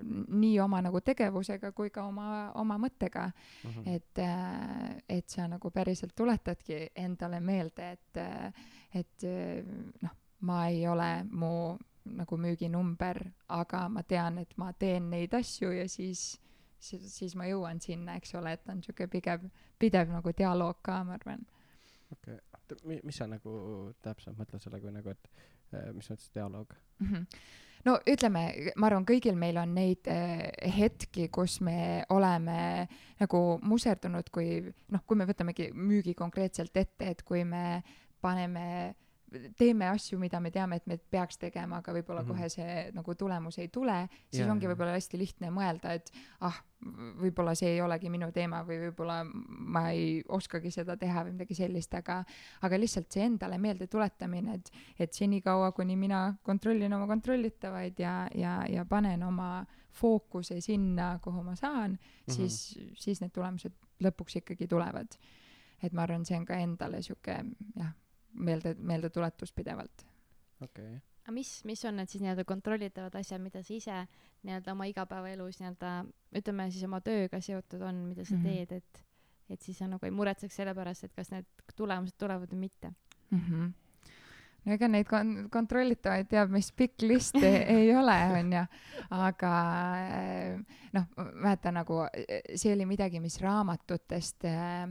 nii 0.04 0.60
oma 0.60 0.82
nagu 0.84 1.02
tegevusega 1.02 1.72
kui 1.76 1.92
ka 1.94 2.04
oma, 2.08 2.52
oma 2.60 2.78
mõttega 2.82 3.30
mm. 3.30 3.70
-hmm. 3.70 3.96
et, 3.96 4.20
äh, 4.20 4.98
et 5.10 5.30
sa 5.30 5.48
nagu 5.48 5.72
päriselt 5.72 6.16
tuletadki 6.16 6.90
endale 6.96 7.40
meelde, 7.40 7.92
et, 7.92 8.18
et 8.94 9.28
noh, 10.02 10.16
ma 10.40 10.68
ei 10.68 10.88
ole 10.88 11.24
mu 11.32 11.78
nagu 12.06 12.38
müüginumber, 12.38 13.24
aga 13.48 13.88
ma 13.90 14.04
tean, 14.04 14.38
et 14.38 14.58
ma 14.58 14.74
teen 14.74 15.10
neid 15.10 15.34
asju 15.34 15.72
ja 15.72 15.88
siis, 15.90 16.42
siis, 16.80 17.06
siis 17.18 17.36
ma 17.36 17.46
jõuan 17.46 17.82
sinna, 17.82 18.16
eks 18.16 18.36
ole, 18.36 18.54
et 18.54 18.70
on 18.70 18.84
sihuke 18.84 19.08
pigev, 19.08 19.46
pidev 19.80 20.10
nagu 20.10 20.34
dialoog 20.38 20.82
ka, 20.82 21.04
ma 21.04 21.14
arvan. 21.20 21.46
okei 22.12 22.34
okay., 22.34 23.00
mis 23.04 23.18
sa 23.18 23.28
nagu 23.28 23.54
täpselt 24.02 24.38
mõtled 24.38 24.62
selle, 24.62 24.80
kui 24.82 24.92
nagu, 24.92 25.10
et 25.10 25.30
Äh, 25.32 25.59
mis 25.96 26.10
mõttes 26.12 26.32
dialoog 26.36 26.76
mm? 27.00 27.10
-hmm 27.10 27.42
no 27.86 27.96
ütleme, 28.10 28.44
ma 28.76 28.90
arvan, 28.90 29.06
kõigil 29.08 29.38
meil 29.40 29.60
on 29.62 29.74
neid 29.76 30.08
äh, 30.12 30.50
hetki, 30.76 31.30
kus 31.34 31.60
me 31.66 32.04
oleme 32.14 32.88
nagu 33.22 33.44
muserdunud, 33.64 34.32
kui 34.34 34.60
noh, 34.92 35.04
kui 35.08 35.20
me 35.20 35.28
võtamegi 35.30 35.70
müügi 35.76 36.16
konkreetselt 36.18 36.76
ette, 36.78 37.14
et 37.14 37.24
kui 37.28 37.46
me 37.48 37.82
paneme 38.22 38.96
teeme 39.58 39.88
asju, 39.90 40.18
mida 40.20 40.40
me 40.42 40.52
teame, 40.52 40.80
et 40.80 40.88
me 40.90 40.98
peaks 40.98 41.38
tegema, 41.42 41.80
aga 41.80 41.94
võib-olla 41.94 42.24
mm 42.24 42.30
-hmm. 42.30 42.38
kohe 42.38 42.50
see 42.50 42.92
nagu 42.96 43.16
tulemus 43.16 43.58
ei 43.60 43.68
tule, 43.68 43.98
siis 44.30 44.42
yeah, 44.42 44.52
ongi 44.52 44.68
võib-olla 44.68 44.96
hästi 44.96 45.18
lihtne 45.18 45.52
mõelda, 45.54 45.94
et 45.94 46.12
ah, 46.42 46.62
võib-olla 47.22 47.56
see 47.56 47.74
ei 47.76 47.82
olegi 47.82 48.10
minu 48.10 48.32
teema 48.32 48.64
või 48.68 48.80
võib-olla 48.86 49.20
ma 49.26 49.90
ei 49.92 50.24
oskagi 50.28 50.72
seda 50.72 50.98
teha 50.98 51.24
või 51.26 51.36
midagi 51.38 51.56
sellist, 51.56 51.94
aga 51.94 52.24
aga 52.62 52.80
lihtsalt 52.80 53.12
see 53.12 53.26
endale 53.26 53.58
meelde 53.58 53.88
tuletamine, 53.88 54.54
et 54.54 54.72
et 55.00 55.14
senikaua, 55.14 55.72
kuni 55.72 55.96
mina 55.96 56.36
kontrollin 56.44 56.94
oma 56.94 57.08
kontrollitavaid 57.08 58.00
ja, 58.00 58.28
ja, 58.36 58.64
ja 58.70 58.86
panen 58.86 59.24
oma 59.24 59.66
fookuse 59.92 60.62
sinna, 60.62 61.20
kuhu 61.24 61.44
ma 61.44 61.56
saan 61.56 61.92
mm, 61.92 61.98
-hmm. 61.98 62.34
siis, 62.34 62.80
siis 62.96 63.22
need 63.22 63.32
tulemused 63.32 63.74
lõpuks 64.00 64.38
ikkagi 64.38 64.68
tulevad 64.68 65.20
et 65.84 65.94
ma 65.94 66.04
arvan, 66.04 66.26
see 66.26 66.38
on 66.40 66.46
ka 66.46 66.60
endale 66.60 67.02
sihuke 67.06 67.36
jah, 67.78 67.94
meelde, 68.34 68.76
meeldetuletus 68.80 69.54
pidevalt. 69.54 70.06
okei 70.62 70.86
okay. 70.86 71.02
aga 71.24 71.36
mis, 71.36 71.54
mis 71.66 71.84
on 71.86 72.00
need 72.00 72.12
siis 72.12 72.24
nii-öelda 72.24 72.46
kontrollitavad 72.48 73.16
asjad, 73.20 73.42
mida 73.42 73.64
sa 73.64 73.74
ise 73.74 74.00
nii-öelda 74.44 74.74
oma 74.76 74.88
igapäevaelus 74.92 75.60
nii-öelda 75.62 75.94
ütleme 76.40 76.70
siis 76.72 76.88
oma 76.88 77.02
tööga 77.06 77.42
seotud 77.42 77.82
on, 77.82 78.06
mida 78.12 78.26
sa 78.26 78.36
mm 78.36 78.46
-hmm. 78.46 78.66
teed, 78.66 78.72
et 78.82 79.06
et 79.50 79.62
siis 79.62 79.78
sa 79.78 79.88
nagu 79.90 80.06
ei 80.06 80.12
muretseks 80.14 80.56
selle 80.56 80.76
pärast, 80.78 81.04
et 81.04 81.14
kas 81.14 81.32
need 81.32 81.46
tulemused 81.76 82.18
tulevad 82.18 82.52
või 82.54 82.68
mitte 82.70 82.92
mm. 83.32 83.40
-hmm 83.40 83.70
no 84.66 84.76
ega 84.76 84.90
neid 84.92 85.08
kon-, 85.10 85.48
kontrollitavaid 85.52 86.30
teab 86.32 86.54
mis 86.54 86.72
pikk 86.76 87.06
list 87.08 87.38
ei 87.42 87.90
ole, 88.00 88.18
onju, 88.40 88.64
aga 89.16 89.52
eh, 90.04 90.80
noh, 90.96 91.10
mäletan 91.34 91.80
nagu 91.80 92.04
see 92.56 92.74
oli 92.76 92.88
midagi, 92.90 93.22
mis 93.24 93.40
raamatutest 93.44 94.48
eh, 94.50 94.88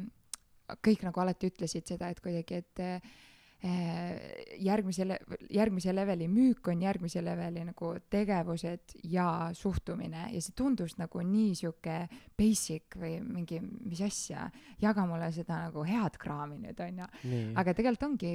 kõik 0.84 1.04
nagu 1.06 1.24
alati 1.24 1.52
ütlesid 1.52 1.88
seda, 1.88 2.10
et 2.12 2.22
kuidagi, 2.24 2.62
et 2.62 2.84
eh, 2.84 3.10
järgmise 3.58 5.04
le-, 5.08 5.18
järgmise 5.50 5.94
leveli 5.94 6.28
müük 6.30 6.68
on 6.70 6.82
järgmise 6.82 7.22
leveli 7.24 7.64
nagu 7.66 7.90
tegevused 8.10 8.94
ja 9.10 9.50
suhtumine 9.52 10.28
ja 10.30 10.42
see 10.42 10.54
tundus 10.54 10.94
nagu 10.98 11.22
nii 11.26 11.56
sihuke 11.58 11.96
basic 12.38 12.94
või 13.00 13.16
mingi, 13.24 13.58
mis 13.60 14.02
asja, 14.06 14.46
jaga 14.78 15.06
mulle 15.10 15.32
seda 15.34 15.64
nagu 15.66 15.82
head 15.86 16.20
kraami 16.22 16.60
nüüd 16.62 16.84
onju. 16.86 17.08
aga 17.58 17.74
tegelikult 17.74 18.06
ongi 18.12 18.32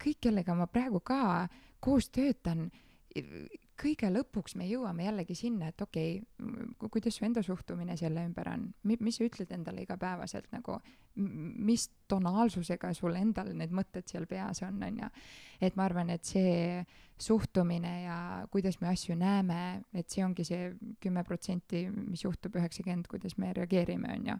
kõik, 0.00 0.20
kellega 0.28 0.54
ma 0.54 0.68
praegu 0.70 1.02
ka 1.02 1.48
koos 1.80 2.10
töötan, 2.14 2.68
kõige 3.80 4.10
lõpuks 4.12 4.56
me 4.60 4.66
jõuame 4.68 5.06
jällegi 5.06 5.34
sinna, 5.38 5.70
et 5.70 5.82
okei 5.82 6.18
okay,, 6.20 6.88
kuidas 6.92 7.16
su 7.16 7.24
enda 7.26 7.42
suhtumine 7.44 7.96
selle 7.98 8.24
ümber 8.28 8.50
on, 8.52 8.66
mis 8.90 9.18
sa 9.18 9.24
ütled 9.26 9.52
endale 9.56 9.84
igapäevaselt 9.86 10.50
nagu, 10.54 10.76
mis 11.16 11.88
tonaalsusega 12.10 12.92
sul 12.96 13.16
endal 13.18 13.52
need 13.56 13.72
mõtted 13.74 14.08
seal 14.10 14.26
peas 14.30 14.62
on, 14.66 14.82
on 14.84 15.00
ju. 15.04 15.10
et 15.60 15.76
ma 15.78 15.86
arvan, 15.88 16.12
et 16.12 16.24
see 16.28 16.84
suhtumine 17.20 17.94
ja 18.04 18.18
kuidas 18.52 18.80
me 18.80 18.90
asju 18.92 19.16
näeme, 19.18 19.82
et 19.92 20.08
see 20.12 20.24
ongi 20.24 20.46
see 20.46 20.70
kümme 21.00 21.24
protsenti, 21.24 21.86
mis 21.90 22.24
juhtub, 22.24 22.56
üheksakümmend, 22.60 23.08
kuidas 23.10 23.36
me 23.40 23.52
reageerime, 23.56 24.14
on 24.16 24.32
ju. 24.32 24.38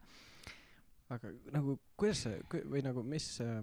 aga 1.16 1.34
nagu 1.56 1.78
kuidas 1.96 2.26
see 2.26 2.64
või 2.70 2.84
nagu 2.86 3.04
mis 3.06 3.36
äh 3.44 3.60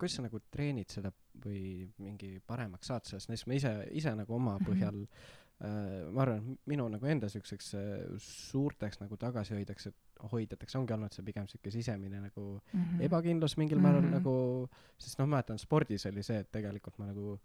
kuidas 0.00 0.16
sa 0.18 0.24
nagu 0.24 0.40
treenid 0.52 0.92
seda 0.92 1.12
või 1.44 1.84
mingi 2.00 2.38
paremaks 2.46 2.90
saad 2.90 3.06
sellest, 3.08 3.30
näiteks 3.30 3.46
ma 3.48 3.58
ise, 3.58 3.76
ise 4.02 4.16
nagu 4.16 4.34
oma 4.36 4.56
mhm. 4.58 4.66
põhjal 4.68 5.00
äh, 5.04 6.10
ma 6.10 6.24
arvan, 6.24 6.56
minu 6.70 6.88
nagu 6.92 7.10
enda 7.12 7.30
siukseks 7.32 7.72
äh, 7.78 7.96
suurteks 8.24 9.02
nagu 9.02 9.18
tagasihoidjaks, 9.20 9.90
hoidjateks 10.32 10.76
ongi 10.80 10.96
olnud 10.96 11.16
see 11.16 11.24
pigem 11.26 11.48
siuke 11.48 11.72
sisemine 11.72 12.20
nagu 12.20 12.44
mm 12.58 12.82
-hmm. 12.82 13.04
ebakindlus 13.08 13.56
mingil 13.56 13.78
mm 13.78 13.84
-hmm. 13.84 14.00
määral 14.00 14.10
nagu, 14.18 14.68
sest 14.98 15.18
noh, 15.18 15.28
mäletan 15.28 15.58
spordis 15.58 16.06
oli 16.06 16.22
see, 16.22 16.38
et 16.40 16.52
tegelikult 16.52 16.98
ma 16.98 17.06
nagu 17.12 17.38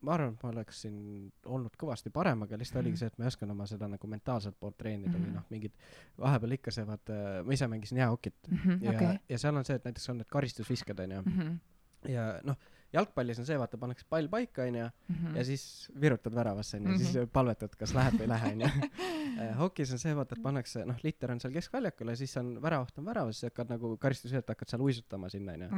ma 0.00 0.14
arvan, 0.14 0.34
et 0.34 0.42
ma 0.42 0.50
oleksin 0.52 0.98
olnud 1.44 1.74
kõvasti 1.78 2.10
parem, 2.14 2.42
aga 2.42 2.58
lihtsalt 2.58 2.74
mm 2.74 2.80
-hmm. 2.80 2.88
oligi 2.88 3.00
see, 3.00 3.06
et 3.06 3.18
ma 3.18 3.24
ei 3.24 3.28
osanud 3.28 3.52
oma 3.52 3.66
seda 3.66 3.88
nagu 3.88 4.06
mentaalset 4.06 4.54
poolt 4.60 4.76
treenida 4.76 5.10
mm 5.10 5.14
-hmm. 5.14 5.24
või 5.24 5.28
mhm. 5.28 5.36
noh, 5.36 5.44
mingid 5.50 5.72
vahepeal 6.18 6.52
ikka 6.52 6.70
see 6.70 6.86
vaata, 6.86 7.14
ma 7.44 7.52
ise 7.52 7.68
mängisin 7.68 7.98
jäähokit 7.98 8.34
mm 8.48 8.56
-hmm, 8.56 8.84
ja 8.84 8.90
okay., 8.90 9.18
ja 9.28 9.38
seal 9.38 9.56
on 9.56 9.64
see, 9.64 9.76
et 9.76 9.84
näiteks 9.84 10.08
on 10.08 10.16
need 10.16 10.28
karistusvisked 10.28 10.98
onju 10.98 11.22
mm. 11.22 11.32
-hmm 11.32 11.58
ja 12.04 12.40
noh, 12.44 12.56
jalgpallis 12.92 13.38
on 13.42 13.48
see, 13.48 13.58
vaata, 13.60 13.78
pannakse 13.80 14.06
pall 14.08 14.28
paika, 14.32 14.64
onju, 14.68 14.88
mhm. 15.12 15.36
ja 15.36 15.44
siis 15.44 15.64
virutad 16.00 16.34
väravasse, 16.34 16.78
onju, 16.80 16.98
siis 16.98 17.14
mhm. 17.14 17.32
palvetad, 17.32 17.74
kas 17.78 17.94
läheb 17.96 18.18
või 18.20 18.28
ei 18.28 18.34
lähe, 18.34 18.52
onju. 18.56 18.72
Äh, 19.38 19.52
hokis 19.54 19.90
on 19.92 20.00
see, 20.00 20.10
vaata, 20.16 20.34
et 20.34 20.42
pannakse, 20.42 20.80
noh, 20.88 20.96
liiter 21.04 21.30
on 21.30 21.38
seal 21.38 21.52
keskväljakul 21.54 22.08
ja 22.10 22.14
siis 22.18 22.32
on 22.40 22.48
väravaht 22.62 22.96
on 22.98 23.06
väravas, 23.06 23.38
siis 23.38 23.52
hakkad 23.52 23.68
nagu 23.70 23.90
karistusviset 24.00 24.48
hakkad 24.50 24.72
seal 24.72 24.82
uisutama 24.82 25.28
sinna, 25.30 25.52
onju 25.54 25.68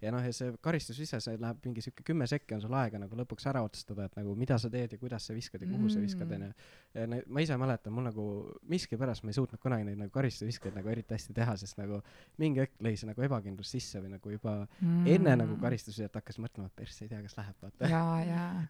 ja 0.00 0.12
noh, 0.14 0.24
ja 0.24 0.32
see 0.36 0.52
karistusvise, 0.64 1.20
see 1.20 1.36
läheb 1.40 1.66
mingi 1.66 1.84
siuke 1.84 2.04
kümme 2.06 2.28
sekki 2.30 2.54
on 2.56 2.62
sul 2.64 2.76
aega 2.78 3.00
nagu 3.02 3.18
lõpuks 3.18 3.48
ära 3.50 3.62
otsustada, 3.66 4.06
et 4.08 4.16
nagu 4.16 4.34
mida 4.38 4.56
sa 4.62 4.70
teed 4.72 4.94
ja 4.94 5.00
kuidas 5.00 5.26
sa 5.28 5.36
viskad 5.36 5.62
ja 5.64 5.68
kuhu 5.68 5.84
mm. 5.84 5.92
sa 5.92 6.02
viskad, 6.02 6.32
onju. 6.36 6.50
ja 6.94 7.06
ne, 7.10 7.20
ma 7.26 7.44
ise 7.44 7.56
mäletan, 7.60 7.94
mul 7.96 8.06
nagu 8.08 8.26
miskipärast 8.70 9.24
ma 9.24 9.34
ei 9.34 9.38
suutnud 9.38 9.60
kunagi 9.62 9.86
neid 9.88 10.00
nagu 10.00 10.12
karistusviskeid 10.14 10.76
nagu 10.76 10.92
eriti 10.92 11.16
hästi 11.16 11.36
teha, 11.36 11.56
sest 11.60 11.80
nagu 11.80 12.00
mingi 12.40 12.64
hetk 12.64 12.76
lõi 12.84 12.96
see 12.98 13.10
nagu 13.10 13.26
ebakindlus 13.26 13.72
sisse 13.74 14.02
või 14.02 14.14
nagu 14.14 14.34
juba 14.34 14.56
mm. 14.80 15.06
enne 15.16 15.36
nagu 15.44 15.58
karistusviset 15.62 16.20
hakkas 16.20 16.40
mõtlema, 16.42 16.59
et 16.68 16.74
persse 16.76 17.04
ei 17.04 17.10
tea, 17.10 17.20
kas 17.24 17.36
läheb, 17.38 17.56
vaata. 17.62 17.90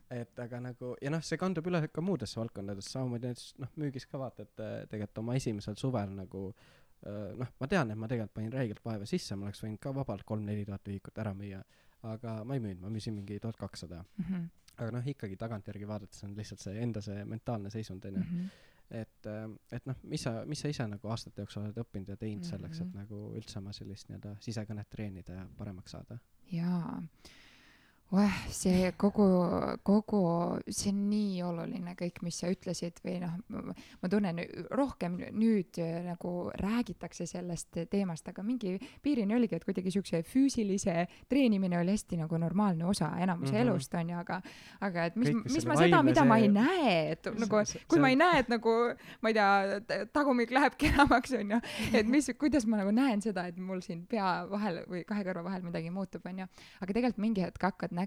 et 0.20 0.42
aga 0.44 0.60
nagu 0.64 0.92
ja 1.02 1.12
noh, 1.14 1.22
see 1.26 1.40
kandub 1.40 1.66
üle 1.70 1.82
ka 1.88 2.04
muudesse 2.04 2.40
valdkondadesse, 2.40 2.94
samamoodi 2.96 3.30
näiteks 3.30 3.48
noh, 3.62 3.72
müügis 3.80 4.06
ka 4.10 4.20
vaata, 4.22 4.46
et 4.46 4.62
äh, 4.64 4.76
tegelikult 4.92 5.22
oma 5.24 5.36
esimesel 5.40 5.76
suvel 5.80 6.14
nagu 6.16 6.46
äh, 6.50 7.34
noh, 7.40 7.52
ma 7.60 7.70
tean, 7.70 7.92
et 7.92 8.00
ma 8.00 8.08
tegelikult 8.10 8.38
panin 8.38 8.54
räigelt 8.54 8.82
vaeva 8.84 9.08
sisse, 9.08 9.36
ma 9.36 9.48
oleks 9.48 9.62
võinud 9.64 9.82
ka 9.82 9.94
vabalt 9.96 10.26
kolm-neli 10.28 10.64
tuhat 10.68 10.90
ühikut 10.92 11.20
ära 11.22 11.34
müüa, 11.36 11.60
aga 12.14 12.40
ma 12.48 12.56
ei 12.56 12.64
müünud, 12.64 12.82
ma 12.84 12.94
müüsin 12.94 13.16
mingi 13.16 13.40
tuhat 13.42 13.60
kakssada. 13.60 14.04
Mhm. 14.22 14.48
aga 14.80 14.92
noh, 14.94 15.06
ikkagi 15.12 15.36
tagantjärgi 15.36 15.86
vaadates 15.88 16.24
on 16.24 16.32
lihtsalt 16.38 16.62
see 16.62 16.78
enda 16.80 17.02
see 17.04 17.24
mentaalne 17.28 17.70
seisund 17.70 18.04
onju. 18.08 18.26
-hmm 18.26 18.66
et, 18.90 19.26
äh, 19.26 19.48
et 19.72 19.86
noh, 19.86 19.98
mis 20.02 20.22
sa, 20.26 20.32
mis 20.46 20.60
sa 20.62 20.70
ise 20.70 20.86
nagu 20.90 21.10
aastate 21.14 21.44
jooksul 21.44 21.62
oled 21.62 21.76
õppinud 21.78 22.10
ja 22.10 22.16
teinud 22.18 22.46
selleks, 22.46 22.80
et 22.82 22.88
mhm. 22.88 23.04
nagu 23.04 23.20
üldse 23.38 23.60
oma 23.60 23.74
sellist 23.76 24.10
nii-öelda 24.10 24.34
sisekõnet 24.42 24.90
treenida 24.90 25.36
ja 25.40 25.46
paremaks 25.58 25.94
saada? 25.96 26.18
jaa 26.50 26.98
Oeh, 28.10 28.38
see 28.50 28.88
kogu, 28.98 29.22
kogu, 29.86 30.20
see 30.66 30.90
on 30.90 31.02
nii 31.12 31.44
oluline 31.46 31.92
kõik, 31.94 32.16
mis 32.26 32.40
sa 32.42 32.48
ütlesid 32.50 32.96
või 33.04 33.20
noh, 33.22 33.36
ma 34.02 34.08
tunnen 34.10 34.40
rohkem 34.74 35.14
nüüd 35.30 35.78
nagu 36.08 36.32
räägitakse 36.58 37.28
sellest 37.30 37.78
teemast, 37.92 38.26
aga 38.32 38.42
mingi 38.42 38.72
piirini 39.04 39.36
oligi, 39.36 39.54
et 39.54 39.66
kuidagi 39.68 39.92
siukse 39.94 40.24
füüsilise 40.26 41.04
treenimine 41.30 41.78
oli 41.78 41.94
hästi 41.94 42.18
nagu 42.18 42.40
normaalne 42.42 42.88
osa 42.90 43.12
enamuse 43.22 43.52
mm 43.52 43.58
-hmm. 43.60 43.68
elust 43.68 43.94
onju, 43.94 44.18
aga, 44.24 44.40
aga 44.80 45.04
et 45.04 45.14
mis, 45.14 45.30
mis 45.44 45.70
ma 45.70 45.78
seda, 45.78 46.02
mida 46.02 46.24
see... 46.24 46.28
ma 46.28 46.38
ei 46.38 46.48
näe, 46.48 47.12
et 47.12 47.30
nagu 47.30 47.62
kui 47.62 47.70
see... 47.70 48.00
ma 48.00 48.10
ei 48.10 48.18
näe, 48.18 48.42
et 48.42 48.50
nagu 48.50 48.74
ma 49.22 49.28
ei 49.30 49.38
tea, 49.38 50.04
tagumik 50.12 50.50
läheb 50.50 50.74
kenamaks 50.82 51.36
onju, 51.38 51.60
et 51.94 52.10
mis, 52.10 52.32
kuidas 52.34 52.66
ma 52.66 52.82
nagu 52.82 52.90
näen 52.90 53.22
seda, 53.22 53.46
et 53.46 53.56
mul 53.56 53.86
siin 53.86 54.02
pea 54.10 54.50
vahel 54.50 54.82
või 54.90 55.06
kahe 55.06 55.22
kõrva 55.22 55.46
vahel 55.46 55.62
midagi 55.62 55.94
muutub 55.94 56.26
onju, 56.26 56.50
aga 56.80 56.92
tegelikult 56.92 57.22
mingi 57.22 57.46
hetk 57.46 57.62
hakkad 57.70 57.92
nägema 57.92 57.99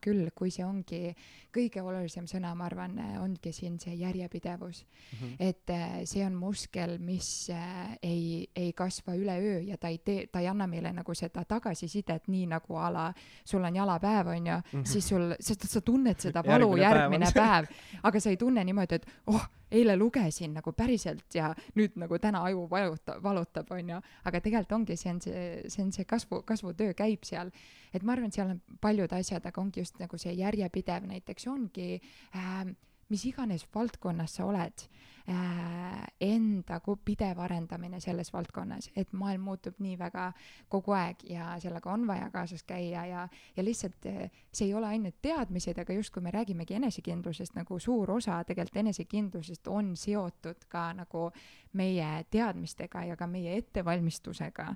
küll, 0.00 0.30
kui 0.34 0.50
see 0.50 0.64
ongi 0.64 1.14
kõige 1.54 1.82
olulisem 1.82 2.26
sõna, 2.30 2.54
ma 2.58 2.66
arvan, 2.66 2.96
ongi 3.22 3.52
siin 3.54 3.78
see 3.80 3.94
järjepidevus 3.94 4.84
mm. 4.84 5.18
-hmm. 5.18 5.36
et 5.38 5.70
äh, 5.70 5.96
see 6.04 6.24
on 6.26 6.34
muskel, 6.34 6.98
mis 6.98 7.50
äh, 7.50 7.96
ei, 8.02 8.48
ei 8.56 8.72
kasva 8.72 9.14
üleöö 9.14 9.60
ja 9.60 9.76
ta 9.78 9.88
ei 9.88 9.98
tee, 9.98 10.26
ta 10.26 10.40
ei 10.40 10.48
anna 10.48 10.66
meile 10.66 10.92
nagu 10.92 11.14
seda 11.14 11.44
tagasisidet, 11.44 12.28
nii 12.28 12.46
nagu 12.46 12.76
a 12.76 12.92
la 12.92 13.12
sul 13.44 13.64
on 13.64 13.76
jalapäev, 13.76 14.26
on 14.26 14.46
ju 14.46 14.56
mm, 14.56 14.80
-hmm. 14.80 14.84
siis 14.84 15.08
sul, 15.08 15.34
sest 15.40 15.68
sa 15.68 15.80
tunned 15.80 16.20
seda 16.20 16.42
valu 16.46 16.76
järgmine, 16.76 17.00
järgmine 17.00 17.32
päev, 17.34 17.66
päev 17.66 18.00
aga 18.02 18.20
sa 18.20 18.30
ei 18.30 18.36
tunne 18.36 18.64
niimoodi, 18.64 18.94
et 18.94 19.06
oh, 19.26 19.46
eile 19.74 19.96
lugesin 19.98 20.54
nagu 20.56 20.72
päriselt 20.76 21.34
ja 21.34 21.50
nüüd 21.78 21.98
nagu 22.00 22.18
täna 22.22 22.44
aju 22.48 22.66
valutab, 22.70 23.22
valutab, 23.24 23.70
onju. 23.74 24.00
aga 24.24 24.40
tegelikult 24.40 24.78
ongi, 24.78 24.96
see 25.00 25.12
on 25.12 25.20
see, 25.24 25.44
see 25.68 25.84
on 25.84 25.92
see 25.94 26.08
kasvu, 26.08 26.42
kasvutöö 26.46 26.94
käib 26.98 27.26
seal. 27.26 27.52
et 27.92 28.02
ma 28.02 28.16
arvan, 28.16 28.32
et 28.32 28.38
seal 28.38 28.54
on 28.54 28.62
paljud 28.80 29.12
asjad, 29.12 29.44
aga 29.46 29.60
ongi 29.60 29.84
just 29.84 29.98
nagu 30.02 30.18
see 30.18 30.34
järjepidev 30.38 31.06
näiteks 31.10 31.48
ongi 31.52 32.00
äh, 32.34 32.64
mis 33.08 33.24
iganes 33.28 33.66
valdkonnas 33.74 34.36
sa 34.38 34.46
oled 34.46 34.84
äh,, 35.28 36.02
enda 36.20 36.80
pidev 37.04 37.38
arendamine 37.44 38.00
selles 38.00 38.32
valdkonnas, 38.32 38.90
et 38.96 39.12
maailm 39.12 39.48
muutub 39.48 39.78
nii 39.78 39.98
väga 39.98 40.30
kogu 40.68 40.92
aeg 40.96 41.24
ja 41.30 41.54
sellega 41.60 41.92
on 41.92 42.06
vaja 42.06 42.30
kaasas 42.30 42.62
käia 42.62 43.06
ja, 43.06 43.28
ja 43.56 43.64
lihtsalt 43.64 44.06
äh, 44.06 44.30
see 44.52 44.68
ei 44.68 44.74
ole 44.74 44.86
ainult 44.86 45.20
teadmised, 45.22 45.78
aga 45.78 45.96
justkui 45.96 46.22
me 46.22 46.30
räägimegi 46.34 46.74
enesekindlusest, 46.80 47.54
nagu 47.54 47.78
suur 47.78 48.10
osa 48.10 48.42
tegelikult 48.44 48.84
enesekindlusest 48.84 49.68
on 49.68 49.96
seotud 49.96 50.68
ka 50.68 50.92
nagu 50.92 51.30
meie 51.72 52.24
teadmistega 52.30 53.04
ja 53.04 53.16
ka 53.16 53.26
meie 53.26 53.56
ettevalmistusega 53.58 54.74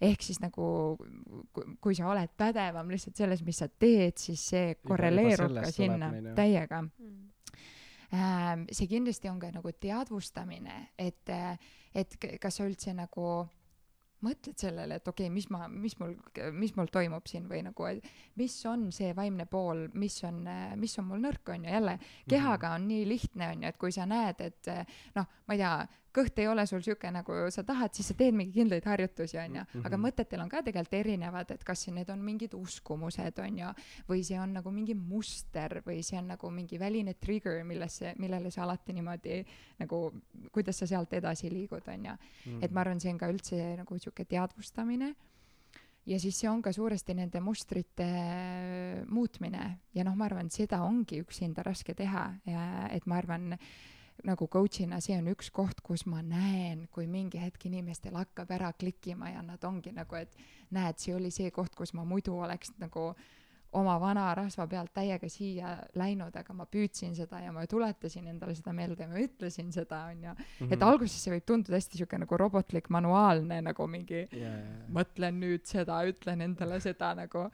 ehk 0.00 0.22
siis 0.22 0.40
nagu 0.42 0.66
kui 1.80 1.96
sa 1.96 2.08
oled 2.10 2.32
pädevam 2.36 2.90
lihtsalt 2.90 3.16
selles, 3.16 3.42
mis 3.46 3.60
sa 3.62 3.68
teed, 3.68 4.18
siis 4.20 4.42
see 4.54 4.74
korreleerub 4.82 5.60
ka 5.60 5.70
sinna 5.74 6.10
täiega. 6.36 6.82
Mm. 6.82 7.20
Ähm, 8.14 8.64
see 8.70 8.86
kindlasti 8.90 9.30
on 9.30 9.40
ka 9.42 9.50
nagu 9.50 9.72
teadvustamine, 9.80 10.88
et, 10.98 11.30
et 11.94 12.16
kas 12.40 12.60
sa 12.60 12.66
üldse 12.68 12.94
nagu 12.94 13.28
mõtled 14.24 14.56
sellele, 14.60 14.98
et 15.00 15.08
okei 15.08 15.26
okay,, 15.26 15.32
mis 15.32 15.48
ma, 15.52 15.66
mis 15.68 15.96
mul, 16.00 16.14
mis 16.56 16.74
mul 16.78 16.88
toimub 16.92 17.26
siin 17.28 17.48
või 17.50 17.64
nagu, 17.66 17.88
mis 18.40 18.54
on 18.70 18.86
see 18.94 19.12
vaimne 19.16 19.46
pool, 19.50 19.86
mis 19.98 20.16
on, 20.28 20.44
mis 20.80 20.94
on 21.00 21.10
mul 21.10 21.24
nõrk, 21.24 21.52
on 21.52 21.66
ju, 21.66 21.74
jälle 21.74 21.98
kehaga 22.30 22.74
on 22.78 22.86
nii 22.88 23.04
lihtne, 23.08 23.50
on 23.50 23.66
ju, 23.66 23.72
et 23.72 23.80
kui 23.80 23.92
sa 23.94 24.06
näed, 24.08 24.40
et 24.46 24.72
noh, 25.18 25.28
ma 25.48 25.56
ei 25.56 25.60
tea, 25.60 25.74
kõht 26.14 26.38
ei 26.38 26.48
ole 26.48 26.64
sul 26.70 26.82
sihuke, 26.84 27.10
nagu 27.14 27.36
sa 27.54 27.64
tahad, 27.66 27.92
siis 27.96 28.10
sa 28.10 28.16
teed 28.18 28.36
mingi 28.36 28.54
kindlaid 28.54 28.86
harjutusi, 28.88 29.38
on 29.42 29.58
ju. 29.58 29.64
aga 29.82 29.96
mhm. 29.96 30.04
mõtetel 30.06 30.44
on 30.44 30.52
ka 30.52 30.62
tegelikult 30.66 30.98
erinevad, 31.00 31.50
et 31.54 31.64
kas 31.66 31.86
need 31.94 32.10
on 32.12 32.22
mingid 32.24 32.54
uskumused, 32.58 33.42
on 33.42 33.60
ju, 33.60 33.72
või 34.08 34.24
see 34.26 34.38
on 34.40 34.54
nagu 34.58 34.72
mingi 34.74 34.94
muster 34.94 35.80
või 35.86 36.00
see 36.06 36.18
on 36.20 36.32
nagu 36.34 36.50
mingi 36.54 36.78
väline 36.80 37.16
trigger, 37.20 37.62
millesse, 37.66 38.14
millele 38.22 38.50
sa 38.54 38.64
alati 38.64 38.96
niimoodi 38.96 39.42
nagu, 39.82 40.00
kuidas 40.54 40.80
sa 40.80 40.88
sealt 40.90 41.12
edasi 41.12 41.50
liigud, 41.52 41.86
on 41.92 42.10
ju. 42.10 42.16
et 42.62 42.72
ma 42.72 42.84
arvan, 42.84 43.00
see 43.02 43.12
on 43.12 43.20
ka 43.20 43.30
üldse 43.32 43.60
nagu 43.80 43.98
sihuke 43.98 44.26
teadvustamine 44.28 45.14
ja 46.06 46.18
siis 46.20 46.38
see 46.40 46.50
on 46.50 46.62
ka 46.62 46.72
suuresti 46.72 47.16
nende 47.16 47.40
mustrite 47.40 48.06
muutmine 49.08 49.64
ja 49.96 50.04
noh, 50.04 50.16
ma 50.16 50.28
arvan, 50.28 50.50
seda 50.52 50.82
ongi 50.84 51.20
üksinda 51.24 51.64
raske 51.64 51.94
teha 51.96 52.26
ja 52.48 52.64
et 52.92 53.06
ma 53.10 53.18
arvan, 53.22 53.54
nagu 54.24 54.48
coach'ina 54.48 55.00
see 55.04 55.16
on 55.18 55.28
üks 55.32 55.50
koht, 55.54 55.80
kus 55.84 56.06
ma 56.06 56.22
näen, 56.24 56.86
kui 56.94 57.06
mingi 57.10 57.40
hetk 57.42 57.66
inimestel 57.68 58.16
hakkab 58.16 58.52
ära 58.54 58.72
klikkima 58.72 59.32
ja 59.34 59.42
nad 59.42 59.64
ongi 59.66 59.92
nagu, 59.94 60.16
et 60.16 60.34
näed, 60.74 61.00
see 61.02 61.14
oli 61.16 61.32
see 61.34 61.50
koht, 61.54 61.74
kus 61.76 61.94
ma 61.96 62.06
muidu 62.08 62.36
oleks 62.38 62.72
nagu 62.78 63.12
oma 63.74 63.96
vana 63.98 64.28
rasva 64.38 64.68
pealt 64.70 64.92
täiega 64.94 65.28
siia 65.30 65.72
läinud, 65.98 66.36
aga 66.38 66.54
ma 66.54 66.66
püüdsin 66.70 67.16
seda 67.18 67.40
ja 67.42 67.50
ma 67.52 67.64
tuletasin 67.66 68.28
endale 68.30 68.54
seda 68.54 68.74
meelde 68.76 69.02
ja 69.02 69.10
ma 69.10 69.18
ütlesin 69.18 69.72
seda, 69.74 70.04
onju. 70.12 70.36
et 70.68 70.76
mhm. 70.78 70.84
alguses 70.86 71.18
see 71.18 71.34
võib 71.34 71.48
tunduda 71.50 71.80
hästi 71.80 71.98
siuke 71.98 72.20
nagu 72.22 72.38
robotlik, 72.38 72.90
manuaalne 72.94 73.58
nagu 73.66 73.88
mingi 73.90 74.22
yeah. 74.28 74.62
mõtlen 74.94 75.42
nüüd 75.42 75.66
seda, 75.66 75.98
ütlen 76.06 76.46
endale 76.46 76.78
seda 76.84 77.12
nagu 77.18 77.48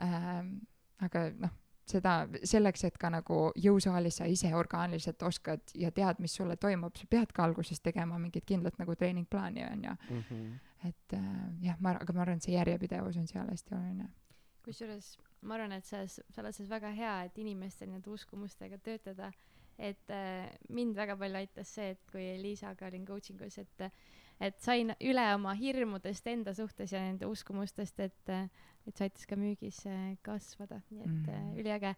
ähm,. 0.00 0.56
aga 1.04 1.28
noh 1.36 1.52
seda 1.86 2.14
selleks, 2.44 2.84
et 2.88 2.98
ka 2.98 3.10
nagu 3.12 3.40
jõusaalis 3.62 4.20
sa 4.20 4.26
ise 4.30 4.50
orgaaniliselt 4.54 5.22
oskad 5.22 5.74
ja 5.74 5.92
tead, 5.94 6.20
mis 6.22 6.34
sulle 6.34 6.56
toimub, 6.56 6.96
sa 6.98 7.06
pead 7.10 7.32
ka 7.32 7.44
alguses 7.46 7.80
tegema 7.80 8.18
mingit 8.18 8.46
kindlat 8.46 8.78
nagu 8.78 8.96
treeningplaani, 8.96 9.64
on 9.70 9.84
ju 9.84 9.94
mm. 10.10 10.22
-hmm. 10.30 10.88
et 10.88 11.14
äh, 11.14 11.22
jah, 11.62 11.80
ma, 11.80 11.96
aga 12.00 12.12
ma 12.12 12.22
arvan, 12.22 12.36
et 12.36 12.42
see 12.42 12.54
järjepidevus 12.54 13.16
on 13.16 13.26
seal 13.26 13.50
hästi 13.50 13.74
oluline. 13.74 14.08
kusjuures 14.64 15.16
ma 15.42 15.54
arvan, 15.54 15.72
et 15.72 15.84
selles, 15.84 16.20
selles 16.30 16.60
on 16.60 16.68
väga 16.70 16.90
hea, 16.90 17.22
et 17.24 17.38
inimestel 17.38 17.90
nende 17.90 18.10
uskumustega 18.10 18.78
töötada. 18.78 19.32
et 19.78 20.10
äh, 20.10 20.50
mind 20.68 20.96
väga 20.96 21.16
palju 21.16 21.36
aitas 21.36 21.74
see, 21.74 21.90
et 21.90 22.00
kui 22.12 22.38
Liisaga 22.42 22.86
olin 22.86 23.04
coaching 23.04 23.42
us, 23.46 23.58
et 23.58 23.90
et 24.40 24.60
sain 24.60 24.92
üle 25.00 25.34
oma 25.34 25.52
hirmudest 25.54 26.26
enda 26.26 26.54
suhtes 26.54 26.92
ja 26.92 27.00
nende 27.00 27.26
uskumustest, 27.26 28.00
et 28.00 28.32
et 28.86 28.96
see 28.96 29.08
aitas 29.08 29.26
ka 29.26 29.38
müügis 29.40 29.80
kasvada, 30.26 30.80
nii 30.90 31.02
et 31.02 31.08
mm 31.08 31.24
-hmm. 31.24 31.56
üliäge. 31.62 31.94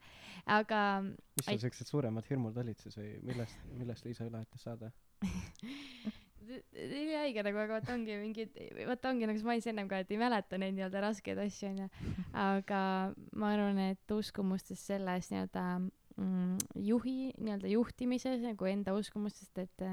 aga 0.47 1.03
mis 1.03 1.45
sul 1.45 1.61
siuksed 1.64 1.86
suuremad 1.86 2.30
hirmud 2.30 2.57
olid 2.57 2.78
siis 2.80 2.97
või 2.99 3.11
millest, 3.22 3.68
millest 3.74 4.05
Liisa 4.05 4.30
üle 4.30 4.39
aitas 4.39 4.62
saada 4.62 4.93
ülihaige 6.72 7.43
nagu, 7.45 7.61
aga 7.61 7.78
vot 7.78 7.91
ongi 7.93 8.16
mingid, 8.20 8.57
vot 8.89 9.09
ongi 9.11 9.28
nagu 9.28 9.41
sa 9.41 9.49
mainisid 9.51 9.72
ennem 9.72 9.89
ka, 9.91 10.01
et 10.03 10.12
ei 10.14 10.20
mäleta 10.20 10.61
neid 10.61 10.76
nii-öelda 10.76 11.03
raskeid 11.05 11.41
asju 11.43 11.70
onju, 11.72 11.89
aga 12.32 12.82
ma 13.36 13.53
arvan, 13.55 13.80
et 13.93 14.14
uskumustes 14.14 14.84
selles 14.91 15.30
nii-öelda 15.32 15.64
mm, 15.80 16.57
juhi, 16.89 17.18
nii-öelda 17.36 17.72
juhtimises 17.74 18.45
nagu 18.45 18.70
enda 18.70 18.97
uskumustest, 18.99 19.64
et 19.64 19.89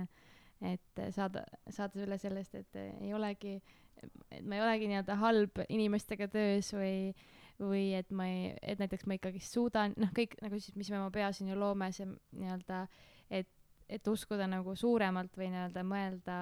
et 0.66 1.02
saada, 1.12 1.44
saada 1.70 2.00
üle 2.06 2.18
sellest, 2.18 2.56
et 2.56 2.78
ei 2.80 3.12
olegi, 3.14 3.58
et 4.04 4.44
ma 4.44 4.58
ei 4.58 4.64
olegi 4.66 4.90
nii-öelda 4.92 5.18
halb 5.22 5.64
inimestega 5.70 6.28
töös 6.32 6.72
või, 6.76 7.14
või 7.62 7.86
et 7.98 8.12
ma 8.12 8.28
ei, 8.30 8.54
et 8.62 8.82
näiteks 8.82 9.06
ma 9.10 9.18
ikkagi 9.20 9.42
suudan, 9.44 9.96
noh, 10.02 10.12
kõik 10.16 10.38
nagu 10.44 10.60
siis, 10.60 10.76
mis 10.80 10.92
me 10.92 11.00
oma 11.00 11.12
peas 11.14 11.42
on 11.42 11.52
ju 11.52 11.60
loome, 11.60 11.92
see 11.96 12.08
nii-öelda, 12.08 12.86
et, 13.30 13.52
et 13.90 14.08
uskuda 14.12 14.48
nagu 14.52 14.76
suuremalt 14.80 15.38
või 15.40 15.52
nii-öelda 15.54 15.86
mõelda 15.88 16.40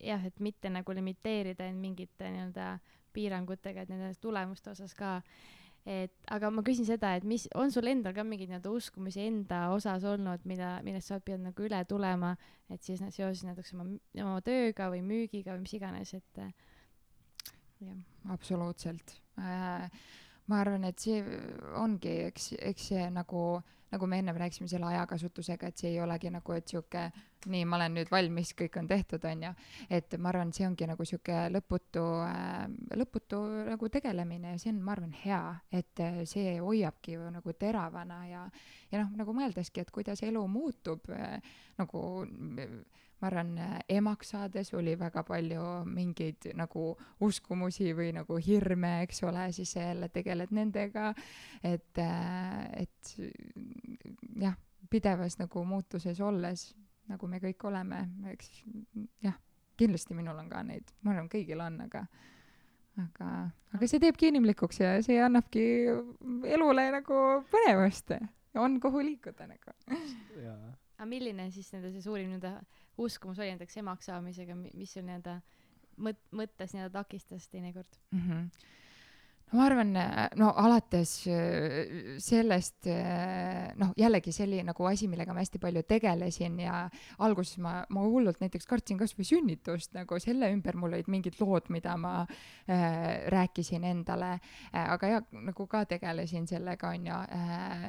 jah, 0.00 0.24
et 0.26 0.40
mitte 0.40 0.72
nagu 0.72 0.94
limiteerida 0.96 1.68
end 1.68 1.80
mingite 1.82 2.30
nii-öelda 2.32 2.72
piirangutega, 3.14 3.84
et 3.84 3.90
nende 3.92 4.12
tulemuste 4.22 4.72
osas 4.72 4.94
ka 4.94 5.18
et 5.88 6.12
aga 6.34 6.50
ma 6.52 6.62
küsin 6.66 6.86
seda, 6.88 7.14
et 7.16 7.24
mis, 7.24 7.46
on 7.58 7.72
sul 7.72 7.88
endal 7.90 8.14
ka 8.16 8.24
mingeid 8.26 8.50
nii-öelda 8.50 8.72
uskumusi 8.76 9.24
enda 9.24 9.62
osas 9.74 10.04
olnud, 10.08 10.44
mida, 10.48 10.76
millest 10.86 11.08
sa 11.08 11.16
oled 11.16 11.26
pidanud 11.26 11.50
nagu 11.50 11.66
üle 11.66 11.80
tulema, 11.88 12.34
et 12.70 12.84
siis 12.84 13.00
seoses 13.00 13.44
näiteks 13.48 13.74
oma, 13.76 13.86
oma 14.20 14.40
tööga 14.46 14.90
või 14.92 15.02
müügiga 15.06 15.54
või 15.54 15.64
mis 15.64 15.76
iganes, 15.78 16.14
et 16.18 16.42
jah. 17.80 18.00
absoluutselt 18.28 19.16
äh,. 19.40 19.88
Ma 20.50 20.62
arvan, 20.64 20.84
et 20.88 20.98
see 20.98 21.20
ongi, 21.78 22.16
eks, 22.30 22.52
eks 22.58 22.90
see 22.92 23.10
nagu 23.14 23.44
nagu 23.90 24.06
me 24.06 24.18
ennem 24.18 24.36
rääkisime 24.38 24.68
selle 24.70 24.86
ajakasutusega, 24.86 25.66
et 25.66 25.80
see 25.82 25.90
ei 25.90 26.00
olegi 26.00 26.30
nagu, 26.30 26.54
et 26.54 26.68
sihuke 26.70 27.08
nii, 27.50 27.64
ma 27.66 27.78
olen 27.78 27.96
nüüd 27.98 28.10
valmis, 28.12 28.52
kõik 28.54 28.76
on 28.78 28.88
tehtud, 28.90 29.24
onju. 29.26 29.50
et 29.90 30.14
ma 30.18 30.30
arvan, 30.30 30.52
see 30.54 30.66
ongi 30.68 30.86
nagu 30.86 31.06
sihuke 31.08 31.40
lõputu 31.50 32.04
äh,, 32.26 32.68
lõputu 33.00 33.40
nagu 33.70 33.90
tegelemine 33.90 34.54
ja 34.54 34.62
see 34.62 34.70
on, 34.74 34.82
ma 34.86 34.94
arvan, 34.94 35.14
hea, 35.24 35.42
et 35.72 36.04
see 36.30 36.58
hoiabki 36.60 37.16
ju 37.16 37.30
nagu 37.34 37.56
teravana 37.58 38.20
ja, 38.28 38.46
ja 38.92 39.02
noh, 39.02 39.14
nagu 39.22 39.34
mõeldeski, 39.36 39.82
et 39.82 39.90
kuidas 39.94 40.22
elu 40.26 40.44
muutub 40.50 41.10
äh, 41.16 41.40
nagu 41.80 42.04
äh, 42.28 42.76
ma 43.20 43.28
arvan, 43.28 43.52
emaks 43.88 44.32
saades 44.34 44.72
oli 44.74 44.94
väga 44.98 45.22
palju 45.28 45.64
mingeid 45.88 46.50
nagu 46.56 46.94
uskumusi 47.20 47.90
või 47.96 48.14
nagu 48.16 48.38
hirme, 48.40 49.02
eks 49.04 49.22
ole, 49.28 49.50
siis 49.52 49.74
sa 49.76 49.90
jälle 49.90 50.08
tegeled 50.08 50.54
nendega, 50.56 51.12
et, 51.62 52.00
et 52.00 53.14
jah, 54.40 54.56
pidevas 54.90 55.38
nagu 55.40 55.64
muutuses 55.64 56.20
olles, 56.24 56.70
nagu 57.10 57.28
me 57.28 57.42
kõik 57.42 57.68
oleme, 57.68 58.06
eks 58.32 58.64
jah, 59.24 59.36
kindlasti 59.80 60.16
minul 60.16 60.40
on 60.40 60.50
ka 60.50 60.64
neid, 60.66 60.90
ma 61.02 61.14
arvan, 61.14 61.30
kõigil 61.32 61.60
on, 61.64 61.80
aga 61.86 62.06
aga, 62.98 63.30
aga 63.76 63.88
see 63.88 64.02
teebki 64.02 64.30
inimlikuks 64.30 64.82
ja 64.82 64.92
see 65.04 65.18
annabki 65.22 65.62
elule 66.50 66.86
nagu 66.96 67.22
põnevust. 67.52 68.14
on, 68.58 68.78
kuhu 68.82 69.02
liikuda 69.06 69.46
nagu. 69.46 69.74
aga 71.00 71.08
milline 71.08 71.50
siis 71.54 71.70
nende 71.72 71.92
see 71.94 72.02
suurim 72.04 72.32
nii-öelda 72.32 72.58
uskumus 73.00 73.38
oli 73.38 73.54
näiteks 73.54 73.80
emaks 73.80 74.10
saamisega, 74.10 74.56
mis 74.60 74.92
sul 74.94 75.06
nii-öelda 75.08 75.38
mõt-, 76.00 76.26
mõttes 76.36 76.74
nii-öelda 76.76 77.00
takistas 77.00 77.48
teinekord 77.48 78.00
mm? 78.10 78.26
-hmm 78.26 78.68
ma 79.52 79.64
arvan, 79.66 79.94
no 80.38 80.50
alates 80.62 81.12
äh, 81.26 82.16
sellest, 82.22 82.86
äh, 82.86 83.70
noh, 83.80 83.90
jällegi 83.98 84.32
see 84.34 84.46
oli 84.46 84.60
nagu 84.66 84.86
asi, 84.86 85.08
millega 85.10 85.34
ma 85.34 85.42
hästi 85.42 85.60
palju 85.62 85.82
tegelesin 85.90 86.60
ja 86.62 86.84
alguses 87.26 87.58
ma, 87.62 87.80
ma 87.90 88.04
hullult 88.06 88.40
näiteks 88.42 88.68
kartsin 88.70 89.00
kasvõi 89.00 89.26
sünnitust, 89.26 89.92
nagu 89.96 90.20
selle 90.22 90.52
ümber 90.54 90.78
mul 90.78 90.94
olid 90.94 91.10
mingid 91.10 91.40
lood, 91.42 91.70
mida 91.74 91.96
ma 92.00 92.20
äh, 92.22 93.26
rääkisin 93.32 93.86
endale. 93.90 94.36
Äh,, 94.70 94.86
aga 94.96 95.14
jah, 95.16 95.26
nagu 95.50 95.66
ka 95.70 95.84
tegelesin 95.90 96.46
sellega, 96.50 96.94
on 96.94 97.10
ju 97.10 97.18
äh,, 97.40 97.88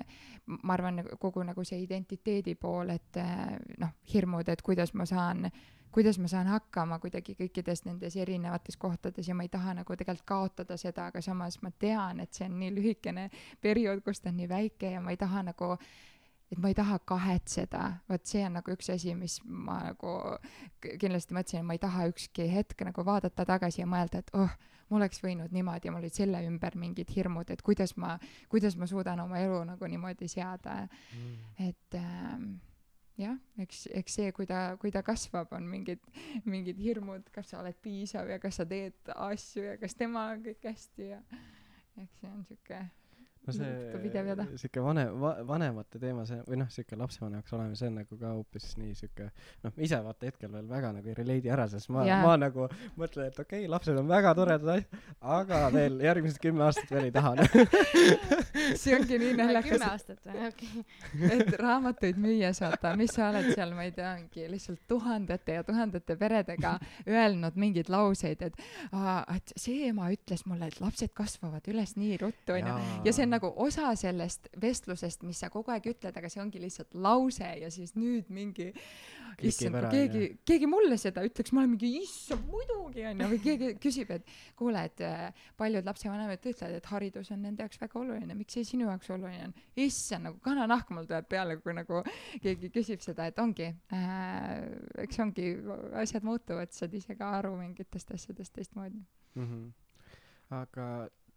ma 0.61 0.73
arvan, 0.73 1.03
kogu 1.21 1.45
nagu 1.45 1.65
see 1.67 1.83
identiteedi 1.83 2.55
pool, 2.59 2.95
et 2.95 3.21
äh, 3.21 3.59
noh, 3.81 3.93
hirmud, 4.13 4.49
et 4.49 4.65
kuidas 4.65 4.95
ma 4.97 5.05
saan, 5.09 5.45
kuidas 5.91 6.19
ma 6.19 6.29
saan 6.31 6.47
hakkama 6.47 6.99
kuidagi 7.03 7.35
kõikides 7.39 7.85
nendes 7.85 8.15
erinevates 8.15 8.77
kohtades 8.77 9.27
ja 9.27 9.35
ma 9.35 9.43
ei 9.47 9.51
taha 9.51 9.75
nagu 9.81 9.95
tegelikult 9.95 10.27
kaotada 10.27 10.77
seda, 10.77 11.09
aga 11.11 11.21
samas 11.21 11.59
ma 11.61 11.71
tean, 11.71 12.19
et 12.23 12.33
see 12.33 12.47
on 12.47 12.57
nii 12.59 12.71
lühikene 12.75 13.27
periood, 13.61 14.03
kus 14.05 14.21
ta 14.21 14.31
on 14.31 14.39
nii 14.39 14.49
väike 14.49 14.95
ja 14.95 15.03
ma 15.03 15.11
ei 15.11 15.19
taha 15.19 15.43
nagu 15.51 15.75
et 16.51 16.59
ma 16.59 16.71
ei 16.71 16.75
taha 16.75 16.97
kahetseda, 17.07 17.83
vot 18.11 18.25
see 18.27 18.43
on 18.43 18.57
nagu 18.59 18.73
üks 18.73 18.91
asi, 18.91 19.13
mis 19.15 19.37
ma 19.45 19.79
nagu 19.85 20.15
kindlasti 20.81 21.35
mõtlesin, 21.35 21.63
et 21.63 21.67
ma 21.67 21.77
ei 21.77 21.81
taha 21.81 22.09
ükski 22.11 22.47
hetk 22.51 22.83
nagu 22.87 23.05
vaadata 23.07 23.45
tagasi 23.47 23.83
ja 23.83 23.87
mõelda, 23.89 24.19
et 24.19 24.33
oh, 24.35 24.51
ma 24.89 24.99
oleks 24.99 25.23
võinud 25.23 25.53
niimoodi 25.55 25.87
ja 25.87 25.93
mul 25.93 26.03
olid 26.03 26.17
selle 26.17 26.41
ümber 26.47 26.75
mingid 26.79 27.13
hirmud, 27.15 27.53
et 27.53 27.63
kuidas 27.63 27.95
ma, 27.95 28.17
kuidas 28.51 28.75
ma 28.75 28.89
suudan 28.89 29.23
oma 29.23 29.39
elu 29.39 29.61
nagu 29.71 29.91
niimoodi 29.93 30.27
seada. 30.31 30.81
Mm.. 31.15 31.39
et 31.69 31.99
ähm, 31.99 32.51
jah, 33.21 33.37
eks, 33.61 33.85
eks 34.01 34.17
see, 34.19 34.31
kui 34.35 34.47
ta, 34.49 34.61
kui 34.81 34.93
ta 34.93 35.03
kasvab, 35.05 35.51
on 35.57 35.67
mingid, 35.69 36.01
mingid 36.45 36.79
hirmud, 36.81 37.27
kas 37.35 37.53
sa 37.53 37.61
oled 37.61 37.77
piisav 37.83 38.29
ja 38.31 38.39
kas 38.41 38.61
sa 38.61 38.67
teed 38.69 39.13
asju 39.15 39.67
ja 39.69 39.77
kas 39.81 39.97
temaga 39.97 40.37
on 40.37 40.47
kõik 40.49 40.71
hästi 40.71 41.11
ja 41.13 41.21
eks 42.01 42.21
see 42.21 42.31
on 42.31 42.43
sihuke 42.47 42.81
no 43.47 43.53
see 43.55 43.69
sihuke 44.61 44.83
vanem 44.85 45.15
va,, 45.21 45.31
vanemate 45.47 45.99
teema, 46.01 46.25
see 46.29 46.37
või 46.45 46.59
noh, 46.61 46.69
sihuke 46.73 46.97
lapsevanemaks 46.99 47.55
olemine, 47.57 47.77
see 47.79 47.89
on 47.89 47.97
nagu 48.01 48.17
ka 48.19 48.33
hoopis 48.35 48.67
nii 48.77 48.93
sihuke 48.97 49.29
noh, 49.65 49.73
ise 49.81 49.97
vaata 50.05 50.29
hetkel 50.29 50.51
veel 50.53 50.67
väga 50.69 50.91
nagu 50.97 51.09
ei 51.09 51.17
relate'i 51.17 51.53
ära, 51.53 51.65
sest 51.71 51.89
ma 51.93 52.05
yeah., 52.05 52.21
ma 52.25 52.35
nagu 52.37 52.67
mõtlen, 52.99 53.31
et 53.31 53.39
okei 53.41 53.63
okay,, 53.63 53.71
lapsed 53.71 53.97
on 53.97 54.09
väga 54.11 54.33
toredad 54.37 54.69
asjad, 54.75 54.99
aga 55.37 55.61
veel 55.73 55.97
järgmised 56.05 56.41
kümme 56.43 56.67
aastat 56.67 56.93
veel 56.93 57.09
ei 57.09 57.15
taha 57.15 57.33
see 58.81 58.93
ongi 58.97 59.19
nii 59.23 59.33
naljakas. 59.39 59.71
kümme 59.71 59.89
aastat 59.89 60.21
või, 60.27 60.45
okei 60.51 60.83
okay. 60.83 61.31
et 61.39 61.57
raamatuid 61.63 62.21
müües 62.21 62.61
vaata, 62.61 62.93
mis 62.99 63.15
sa 63.17 63.31
oled 63.31 63.49
seal, 63.55 63.73
ma 63.77 63.87
ei 63.87 63.95
tea, 63.97 64.13
mingi 64.19 64.45
lihtsalt 64.51 64.85
tuhandete 64.91 65.57
ja 65.57 65.65
tuhandete 65.65 66.17
peredega 66.19 66.75
öelnud 67.09 67.57
mingeid 67.57 67.89
lauseid, 67.89 68.45
et 68.51 68.61
aa, 68.93 69.23
et 69.33 69.57
see 69.57 69.89
ema 69.89 70.11
ütles 70.13 70.45
mulle, 70.45 70.69
et 70.69 70.79
lapsed 70.83 71.13
kasvavad 71.17 71.65
üles 71.73 71.97
nii 71.97 72.21
ruttu 72.21 72.57
onju 72.59 72.77
ja 73.07 73.13
see 73.15 73.25
on 73.25 73.30
on 73.31 73.37
nagu 73.37 73.51
osa 73.63 73.93
sellest 73.99 74.49
vestlusest, 74.61 75.23
mis 75.27 75.39
sa 75.39 75.49
kogu 75.53 75.71
aeg 75.71 75.87
ütled, 75.93 76.15
aga 76.17 76.29
see 76.31 76.41
ongi 76.43 76.59
lihtsalt 76.61 76.95
lause 76.99 77.47
ja 77.61 77.69
siis 77.71 77.93
nüüd 77.95 78.29
mingi 78.33 78.71
issand, 79.47 79.77
kui 79.77 79.91
keegi, 79.93 80.23
keegi 80.47 80.67
mulle 80.69 80.97
seda 81.01 81.23
ütleks, 81.25 81.53
ma 81.55 81.63
olen 81.63 81.73
mingi 81.73 81.91
issand, 82.01 82.43
muidugi 82.51 83.05
onju, 83.09 83.29
või 83.31 83.39
keegi 83.45 83.71
küsib, 83.81 84.11
et 84.17 84.27
kuule, 84.59 84.83
et 84.91 85.03
äh, 85.07 85.43
paljud 85.57 85.87
lapsevanemad 85.87 86.43
ütlevad, 86.51 86.77
et 86.77 86.89
haridus 86.91 87.31
on 87.33 87.41
nende 87.47 87.65
jaoks 87.65 87.81
väga 87.81 87.99
oluline, 88.01 88.37
miks 88.37 88.57
see 88.57 88.67
sinu 88.73 88.89
jaoks 88.89 89.11
oluline 89.15 89.49
on? 89.49 89.55
issand, 89.81 90.27
nagu 90.27 90.41
kananahk 90.43 90.91
mul 90.93 91.07
tuleb 91.09 91.29
peale, 91.31 91.57
kui 91.63 91.75
nagu 91.77 92.03
keegi 92.43 92.71
küsib 92.75 93.03
seda, 93.05 93.29
et 93.31 93.39
ongi 93.41 93.69
äh,, 93.71 94.49
eks 95.05 95.23
ongi, 95.23 95.53
asjad 96.03 96.27
muutuvad, 96.27 96.75
saad 96.75 96.93
ise 96.99 97.15
ka 97.17 97.37
aru 97.39 97.55
mingitest 97.61 98.11
asjadest 98.17 98.53
teistmoodi 98.57 98.99
mm. 98.99 99.47
-hmm 99.47 99.71
aga 100.51 100.85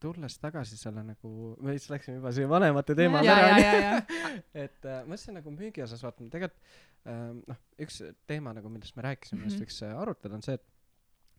tulles 0.04 0.36
tagasi 0.42 0.78
selle 0.80 1.04
nagu, 1.06 1.32
me 1.64 1.74
vist 1.76 1.90
läksime 1.92 2.18
juba 2.20 2.32
siia 2.36 2.50
vanemate 2.50 2.96
teemale 2.98 3.32
ära, 3.32 3.98
et 4.64 4.86
äh, 4.86 5.00
ma 5.02 5.14
mõtlesin 5.14 5.38
nagu 5.40 5.54
müügi 5.54 5.84
osas 5.84 6.04
vaatama, 6.04 6.30
tegelikult 6.32 6.70
äh, 7.08 7.26
noh, 7.40 7.60
üks 7.86 8.00
teema 8.28 8.54
nagu, 8.56 8.72
millest 8.72 8.96
me 8.98 9.06
rääkisime 9.08 9.40
mm, 9.40 9.42
-hmm. 9.42 9.50
millest 9.50 9.64
võiks 9.64 9.82
äh, 9.88 9.96
arutada, 10.04 10.36
on 10.38 10.46
see, 10.46 10.58
et 10.60 10.70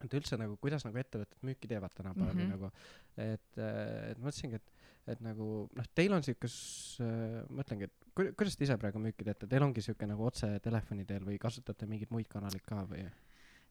et 0.03 0.15
üldse 0.17 0.37
nagu, 0.39 0.57
kuidas 0.61 0.85
nagu 0.85 0.99
ettevõtted 0.99 1.45
müüki 1.47 1.69
teevad 1.71 1.93
tänapäeval 1.95 2.33
mm 2.33 2.41
-hmm. 2.41 2.49
nagu, 2.55 2.71
et, 3.17 3.57
äh, 3.57 4.11
et 4.11 4.19
mõtlesingi, 4.19 4.59
et, 4.59 4.89
et 5.13 5.21
nagu 5.23 5.47
noh, 5.71 5.87
teil 5.95 6.13
on 6.13 6.25
siuke 6.25 6.49
äh,, 6.49 7.37
mõtlengi, 7.49 7.89
et 7.89 8.09
ku, 8.13 8.27
kuidas 8.37 8.57
te 8.57 8.67
ise 8.67 8.77
praegu 8.81 9.01
müüki 9.01 9.27
teete, 9.27 9.47
teil 9.47 9.63
ongi 9.63 9.83
siuke 9.85 10.07
nagu 10.09 10.25
otse 10.25 10.49
telefoni 10.65 11.05
teel 11.05 11.25
või 11.25 11.39
kasutate 11.41 11.87
mingeid 11.89 12.11
muid 12.11 12.27
kanaleid 12.31 12.65
ka 12.67 12.83
või? 12.89 13.05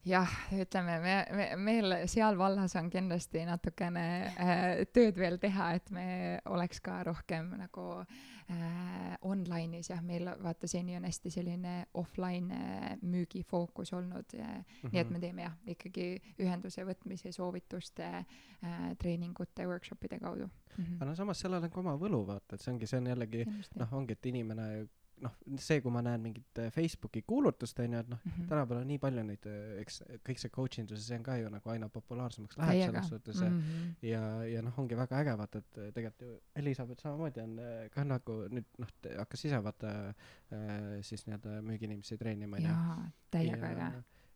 Jah, 0.05 0.29
ütleme 0.53 0.99
me, 1.01 1.15
me, 1.35 1.47
meil 1.57 1.95
seal 2.11 2.37
vallas 2.37 2.75
on 2.79 2.89
kindlasti 2.93 3.43
natukene 3.47 4.05
äh, 4.29 4.63
tööd 4.93 5.17
veel 5.19 5.39
teha, 5.41 5.71
et 5.79 5.91
me 5.93 6.07
oleks 6.51 6.81
ka 6.85 6.99
rohkem 7.07 7.51
nagu 7.59 7.85
äh, 8.01 9.15
online'is 9.25 9.89
jah, 9.89 10.01
meil 10.05 10.29
vaata 10.43 10.69
seni 10.69 10.97
on 10.97 11.07
hästi 11.07 11.33
selline 11.33 11.75
offline 11.97 12.59
äh, 12.59 12.91
müügifookus 13.01 13.93
olnud 13.97 14.35
äh,. 14.37 14.45
Mm 14.45 14.63
-hmm. 14.63 14.91
nii 14.91 14.99
et 14.99 15.07
mhm. 15.07 15.13
me 15.13 15.19
teeme 15.19 15.41
jah, 15.41 15.55
ikkagi 15.67 16.21
ühenduse 16.39 16.85
võtmise, 16.85 17.31
soovituste 17.31 18.05
äh,, 18.05 18.97
treeningute, 18.97 19.67
workshop'ide 19.67 20.19
kaudu 20.19 20.45
mm. 20.45 20.83
-hmm. 20.83 20.95
aga 20.95 21.05
no 21.05 21.15
samas 21.15 21.39
sellel 21.39 21.63
on 21.63 21.69
ka 21.69 21.79
oma 21.79 21.97
võlu, 21.97 22.25
vaata, 22.27 22.55
et 22.55 22.61
see 22.61 22.73
ongi, 22.73 22.87
see 22.87 22.97
on 22.97 23.07
jällegi 23.07 23.45
noh, 23.75 23.93
ongi, 23.93 24.13
et 24.13 24.25
inimene 24.25 24.87
noh, 25.23 25.33
see, 25.61 25.79
kui 25.83 25.93
ma 25.93 26.01
näen 26.05 26.23
mingit 26.23 26.59
äh, 26.61 26.71
Facebooki 26.73 27.21
kuulutust, 27.27 27.79
onju, 27.79 28.01
et 28.03 28.09
noh 28.11 28.19
mm 28.23 28.31
-hmm., 28.31 28.47
tänapäeval 28.49 28.81
on 28.81 28.87
nii 28.91 28.99
palju 29.03 29.23
neid, 29.23 29.47
äh, 29.49 29.81
eks 29.81 30.01
kõik 30.27 30.41
see 30.41 30.53
coach 30.57 30.79
indus 30.79 30.99
ja 30.99 31.05
see 31.05 31.19
on 31.19 31.23
ka 31.23 31.37
ju 31.39 31.51
nagu 31.53 31.69
aina 31.73 31.89
populaarsemaks 31.89 32.57
läheb 32.57 32.71
Täiega. 32.71 32.91
selles 32.91 33.09
suhtes 33.09 33.41
mm 33.41 33.61
-hmm. 33.61 33.93
ja, 34.09 34.23
ja 34.53 34.61
noh, 34.61 34.79
ongi 34.79 34.97
väga 34.97 35.21
äge 35.21 35.37
vaata, 35.37 35.57
et 35.63 35.77
äh, 35.77 35.93
tegelikult 35.93 36.21
ju 36.21 36.39
Elizabeth 36.55 37.01
samamoodi 37.01 37.41
on 37.41 37.59
ka 37.91 38.03
nagu 38.03 38.41
nüüd 38.49 38.67
noh, 38.77 38.91
hakkas 39.17 39.45
ise 39.45 39.63
vaata 39.63 39.93
äh, 40.09 41.01
siis 41.01 41.27
nii-öelda 41.27 41.61
müügiinimesi 41.61 42.17
treenima 42.17 42.55
onju. 42.55 42.67
jaa, 42.67 43.11
täiega 43.31 43.71
äge 43.71 43.91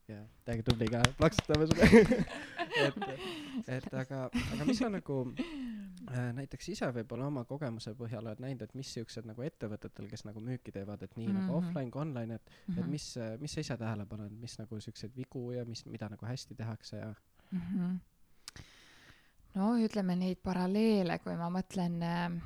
jah, 0.10 0.26
täiega 0.46 0.66
tubli 0.72 0.90
ka, 0.92 1.04
plaksutame 1.18 1.68
sulle 1.70 1.90
et, 2.86 3.00
et 3.68 3.94
aga, 3.94 4.28
aga 4.30 4.70
mis 4.70 4.82
on 4.86 4.98
nagu 4.98 5.24
Äh, 6.10 6.30
näiteks 6.34 6.72
ise 6.74 6.88
võib-olla 6.94 7.28
oma 7.30 7.44
kogemuse 7.46 7.92
põhjal 7.98 8.26
oled 8.26 8.40
näinud, 8.42 8.64
et 8.66 8.72
mis 8.78 8.90
siuksed 8.96 9.28
nagu 9.30 9.44
ettevõtetel, 9.46 10.08
kes 10.10 10.24
nagu 10.26 10.42
müüki 10.42 10.72
teevad, 10.74 11.04
et 11.06 11.12
nii 11.18 11.28
mm 11.28 11.36
-hmm. 11.36 11.42
nagu 11.44 11.60
mhm. 11.60 11.68
offline 11.68 11.92
kui 11.92 12.02
online, 12.02 12.36
et 12.36 12.50
mm, 12.50 12.74
-hmm. 12.74 12.80
et 12.80 12.88
mis, 12.88 13.06
mis 13.40 13.54
sa 13.54 13.60
ise 13.60 13.78
tähele 13.78 14.06
paned, 14.06 14.32
mis 14.42 14.58
nagu 14.60 14.80
siukseid 14.80 15.16
vigu 15.16 15.52
ja 15.52 15.66
mis, 15.66 15.86
mida 15.86 16.10
nagu 16.10 16.26
hästi 16.26 16.56
tehakse 16.56 16.98
ja 16.98 17.14
mm? 17.52 17.60
-hmm. 17.60 18.64
no 19.56 19.76
ütleme 19.78 20.16
neid 20.16 20.42
paralleele, 20.44 21.20
kui 21.20 21.36
ma 21.36 21.50
mõtlen 21.50 22.02
äh, 22.02 22.42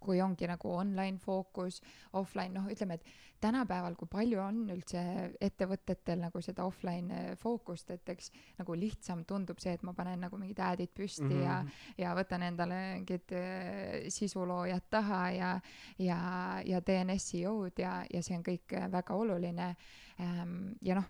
kui 0.00 0.20
ongi 0.20 0.48
nagu 0.48 0.72
online 0.74 1.18
fookus, 1.20 1.80
offline, 2.18 2.54
noh, 2.56 2.68
ütleme, 2.72 2.96
et 2.96 3.04
tänapäeval, 3.40 3.94
kui 3.96 4.08
palju 4.10 4.40
on 4.42 4.58
üldse 4.72 5.02
ettevõtetel 5.40 6.20
nagu 6.20 6.42
seda 6.44 6.66
offline 6.68 7.36
fookust, 7.40 7.90
et 7.94 8.08
eks 8.12 8.30
nagu 8.58 8.76
lihtsam 8.76 9.24
tundub 9.28 9.60
see, 9.62 9.74
et 9.76 9.84
ma 9.86 9.94
panen 9.96 10.26
nagu 10.26 10.40
mingid 10.40 10.60
ad'id 10.64 10.92
püsti 10.96 11.24
mm 11.24 11.36
-hmm. 11.36 11.44
ja, 11.44 11.64
ja 11.98 12.14
võtan 12.16 12.44
endale 12.48 12.80
mingid 12.98 13.32
äh, 13.32 14.08
sisuloojad 14.08 14.90
taha 14.90 15.22
ja, 15.30 15.60
ja, 15.98 16.20
ja 16.66 16.80
teen 16.80 17.18
seo-d 17.18 17.82
ja, 17.82 18.04
ja 18.12 18.22
see 18.22 18.36
on 18.36 18.44
kõik 18.44 18.76
väga 18.92 19.14
oluline 19.14 19.76
ähm,. 20.20 20.76
ja 20.82 20.94
noh 20.94 21.08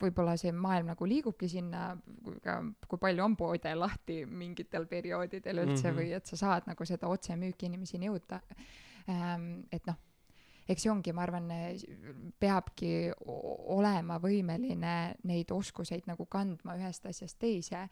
võib-olla 0.00 0.36
see 0.40 0.52
maailm 0.52 0.90
nagu 0.92 1.08
liigubki 1.08 1.48
sinna, 1.48 1.96
kui 2.88 2.98
palju 3.00 3.24
on 3.24 3.36
poode 3.36 3.74
lahti 3.74 4.24
mingitel 4.26 4.86
perioodidel 4.90 5.62
üldse 5.64 5.90
mm 5.90 5.92
-hmm. 5.92 6.00
või 6.00 6.12
et 6.16 6.26
sa 6.26 6.36
saad 6.36 6.66
nagu 6.66 6.84
seda 6.84 7.08
otsemüüki 7.08 7.66
inimeseni 7.66 8.10
jõuda 8.10 8.40
ähm,. 9.08 9.64
et 9.72 9.86
noh 9.86 9.96
eks 10.66 10.82
see 10.82 10.90
ongi, 10.90 11.12
ma 11.14 11.22
arvan, 11.24 11.50
peabki 12.42 12.90
olema 13.72 14.18
võimeline 14.22 14.94
neid 15.28 15.52
oskuseid 15.54 16.08
nagu 16.10 16.26
kandma 16.30 16.76
ühest 16.80 17.06
asjast 17.06 17.38
teise. 17.40 17.86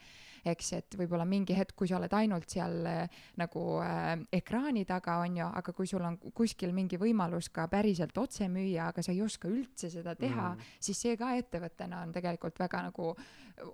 eks, 0.45 0.73
et 0.77 0.97
võib-olla 0.99 1.25
mingi 1.25 1.55
hetk, 1.57 1.73
kui 1.79 1.89
sa 1.89 1.97
oled 1.97 2.13
ainult 2.13 2.51
seal 2.53 2.85
äh, 2.87 3.21
nagu 3.41 3.63
äh, 3.81 4.13
ekraani 4.33 4.85
taga, 4.85 5.17
on 5.25 5.39
ju, 5.39 5.47
aga 5.61 5.73
kui 5.73 5.89
sul 5.89 6.05
on 6.05 6.19
kuskil 6.37 6.75
mingi 6.77 6.99
võimalus 7.01 7.49
ka 7.55 7.65
päriselt 7.73 8.19
otse 8.19 8.49
müüa, 8.53 8.91
aga 8.91 9.03
sa 9.03 9.15
ei 9.15 9.23
oska 9.25 9.49
üldse 9.49 9.91
seda 9.93 10.15
teha 10.19 10.51
mm., 10.53 10.69
siis 10.85 11.01
see 11.01 11.17
ka 11.17 11.33
ettevõttena 11.39 12.03
on 12.05 12.13
tegelikult 12.13 12.59
väga 12.61 12.83
nagu 12.91 13.15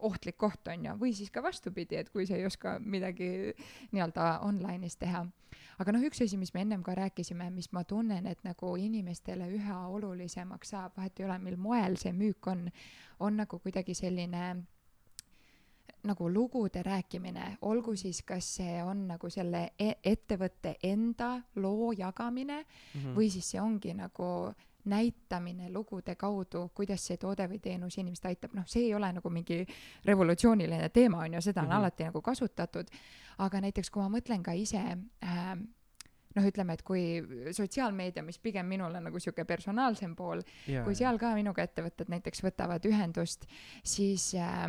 ohtlik 0.06 0.38
koht, 0.38 0.68
on 0.70 0.86
ju, 0.86 0.96
või 1.00 1.14
siis 1.16 1.32
ka 1.34 1.42
vastupidi, 1.42 1.98
et 1.98 2.10
kui 2.12 2.28
sa 2.28 2.38
ei 2.38 2.46
oska 2.46 2.78
midagi 2.78 3.30
nii-öelda 3.90 4.36
online'is 4.46 4.98
teha 5.00 5.24
aga 5.80 5.94
noh, 5.96 6.02
üks 6.04 6.20
asi, 6.20 6.36
mis 6.36 6.52
me 6.54 6.64
ennem 6.66 6.82
ka 6.84 6.94
rääkisime, 6.98 7.48
mis 7.54 7.70
ma 7.72 7.84
tunnen, 7.88 8.26
et 8.28 8.42
nagu 8.44 8.74
inimestele 8.76 9.48
üha 9.56 9.78
olulisemaks 9.88 10.74
saab, 10.74 10.96
vahet 10.98 11.20
ei 11.20 11.28
ole, 11.28 11.38
mil 11.38 11.56
moel 11.56 11.96
see 12.00 12.12
müük 12.12 12.50
on, 12.52 12.66
on 13.20 13.40
nagu 13.40 13.60
kuidagi 13.64 13.96
selline 13.96 14.44
nagu 16.04 16.28
lugude 16.32 16.82
rääkimine, 16.82 17.58
olgu 17.68 17.96
siis, 17.96 18.22
kas 18.24 18.46
see 18.56 18.80
on 18.84 19.06
nagu 19.10 19.30
selle 19.32 19.70
e 19.78 19.92
ettevõtte 20.04 20.76
enda 20.88 21.34
loo 21.56 21.92
jagamine 21.92 22.62
mm 22.62 23.00
-hmm. 23.00 23.16
või 23.16 23.30
siis 23.30 23.50
see 23.50 23.60
ongi 23.60 23.94
nagu 23.94 24.52
näitamine 24.84 25.70
lugude 25.72 26.14
kaudu, 26.14 26.68
kuidas 26.74 27.06
see 27.06 27.16
toode 27.20 27.46
või 27.50 27.58
teenus 27.62 27.98
inimest 27.98 28.26
aitab, 28.26 28.54
noh, 28.54 28.66
see 28.66 28.86
ei 28.88 28.94
ole 28.94 29.12
nagu 29.12 29.30
mingi 29.30 29.64
revolutsiooniline 30.04 30.88
teema, 30.88 31.24
on 31.24 31.34
ju, 31.34 31.40
seda 31.40 31.60
on 31.60 31.66
mm 31.66 31.72
-hmm. 31.72 31.78
alati 31.78 32.04
nagu 32.04 32.22
kasutatud, 32.22 32.88
aga 33.38 33.60
näiteks 33.60 33.90
kui 33.90 34.02
ma 34.02 34.08
mõtlen 34.18 34.42
ka 34.42 34.52
ise 34.52 34.82
äh, 35.24 35.54
noh, 36.36 36.46
ütleme, 36.46 36.72
et 36.72 36.82
kui 36.86 37.02
sotsiaalmeedia, 37.52 38.22
mis 38.22 38.38
pigem 38.38 38.66
minul 38.66 38.94
on 38.94 39.04
nagu 39.04 39.18
sihuke 39.18 39.44
personaalsem 39.44 40.14
pool, 40.16 40.42
kui 40.84 40.94
seal 40.94 41.18
ka 41.18 41.34
minuga 41.34 41.62
ettevõtted 41.62 42.08
näiteks 42.12 42.44
võtavad 42.46 42.86
ühendust, 42.86 43.46
siis 43.84 44.34
äh, 44.34 44.68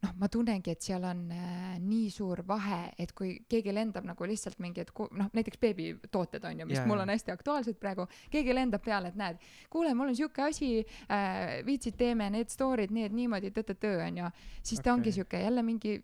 noh, 0.00 0.12
ma 0.16 0.28
tunnengi, 0.32 0.72
et 0.72 0.84
seal 0.84 1.04
on 1.04 1.22
äh, 1.34 1.76
nii 1.82 2.08
suur 2.12 2.40
vahe, 2.48 2.78
et 3.00 3.12
kui 3.16 3.34
keegi 3.50 3.72
lendab 3.74 4.06
nagu 4.08 4.28
lihtsalt 4.28 4.60
mingi, 4.62 4.84
et 4.84 4.92
noh, 4.96 5.28
näiteks 5.36 5.60
beebitooted 5.60 6.44
on 6.48 6.62
ju, 6.62 6.68
mis 6.70 6.78
yeah. 6.78 6.88
mul 6.88 7.02
on 7.02 7.12
hästi 7.12 7.34
aktuaalsed 7.34 7.76
praegu, 7.80 8.06
keegi 8.32 8.54
lendab 8.56 8.84
peale, 8.84 9.12
et 9.12 9.18
näed, 9.20 9.40
kuule, 9.72 9.92
mul 9.98 10.12
on 10.12 10.16
sihuke 10.16 10.46
asi 10.46 10.70
äh,, 10.80 11.60
viitsid, 11.66 11.98
teeme 12.00 12.30
need 12.32 12.52
story'd, 12.52 12.94
need 12.96 13.16
niimoodi, 13.16 13.52
tõtõtõ 13.56 13.92
on 14.06 14.22
ju, 14.22 14.32
siis 14.62 14.78
okay. 14.78 14.86
ta 14.86 14.96
ongi 14.96 15.14
sihuke 15.18 15.42
jälle 15.44 15.64
mingi, 15.66 15.98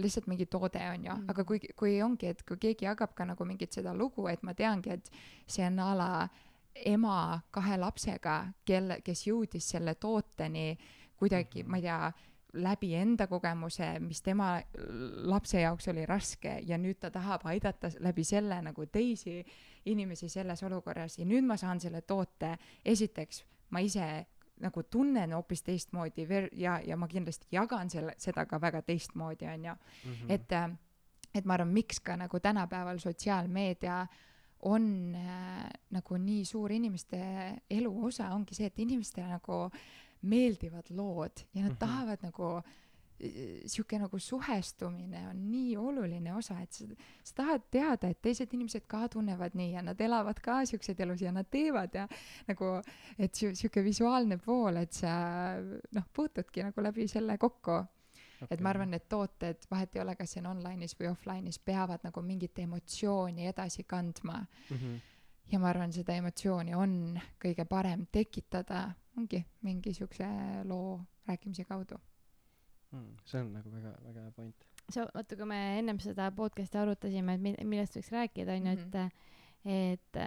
lihtsalt 0.00 0.30
mingi 0.32 0.48
toode 0.50 0.80
on 0.88 1.08
ju 1.10 1.12
mm., 1.12 1.28
aga 1.34 1.46
kui, 1.48 1.60
kui 1.76 1.98
ongi, 2.04 2.32
et 2.32 2.42
kui 2.48 2.60
keegi 2.60 2.88
jagab 2.88 3.12
ka 3.16 3.28
nagu 3.28 3.48
mingit 3.48 3.76
seda 3.76 3.92
lugu, 3.96 4.28
et 4.32 4.42
ma 4.46 4.56
teangi, 4.56 4.96
et 4.96 5.12
see 5.46 5.66
on 5.68 5.80
a 5.84 5.92
la 5.98 6.10
ema 6.74 7.40
kahe 7.54 7.76
lapsega, 7.78 8.38
kelle, 8.66 8.98
kes 9.04 9.28
jõudis 9.28 9.68
selle 9.76 9.94
tooteni 9.94 10.72
kuidagi 11.16 11.62
mm, 11.62 11.66
-hmm. 11.66 11.70
ma 11.70 11.76
ei 11.76 11.82
tea 11.82 12.12
läbi 12.54 12.94
enda 12.94 13.26
kogemuse, 13.26 13.98
mis 14.00 14.22
tema 14.22 14.56
lapse 15.28 15.60
jaoks 15.60 15.88
oli 15.92 16.06
raske 16.06 16.58
ja 16.66 16.78
nüüd 16.78 17.00
ta 17.00 17.10
tahab 17.10 17.46
aidata 17.50 17.90
läbi 18.04 18.24
selle 18.24 18.60
nagu 18.62 18.86
teisi 18.86 19.40
inimesi 19.90 20.28
selles 20.28 20.62
olukorras 20.62 21.18
ja 21.18 21.26
nüüd 21.28 21.44
ma 21.46 21.56
saan 21.60 21.80
selle 21.80 22.02
toote, 22.02 22.54
esiteks 22.84 23.44
ma 23.70 23.82
ise 23.84 24.26
nagu 24.62 24.82
tunnen 24.82 25.32
hoopis 25.34 25.64
teistmoodi 25.66 26.28
ver- 26.28 26.52
ja, 26.52 26.78
ja 26.86 26.96
ma 26.96 27.08
kindlasti 27.10 27.48
jagan 27.52 27.90
selle, 27.90 28.14
seda 28.18 28.46
ka 28.46 28.60
väga 28.60 28.82
teistmoodi, 28.82 29.48
on 29.50 29.64
ju. 29.64 29.74
Mhm. 30.04 30.30
et, 30.30 30.52
äh, 30.52 30.70
et 31.34 31.44
ma 31.44 31.54
arvan, 31.54 31.72
miks 31.74 32.00
ka 32.00 32.16
nagu 32.16 32.40
tänapäeval 32.40 32.98
sotsiaalmeedia 32.98 34.06
on 34.62 35.14
äh, 35.14 35.68
nagu 35.90 36.16
nii 36.16 36.44
suur 36.44 36.72
inimeste 36.72 37.18
elu 37.70 38.06
osa, 38.06 38.30
ongi 38.34 38.54
see, 38.54 38.66
et 38.66 38.78
inimestele 38.78 39.28
nagu 39.28 39.64
äh, 39.64 39.80
meeldivad 40.24 40.90
lood 40.90 41.44
ja 41.54 41.62
nad 41.62 41.70
mm 41.70 41.74
-hmm. 41.74 41.78
tahavad 41.78 42.22
nagu 42.22 42.62
sihuke 43.66 43.98
nagu 43.98 44.18
suhestumine 44.18 45.28
on 45.28 45.42
nii 45.50 45.76
oluline 45.76 46.34
osa, 46.34 46.56
et 46.60 46.72
sa, 46.72 46.84
sa 47.24 47.34
tahad 47.34 47.62
teada, 47.70 48.10
et 48.10 48.20
teised 48.22 48.52
inimesed 48.52 48.86
ka 48.90 49.06
tunnevad 49.08 49.54
nii 49.54 49.70
ja 49.72 49.82
nad 49.86 50.00
elavad 50.00 50.40
ka 50.42 50.64
siukseid 50.66 51.00
elusid 51.00 51.28
ja 51.28 51.32
nad 51.32 51.48
teevad 51.50 51.94
ja 51.94 52.08
nagu, 52.48 52.70
et 53.18 53.34
sihuke 53.34 53.84
visuaalne 53.84 54.38
pool, 54.42 54.80
et 54.82 54.92
sa 54.92 55.14
noh, 55.94 56.08
puutudki 56.12 56.66
nagu 56.66 56.82
läbi 56.82 57.06
selle 57.08 57.38
kokku 57.38 57.76
okay.. 57.78 58.50
et 58.50 58.60
ma 58.60 58.74
arvan, 58.74 58.94
et 58.98 59.08
tooted, 59.08 59.62
vahet 59.70 59.94
ei 59.96 60.02
ole, 60.02 60.16
kas 60.18 60.34
see 60.34 60.42
on 60.42 60.50
online'is 60.56 60.98
või 60.98 61.12
offline'is, 61.12 61.60
peavad 61.64 62.02
nagu 62.04 62.22
mingit 62.22 62.58
emotsiooni 62.66 63.46
edasi 63.52 63.86
kandma 63.86 64.40
mm. 64.42 64.76
-hmm. 64.76 65.00
ja 65.52 65.62
ma 65.62 65.70
arvan, 65.70 65.94
seda 65.94 66.18
emotsiooni 66.18 66.74
on 66.74 67.20
kõige 67.46 67.64
parem 67.70 68.06
tekitada 68.12 68.88
ongi 69.18 69.44
mingi 69.62 69.94
siukse 69.94 70.26
loo 70.68 71.00
rääkimise 71.28 71.64
kaudu 71.68 71.98
mm,. 72.92 73.16
see 73.24 73.40
on 73.40 73.52
nagu 73.56 73.72
väga, 73.72 73.94
väga 74.06 74.24
hea 74.26 74.32
point. 74.36 74.66
sa, 74.88 75.06
vaata, 75.14 75.36
kui 75.36 75.48
me 75.50 75.60
ennem 75.78 76.00
seda 76.02 76.30
podcast'i 76.36 76.80
arutasime, 76.80 77.38
et 77.38 77.64
millest 77.64 77.98
võiks 77.98 78.12
rääkida, 78.14 78.58
onju, 78.58 78.76
et 78.78 78.98
mhm. 79.00 79.22
et 79.64 80.18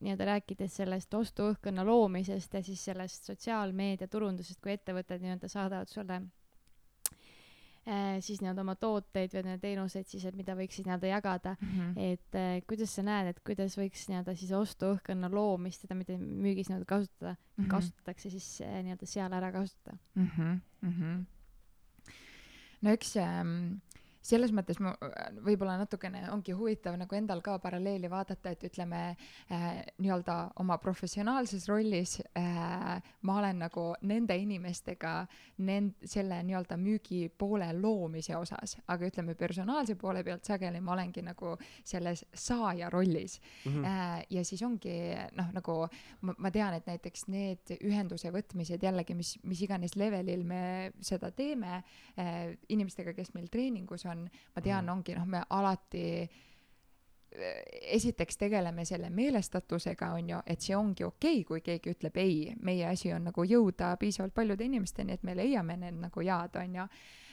nii-öelda 0.00 0.26
rääkides 0.30 0.76
sellest 0.80 1.14
ostuõhkkonna 1.14 1.84
loomisest 1.84 2.54
ja 2.56 2.62
siis 2.64 2.84
sellest 2.88 3.28
sotsiaalmeedia 3.28 4.08
turundusest, 4.08 4.60
kui 4.64 4.72
ettevõtted 4.72 5.20
nii-öelda 5.20 5.50
saadavad 5.52 5.92
sulle 5.92 6.16
äh, 6.22 6.28
siis 8.20 8.42
nii-öelda 8.42 8.60
oma 8.60 8.74
tooteid 8.76 9.32
või 9.34 9.56
teenuseid 9.60 10.08
siis, 10.08 10.24
et 10.28 10.36
mida 10.36 10.54
võiks 10.58 10.76
siis 10.76 10.86
nii-öelda 10.86 11.10
jagada 11.10 11.54
mm. 11.56 11.68
-hmm. 11.70 12.10
et 12.12 12.38
äh, 12.38 12.50
kuidas 12.68 12.94
sa 12.94 13.02
näed, 13.06 13.30
et 13.32 13.40
kuidas 13.46 13.76
võiks 13.78 14.06
nii-öelda 14.10 14.34
siis 14.36 14.52
ostuõhkkonna 14.52 15.30
loomist, 15.32 15.86
seda, 15.86 15.96
mida 15.96 16.18
müügis 16.18 16.68
nii-öelda 16.68 16.88
kasutada 16.88 17.34
mm, 17.34 17.64
-hmm. 17.64 17.70
kasutatakse 17.72 18.30
siis 18.30 18.48
äh, 18.60 18.82
nii-öelda 18.84 19.06
seal 19.06 19.32
ära 19.32 19.52
kasutada 19.52 19.96
mm? 20.14 20.28
-hmm. 20.36 20.60
Mm 20.82 20.94
-hmm. 20.98 22.12
no 22.82 22.90
eks 22.90 23.16
ähm, 23.16 23.80
selles 24.22 24.52
mõttes 24.52 24.80
mu 24.82 24.92
võib-olla 25.44 25.78
natukene 25.80 26.26
ongi 26.34 26.52
huvitav 26.56 26.96
nagu 27.00 27.16
endal 27.16 27.40
ka 27.44 27.56
paralleeli 27.62 28.10
vaadata, 28.12 28.52
et 28.52 28.64
ütleme 28.68 29.00
äh, 29.10 29.66
nii-öelda 29.98 30.36
oma 30.60 30.76
professionaalses 30.82 31.66
rollis 31.70 32.18
äh, 32.36 33.00
ma 33.22 33.38
olen 33.40 33.62
nagu 33.64 33.86
nende 34.08 34.36
inimestega 34.36 35.14
nend-, 35.64 35.96
selle 36.04 36.40
nii-öelda 36.46 36.76
müügipoole 36.80 37.70
loomise 37.78 38.36
osas, 38.36 38.76
aga 38.92 39.08
ütleme 39.08 39.34
personaalse 39.38 39.96
poole 40.00 40.24
pealt 40.26 40.44
sageli 40.44 40.82
ma 40.84 40.94
olengi 40.96 41.24
nagu 41.24 41.54
selles 41.84 42.24
saaja 42.34 42.90
rollis 42.90 43.40
mm. 43.40 43.72
-hmm. 43.72 43.86
Äh, 43.90 44.26
ja 44.30 44.44
siis 44.44 44.62
ongi 44.62 44.92
noh, 45.36 45.48
nagu 45.52 45.76
ma, 46.20 46.34
ma 46.38 46.50
tean, 46.50 46.74
et 46.74 46.86
näiteks 46.86 47.26
need 47.28 47.74
ühenduse 47.80 48.30
võtmised 48.32 48.82
jällegi, 48.82 49.14
mis, 49.14 49.38
mis 49.42 49.62
iganes 49.62 49.96
levelil 49.96 50.44
me 50.44 50.92
seda 51.00 51.30
teeme 51.30 51.80
äh, 51.80 52.56
inimestega, 52.68 53.14
kes 53.16 53.34
meil 53.34 53.48
treeningus 53.48 54.04
on, 54.06 54.09
ma 54.18 54.62
tean 54.62 54.84
mm., 54.84 54.92
ongi 54.92 55.16
noh, 55.16 55.26
me 55.26 55.42
alati 55.56 56.04
eh, 56.20 57.62
esiteks 57.96 58.36
tegeleme 58.40 58.84
selle 58.84 59.10
meelestatusega, 59.14 60.12
on 60.18 60.30
ju, 60.34 60.42
et 60.46 60.60
see 60.60 60.76
ongi 60.76 61.04
okei 61.06 61.40
okay,, 61.40 61.46
kui 61.48 61.64
keegi 61.64 61.94
ütleb 61.94 62.20
ei, 62.22 62.54
meie 62.62 62.86
asi 62.90 63.12
on 63.14 63.28
nagu 63.30 63.44
jõuda 63.46 63.94
piisavalt 64.00 64.34
paljude 64.34 64.66
inimesteni, 64.66 65.18
et 65.18 65.26
me 65.26 65.36
leiame 65.38 65.76
need 65.80 66.00
nagu 66.00 66.26
jaad, 66.26 66.56
on 66.62 66.80
ju 66.80 66.88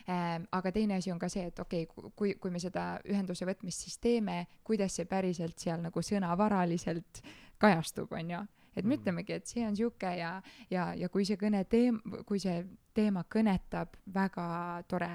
ähm,. 0.09 0.45
aga 0.51 0.71
teine 0.71 0.99
asi 1.01 1.11
on 1.11 1.19
ka 1.19 1.29
see, 1.29 1.47
et 1.47 1.59
okei 1.59 1.87
okay,, 1.87 2.11
kui, 2.15 2.35
kui 2.35 2.51
me 2.51 2.59
seda 2.59 2.99
ühenduse 3.05 3.45
võtmist 3.45 3.87
siis 3.87 3.97
teeme, 3.97 4.45
kuidas 4.63 4.95
see 4.95 5.05
päriselt 5.05 5.59
seal 5.59 5.81
nagu 5.81 6.01
sõnavaraliselt 6.01 7.23
kajastub, 7.57 8.13
on 8.13 8.37
ju 8.37 8.45
et 8.77 8.85
me 8.85 8.95
mm. 8.95 9.01
ütlemegi, 9.01 9.37
et 9.37 9.49
see 9.49 9.65
on 9.65 9.75
sihuke 9.77 10.11
ja, 10.19 10.35
ja, 10.69 10.91
ja 10.97 11.09
kui 11.09 11.25
see 11.25 11.39
kõne 11.39 11.63
teem-, 11.69 11.99
kui 12.29 12.41
see 12.41 12.61
teema 12.97 13.23
kõnetab, 13.35 13.93
väga 14.13 14.47
tore, 14.89 15.09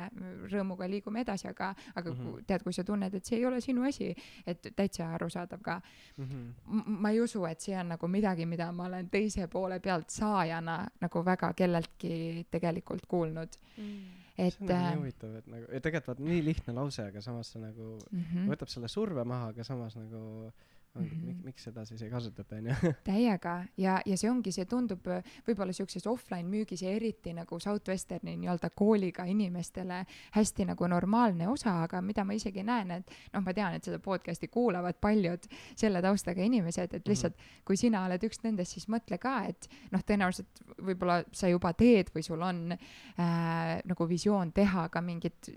rõõmuga 0.52 0.88
liigume 0.90 1.24
edasi, 1.24 1.48
aga, 1.50 1.72
aga 1.94 2.10
mm 2.10 2.16
-hmm. 2.18 2.46
tead, 2.46 2.62
kui 2.62 2.72
sa 2.72 2.84
tunned, 2.84 3.14
et 3.14 3.26
see 3.26 3.40
ei 3.40 3.46
ole 3.46 3.60
sinu 3.60 3.84
asi, 3.88 4.14
et 4.46 4.72
täitsa 4.76 5.10
arusaadav 5.14 5.60
ka 5.62 5.80
mm. 6.16 6.24
-hmm. 6.24 6.98
ma 7.02 7.10
ei 7.10 7.20
usu, 7.20 7.44
et 7.46 7.60
see 7.60 7.78
on 7.78 7.94
nagu 7.94 8.08
midagi, 8.08 8.46
mida 8.46 8.72
ma 8.72 8.86
olen 8.86 9.10
teise 9.10 9.46
poole 9.46 9.80
pealt 9.80 10.10
saajana 10.10 10.86
nagu 11.00 11.24
väga 11.24 11.52
kelleltki 11.52 12.46
tegelikult 12.50 13.06
kuulnud 13.06 13.58
mm 13.76 14.22
et 14.38 14.54
see 14.56 14.64
on 14.64 14.70
nagu 14.72 14.88
nii 14.88 15.00
huvitav, 15.00 15.34
et 15.38 15.48
nagu, 15.52 15.66
tegelikult 15.84 16.10
vaata 16.12 16.26
nii 16.28 16.44
lihtne 16.44 16.74
lause, 16.76 17.06
aga 17.10 17.22
samas 17.24 17.52
see 17.52 17.62
nagu 17.62 17.88
mm 18.10 18.22
-hmm. 18.22 18.46
võtab 18.52 18.70
selle 18.72 18.88
surve 18.88 19.24
maha, 19.24 19.50
aga 19.52 19.64
samas 19.64 19.96
nagu 19.96 20.52
ongi 20.96 21.14
mm, 21.14 21.20
-hmm. 21.20 21.26
miks, 21.26 21.44
miks 21.44 21.64
seda 21.64 21.84
siis 21.84 22.02
ei 22.02 22.10
kasutata, 22.10 22.56
onju. 22.56 22.74
täiega 23.04 23.54
ja, 23.80 24.00
ja 24.06 24.16
see 24.16 24.30
ongi, 24.30 24.52
see 24.52 24.66
tundub 24.68 25.06
võib-olla 25.46 25.72
siukses 25.72 26.06
offline 26.06 26.48
müügis 26.48 26.82
ja 26.84 26.90
eriti 26.92 27.32
nagu 27.32 27.58
Southwesterni 27.60 28.36
nii-öelda 28.36 28.70
kooliga 28.76 29.24
inimestele 29.24 30.02
hästi 30.36 30.66
nagu 30.68 30.86
normaalne 30.86 31.48
osa, 31.48 31.78
aga 31.86 32.02
mida 32.04 32.24
ma 32.24 32.36
isegi 32.36 32.64
näen, 32.66 32.90
et 32.98 33.14
noh, 33.32 33.44
ma 33.44 33.54
tean, 33.56 33.78
et 33.78 33.84
seda 33.88 33.98
podcast'i 34.02 34.48
kuulavad 34.52 34.98
paljud 35.00 35.48
selle 35.76 36.02
taustaga 36.02 36.44
inimesed, 36.44 36.94
et 36.94 37.08
lihtsalt 37.08 37.36
mm 37.36 37.42
-hmm. 37.44 37.64
kui 37.64 37.76
sina 37.76 38.04
oled 38.04 38.28
üks 38.28 38.42
nendest, 38.44 38.76
siis 38.76 38.88
mõtle 38.88 39.18
ka, 39.18 39.44
et 39.48 39.68
noh, 39.90 40.04
tõenäoliselt 40.04 40.62
võib-olla 40.76 41.22
sa 41.32 41.48
juba 41.48 41.72
teed 41.72 42.12
või 42.14 42.22
sul 42.22 42.42
on 42.42 42.72
äh, 42.72 43.80
nagu 43.84 44.08
visioon 44.08 44.52
teha 44.52 44.88
ka 44.88 45.00
mingit 45.00 45.48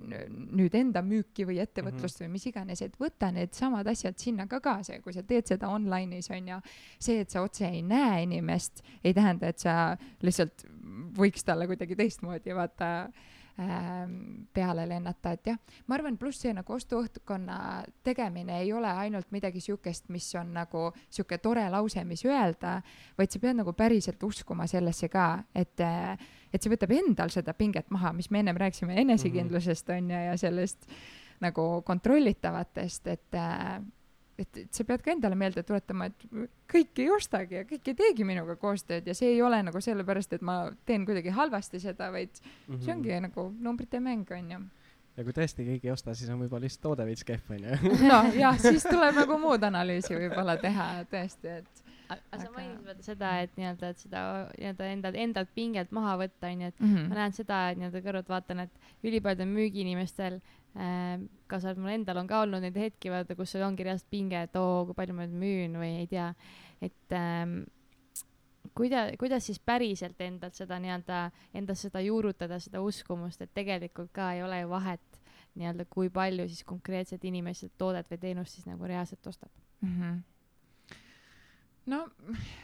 nüüd 0.51 0.75
enda 0.75 1.01
müüki 1.01 1.45
või 1.45 1.59
ettevõtlust 1.59 2.19
mm 2.19 2.25
-hmm. 2.25 2.29
või 2.29 2.31
mis 2.31 2.45
iganes, 2.45 2.81
et 2.81 2.99
võta 2.99 3.31
needsamad 3.31 3.87
asjad 3.87 4.17
sinna 4.17 4.47
ka 4.47 4.59
kaasa 4.59 4.93
ja 4.93 5.01
kui 5.01 5.13
sa 5.13 5.24
teed 5.29 5.51
seda 5.51 5.69
online'is 5.73 6.31
on 6.33 6.53
ju, 6.53 6.59
see, 6.99 7.21
et 7.23 7.33
sa 7.33 7.43
otse 7.45 7.67
ei 7.67 7.81
näe 7.85 8.23
inimest, 8.25 8.83
ei 9.03 9.13
tähenda, 9.13 9.51
et 9.51 9.63
sa 9.63 9.95
lihtsalt 10.25 10.67
võiks 11.17 11.45
talle 11.45 11.67
kuidagi 11.69 11.95
teistmoodi 11.97 12.55
vaata 12.55 12.89
ähm, 13.59 14.45
peale 14.53 14.85
lennata, 14.89 15.35
et 15.35 15.49
jah, 15.51 15.59
ma 15.87 15.97
arvan, 15.97 16.17
pluss 16.19 16.43
see 16.43 16.53
nagu 16.55 16.75
ostuõhkkonna 16.75 17.57
tegemine 18.05 18.59
ei 18.63 18.71
ole 18.75 18.91
ainult 19.05 19.31
midagi 19.35 19.63
siukest, 19.63 20.09
mis 20.13 20.27
on 20.39 20.53
nagu 20.55 20.87
sihuke 21.09 21.39
tore 21.43 21.65
lause, 21.73 22.03
mis 22.07 22.25
öelda, 22.27 22.77
vaid 23.17 23.33
sa 23.33 23.41
pead 23.43 23.59
nagu 23.61 23.75
päriselt 23.77 24.23
uskuma 24.23 24.67
sellesse 24.71 25.09
ka, 25.11 25.27
et, 25.55 25.85
et 26.53 26.61
see 26.61 26.73
võtab 26.73 26.95
endal 26.95 27.33
seda 27.33 27.55
pinget 27.57 27.91
maha, 27.95 28.13
mis 28.15 28.31
me 28.31 28.43
ennem 28.43 28.59
rääkisime 28.59 28.97
enesekindlusest 29.05 29.93
on 29.95 30.15
ju 30.15 30.25
ja 30.29 30.39
sellest 30.39 30.89
nagu 31.43 31.81
kontrollitavatest, 31.85 33.07
et 33.11 33.39
et, 34.39 34.57
et 34.57 34.73
sa 34.73 34.83
pead 34.83 35.03
ka 35.03 35.11
endale 35.13 35.35
meelde 35.39 35.63
tuletama, 35.63 36.09
et 36.11 36.47
kõik 36.71 37.03
ei 37.03 37.09
ostagi 37.15 37.59
ja 37.61 37.65
kõik 37.67 37.91
ei 37.91 37.99
teegi 38.01 38.27
minuga 38.27 38.57
koostööd 38.59 39.07
ja 39.07 39.15
see 39.17 39.33
ei 39.35 39.41
ole 39.41 39.61
nagu 39.63 39.81
sellepärast, 39.81 40.33
et 40.37 40.41
ma 40.45 40.71
teen 40.85 41.05
kuidagi 41.07 41.33
halvasti 41.35 41.79
seda, 41.79 42.11
vaid 42.11 42.33
mm 42.41 42.73
-hmm. 42.75 42.81
see 42.85 42.95
ongi 42.95 43.13
mhm. 43.13 43.29
nagu 43.29 43.53
numbrite 43.59 43.99
mäng, 43.99 44.31
onju 44.31 44.65
ja 45.15 45.23
kui 45.23 45.35
tõesti 45.35 45.65
keegi 45.65 45.89
ei 45.89 45.93
osta, 45.93 46.13
siis 46.17 46.29
on 46.33 46.41
võib-olla 46.43 46.65
lihtsalt 46.65 46.83
toode 46.89 47.05
veits 47.07 47.23
kehv, 47.27 47.51
onju. 47.57 47.93
noh, 48.11 48.29
jah, 48.43 48.59
siis 48.59 48.83
tuleb 48.87 49.15
nagu 49.21 49.39
muud 49.41 49.63
analüüsi 49.63 50.15
võib-olla 50.15 50.57
teha 50.61 50.89
tõesti, 51.11 51.59
et 51.61 51.83
aga 52.09 52.39
sa 52.41 52.51
mainisid 52.53 52.85
vaata 52.85 53.05
seda, 53.05 53.31
et 53.45 53.55
nii-öelda, 53.59 53.91
et 53.93 54.03
seda 54.03 54.25
nii-öelda 54.57 54.89
endalt, 54.91 55.19
endalt 55.23 55.53
pinget 55.55 55.95
maha 55.95 56.17
võtta, 56.21 56.51
onju, 56.51 56.67
et 56.73 56.79
mm 56.79 56.91
-hmm. 56.91 57.07
ma 57.09 57.19
näen 57.21 57.33
seda, 57.37 57.61
et 57.71 57.81
nii-öelda 57.81 58.03
kõrvalt 58.05 58.29
vaatan, 58.29 58.65
et 58.67 59.03
ülipaljudel 59.03 59.49
müügiinimestel 59.49 60.39
kaasa 60.75 61.69
arvatud 61.69 61.83
mul 61.85 61.93
endal 61.93 62.19
on 62.19 62.27
ka 62.27 62.41
olnud 62.43 62.63
neid 62.65 62.75
hetki, 62.79 63.11
vaata, 63.13 63.37
kus 63.37 63.55
sul 63.55 63.63
ongi 63.63 63.85
reaalselt 63.87 64.11
pinge, 64.11 64.41
et 64.47 64.59
oo, 64.59 64.83
kui 64.89 64.97
palju 64.97 65.15
ma 65.15 65.27
nüüd 65.27 65.39
müün 65.39 65.79
või 65.79 65.91
ei 66.01 66.09
tea, 66.11 66.27
et 66.83 67.15
ähm, 67.15 67.61
kuida-, 68.75 69.07
kuidas 69.21 69.47
siis 69.47 69.61
päriselt 69.63 70.19
endalt 70.25 70.57
seda 70.57 70.79
nii-öelda, 70.83 71.21
endas 71.55 71.85
seda 71.87 72.03
juurutada, 72.03 72.59
seda 72.59 72.83
uskumust, 72.83 73.41
et 73.45 73.53
tegelikult 73.55 74.11
ka 74.15 74.33
ei 74.35 74.43
ole 74.43 74.61
ju 74.65 74.71
vahet 74.73 75.21
nii-öelda, 75.55 75.87
kui 75.89 76.11
palju 76.11 76.49
siis 76.51 76.67
konkreetselt 76.67 77.23
inimesed 77.23 77.77
toodet 77.79 78.09
või 78.11 78.19
teenust 78.27 78.57
siis 78.57 78.67
nagu 78.67 78.87
reaalselt 78.89 79.27
ostab 79.31 79.51
mm. 79.81 79.99
-hmm 79.99 80.23
no 81.85 82.01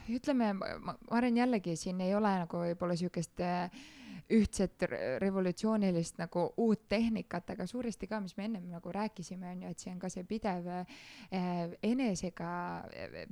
ütleme, 0.09 0.53
ma 0.57 0.95
arvan 1.13 1.37
jällegi 1.37 1.75
siin 1.77 2.01
ei 2.01 2.15
ole 2.17 2.31
nagu 2.41 2.61
võib-olla 2.63 2.95
siukest 2.97 3.43
äh, 3.45 3.83
ühtset 4.29 4.85
revolutsioonilist 5.21 6.19
nagu 6.21 6.45
uut 6.61 6.87
tehnikat, 6.89 7.53
aga 7.55 7.65
suuresti 7.67 8.07
ka, 8.09 8.19
mis 8.23 8.35
me 8.37 8.45
ennem 8.47 8.67
nagu 8.71 8.91
rääkisime, 8.93 9.51
on 9.51 9.63
ju, 9.65 9.71
et 9.71 9.83
see 9.83 9.91
on 9.93 9.99
ka 10.01 10.09
see 10.11 10.25
pidev 10.27 10.67
eh, 10.71 11.73
enesega 11.83 12.51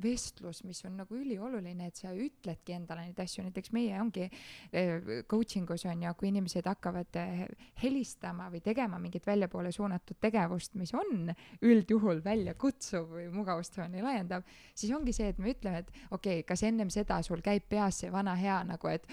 vestlus, 0.01 0.63
mis 0.67 0.81
on 0.87 0.97
nagu 1.01 1.17
ülioluline, 1.19 1.89
et 1.89 1.99
sa 1.99 2.13
ütledki 2.15 2.75
endale 2.77 3.07
neid 3.07 3.19
asju, 3.21 3.45
näiteks 3.47 3.73
meie 3.75 3.99
ongi 4.01 4.27
eh, 4.27 5.23
coaching 5.29 5.69
us 5.75 5.85
on 5.89 6.03
ju, 6.03 6.13
kui 6.19 6.31
inimesed 6.31 6.67
hakkavad 6.69 7.19
eh, 7.21 7.45
helistama 7.83 8.49
või 8.53 8.63
tegema 8.65 8.99
mingit 9.01 9.27
väljapoole 9.27 9.71
suunatud 9.75 10.19
tegevust, 10.21 10.75
mis 10.79 10.93
on 10.97 11.33
üldjuhul 11.65 12.23
väljakutsuv 12.25 13.15
või 13.15 13.27
mugavustsooni 13.33 14.03
laiendav, 14.03 14.47
siis 14.73 14.93
ongi 14.95 15.13
see, 15.15 15.31
et 15.33 15.39
me 15.39 15.53
ütleme, 15.53 15.83
et 15.83 15.93
okei 16.11 16.39
okay,, 16.39 16.47
kas 16.47 16.63
ennem 16.67 16.91
seda 16.93 17.21
sul 17.25 17.43
käib 17.45 17.67
peas 17.69 18.01
see 18.03 18.11
vana 18.13 18.35
hea 18.39 18.61
nagu, 18.67 18.91
et 18.91 19.05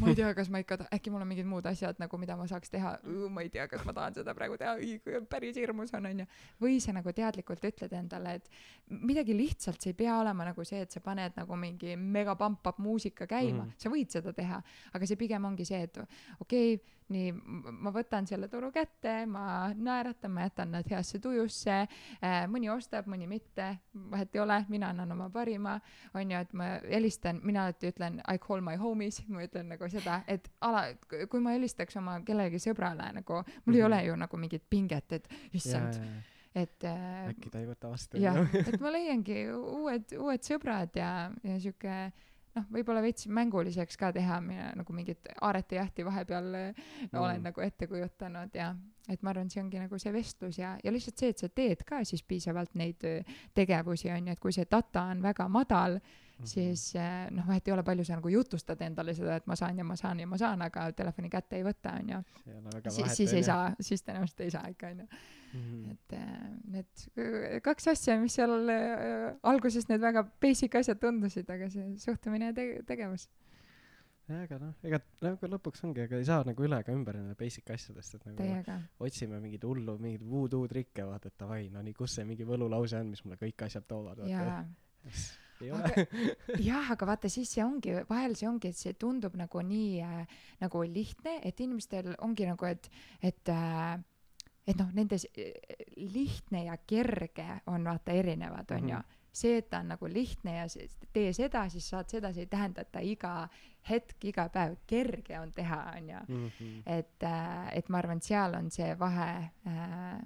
ma 0.00 0.10
ei 0.10 0.18
tea, 0.18 0.32
kas 0.36 0.50
ma 0.52 0.62
ikka 0.66 0.88
äkki 0.92 1.12
mul 1.14 1.22
on 1.22 1.30
mingid 1.30 1.46
muud 1.46 1.66
asjad 1.70 2.00
nagu, 2.02 2.18
mida 2.18 2.36
ma 2.38 2.46
saaks 2.50 2.72
teha, 2.72 2.96
ma 3.30 3.44
ei 3.44 3.50
tea, 3.52 3.66
kas 3.70 3.84
ma 3.86 3.94
tahan 3.96 4.18
seda 4.18 4.34
praegu 4.34 4.58
teha, 4.58 4.74
päris 5.30 5.58
hirmus 5.60 5.94
on, 5.94 6.08
onju. 6.10 6.26
või 6.62 6.80
sa 6.82 6.94
nagu 6.96 7.12
teadlikult 7.14 7.64
ütled 7.70 7.94
endale, 7.94 8.36
et 8.40 8.50
midagi 8.90 9.36
lihtsalt, 9.36 9.80
see 9.82 9.94
ei 9.94 9.98
pea 10.02 10.18
olema 10.18 10.48
nagu 10.50 10.66
see, 10.66 10.82
et 10.82 10.92
sa 10.92 11.02
paned 11.04 11.38
nagu 11.38 11.58
mingi 11.60 11.94
mega 11.96 12.34
pump-up 12.38 12.82
muusika 12.82 13.28
käima 13.30 13.62
mm, 13.62 13.70
-hmm. 13.70 13.82
sa 13.82 13.92
võid 13.92 14.18
seda 14.18 14.34
teha, 14.34 14.60
aga 14.92 15.06
see 15.06 15.16
pigem 15.20 15.44
ongi 15.44 15.64
see, 15.68 15.82
et 15.86 16.02
okei 16.40 16.74
okay,, 16.74 16.95
nii 17.12 17.32
ma 17.84 17.92
võtan 17.94 18.26
selle 18.26 18.48
toru 18.50 18.72
kätte, 18.74 19.14
ma 19.30 19.70
naeratan, 19.74 20.32
ma 20.34 20.46
jätan 20.46 20.72
nad 20.74 20.88
heasse 20.90 21.20
tujusse 21.22 21.76
äh,, 21.76 22.38
mõni 22.50 22.70
ostab, 22.72 23.08
mõni 23.10 23.28
mitte, 23.30 23.68
vahet 24.12 24.34
ei 24.34 24.42
ole, 24.42 24.58
mina 24.72 24.90
annan 24.94 25.14
oma 25.14 25.28
parima, 25.32 25.76
on 26.14 26.34
ju, 26.34 26.42
et 26.42 26.54
ma 26.56 26.70
helistan, 26.84 27.40
mina 27.46 27.66
alati 27.66 27.92
ütlen 27.92 28.20
I 28.26 28.40
call 28.42 28.64
my 28.64 28.78
homies, 28.80 29.22
ma 29.28 29.44
ütlen 29.46 29.70
nagu 29.74 29.90
seda, 29.92 30.20
et 30.26 30.50
ala, 30.66 30.88
kui 31.06 31.42
ma 31.42 31.54
helistaks 31.56 32.00
oma 32.02 32.18
kellelegi 32.26 32.62
sõbrale 32.62 33.12
nagu, 33.20 33.42
mul 33.42 33.46
mm 33.46 33.72
-hmm. 33.72 33.76
ei 33.76 33.82
ole 33.82 34.04
ju 34.04 34.16
nagu 34.16 34.36
mingit 34.36 34.64
pinget, 34.70 35.12
et 35.12 35.28
issand 35.52 36.00
et 36.56 36.84
äh, 36.84 37.28
äkki 37.28 37.50
ta 37.52 37.60
ei 37.60 37.66
võta 37.68 37.90
vastu. 37.92 38.16
jah, 38.16 38.38
et 38.56 38.80
ma 38.80 38.90
leiangi 38.94 39.42
uued, 39.52 40.14
uued 40.16 40.46
sõbrad 40.46 40.96
ja, 40.96 41.30
ja 41.44 41.58
sihuke 41.60 41.96
noh, 42.56 42.66
võib-olla 42.72 43.02
veits 43.04 43.28
mänguliseks 43.28 43.98
ka 44.00 44.10
teha, 44.16 44.40
nagu 44.78 44.96
mingit 44.96 45.30
aarete 45.40 45.78
jahti 45.78 46.04
vahepeal 46.06 46.50
mm. 46.52 47.16
olen 47.20 47.48
nagu 47.50 47.64
ette 47.64 47.88
kujutanud 47.90 48.56
ja, 48.56 48.72
et 49.08 49.22
ma 49.22 49.32
arvan, 49.32 49.50
see 49.52 49.62
ongi 49.62 49.80
nagu 49.82 50.00
see 50.02 50.14
vestlus 50.14 50.60
ja, 50.60 50.76
ja 50.82 50.92
lihtsalt 50.94 51.22
see, 51.22 51.32
et 51.34 51.42
sa 51.44 51.50
teed 51.52 51.84
ka 51.88 52.02
siis 52.08 52.24
piisavalt 52.26 52.76
neid 52.78 53.04
tegevusi, 53.56 54.10
on 54.14 54.30
ju, 54.30 54.36
et 54.36 54.42
kui 54.42 54.54
see 54.56 54.68
data 54.70 55.08
on 55.12 55.22
väga 55.24 55.48
madal, 55.52 56.00
-hmm. 56.36 56.50
siis 56.50 56.94
noh, 57.30 57.46
vahet 57.46 57.68
ei 57.68 57.72
ole, 57.72 57.82
palju 57.82 58.04
sa 58.04 58.18
nagu 58.18 58.28
jutustad 58.28 58.80
endale 58.82 59.14
seda, 59.14 59.36
et 59.36 59.46
ma 59.46 59.56
saan 59.56 59.78
ja 59.78 59.84
ma 59.84 59.96
saan 59.96 60.20
ja 60.20 60.26
ma 60.26 60.38
saan, 60.38 60.62
aga 60.62 60.90
telefoni 60.92 61.30
kätte 61.30 61.56
ei 61.56 61.64
võta, 61.64 61.96
on 62.00 62.08
ju. 62.08 62.22
siis, 62.88 63.16
siis 63.16 63.32
ei 63.32 63.42
saa, 63.42 63.72
siis 63.80 64.02
tõenäoliselt 64.02 64.40
ei 64.40 64.50
saa 64.50 64.68
ikka, 64.68 64.92
on 64.92 65.00
ju. 65.00 65.08
Mhm. 65.56 65.90
et 65.90 66.12
need 66.68 67.62
kaks 67.62 67.88
asja, 67.88 68.18
mis 68.20 68.34
seal 68.34 68.70
alguses 69.42 69.88
need 69.88 70.00
väga 70.00 70.26
basic 70.42 70.74
asjad 70.74 71.00
tundusid, 71.00 71.48
aga 71.50 71.70
see 71.70 71.96
suhtumine 72.02 72.50
ja 72.50 72.52
te 72.52 72.82
tegevus 72.86 73.28
jah, 74.26 74.42
aga 74.42 74.58
noh, 74.60 74.74
ega 74.86 75.00
nagu 75.24 75.50
lõpuks 75.54 75.84
ongi, 75.86 76.02
ega 76.06 76.18
ei 76.18 76.26
saa 76.28 76.44
nagu 76.46 76.66
üle 76.66 76.78
ega 76.82 76.94
ümber 76.94 77.18
nende 77.18 77.36
basic 77.38 77.70
asjadest, 77.74 78.18
et 78.18 78.28
nagu 78.28 78.38
Teiega. 78.40 78.78
otsime 79.02 79.40
mingeid 79.42 79.66
hullu, 79.68 79.96
mingeid 80.02 80.26
voodoo 80.26 80.66
trikke, 80.70 81.06
vaata, 81.08 81.30
et 81.30 81.38
davai, 81.40 81.62
no 81.72 81.82
nii, 81.86 81.94
kus 81.96 82.18
see 82.18 82.26
mingi 82.28 82.46
võlulause 82.48 83.00
on, 83.00 83.12
mis 83.14 83.24
mulle 83.24 83.38
kõik 83.40 83.66
asjad 83.68 83.86
toovad, 83.88 84.24
vaata. 84.24 84.62
ei 85.64 85.70
ole 85.72 86.06
jah, 86.70 86.90
aga 86.94 87.08
vaata, 87.12 87.30
siis 87.32 87.52
see 87.56 87.64
ongi, 87.64 87.94
vahel 88.08 88.36
see 88.38 88.48
ongi, 88.48 88.72
et 88.72 88.80
see 88.80 88.96
tundub 88.98 89.36
nagu 89.38 89.62
nii 89.62 90.02
äh, 90.04 90.38
nagu 90.60 90.82
lihtne, 90.82 91.40
et 91.46 91.60
inimestel 91.60 92.14
ongi 92.18 92.48
nagu, 92.48 92.68
et, 92.68 92.90
et 93.22 93.52
äh, 93.52 93.96
et 94.66 94.78
noh, 94.80 94.88
nendes 94.94 95.28
äh, 95.30 95.52
lihtne 95.96 96.66
ja 96.66 96.76
kerge 96.86 97.46
on 97.70 97.86
vaata 97.86 98.12
erinevad, 98.12 98.70
onju 98.70 98.94
mm 98.96 99.00
-hmm 99.00 99.22
see, 99.36 99.58
et 99.60 99.70
ta 99.70 99.82
on 99.84 99.92
nagu 99.92 100.08
lihtne 100.08 100.56
ja 100.56 100.66
tee 101.12 101.32
seda, 101.36 101.66
siis 101.68 101.88
saad 101.92 102.08
seda, 102.12 102.32
see 102.32 102.46
ei 102.46 102.50
tähenda, 102.52 102.86
et 102.86 102.92
ta 102.92 103.02
iga 103.04 103.48
hetk, 103.88 104.24
iga 104.30 104.48
päev 104.52 104.78
kerge 104.88 105.38
on 105.40 105.52
teha, 105.52 105.82
onju. 105.98 106.22
Mhm. 106.28 106.82
et, 106.86 107.22
äh, 107.22 107.68
et 107.76 107.88
ma 107.88 107.98
arvan, 107.98 108.16
et 108.16 108.30
seal 108.32 108.54
on 108.54 108.70
see 108.70 108.98
vahe, 108.98 109.30
äh, 109.66 110.18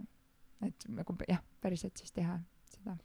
et 0.66 0.88
nagu 0.88 1.16
jah, 1.28 1.42
päriselt 1.60 1.96
siis 1.96 2.12
teha 2.12 2.38
seda 2.64 2.96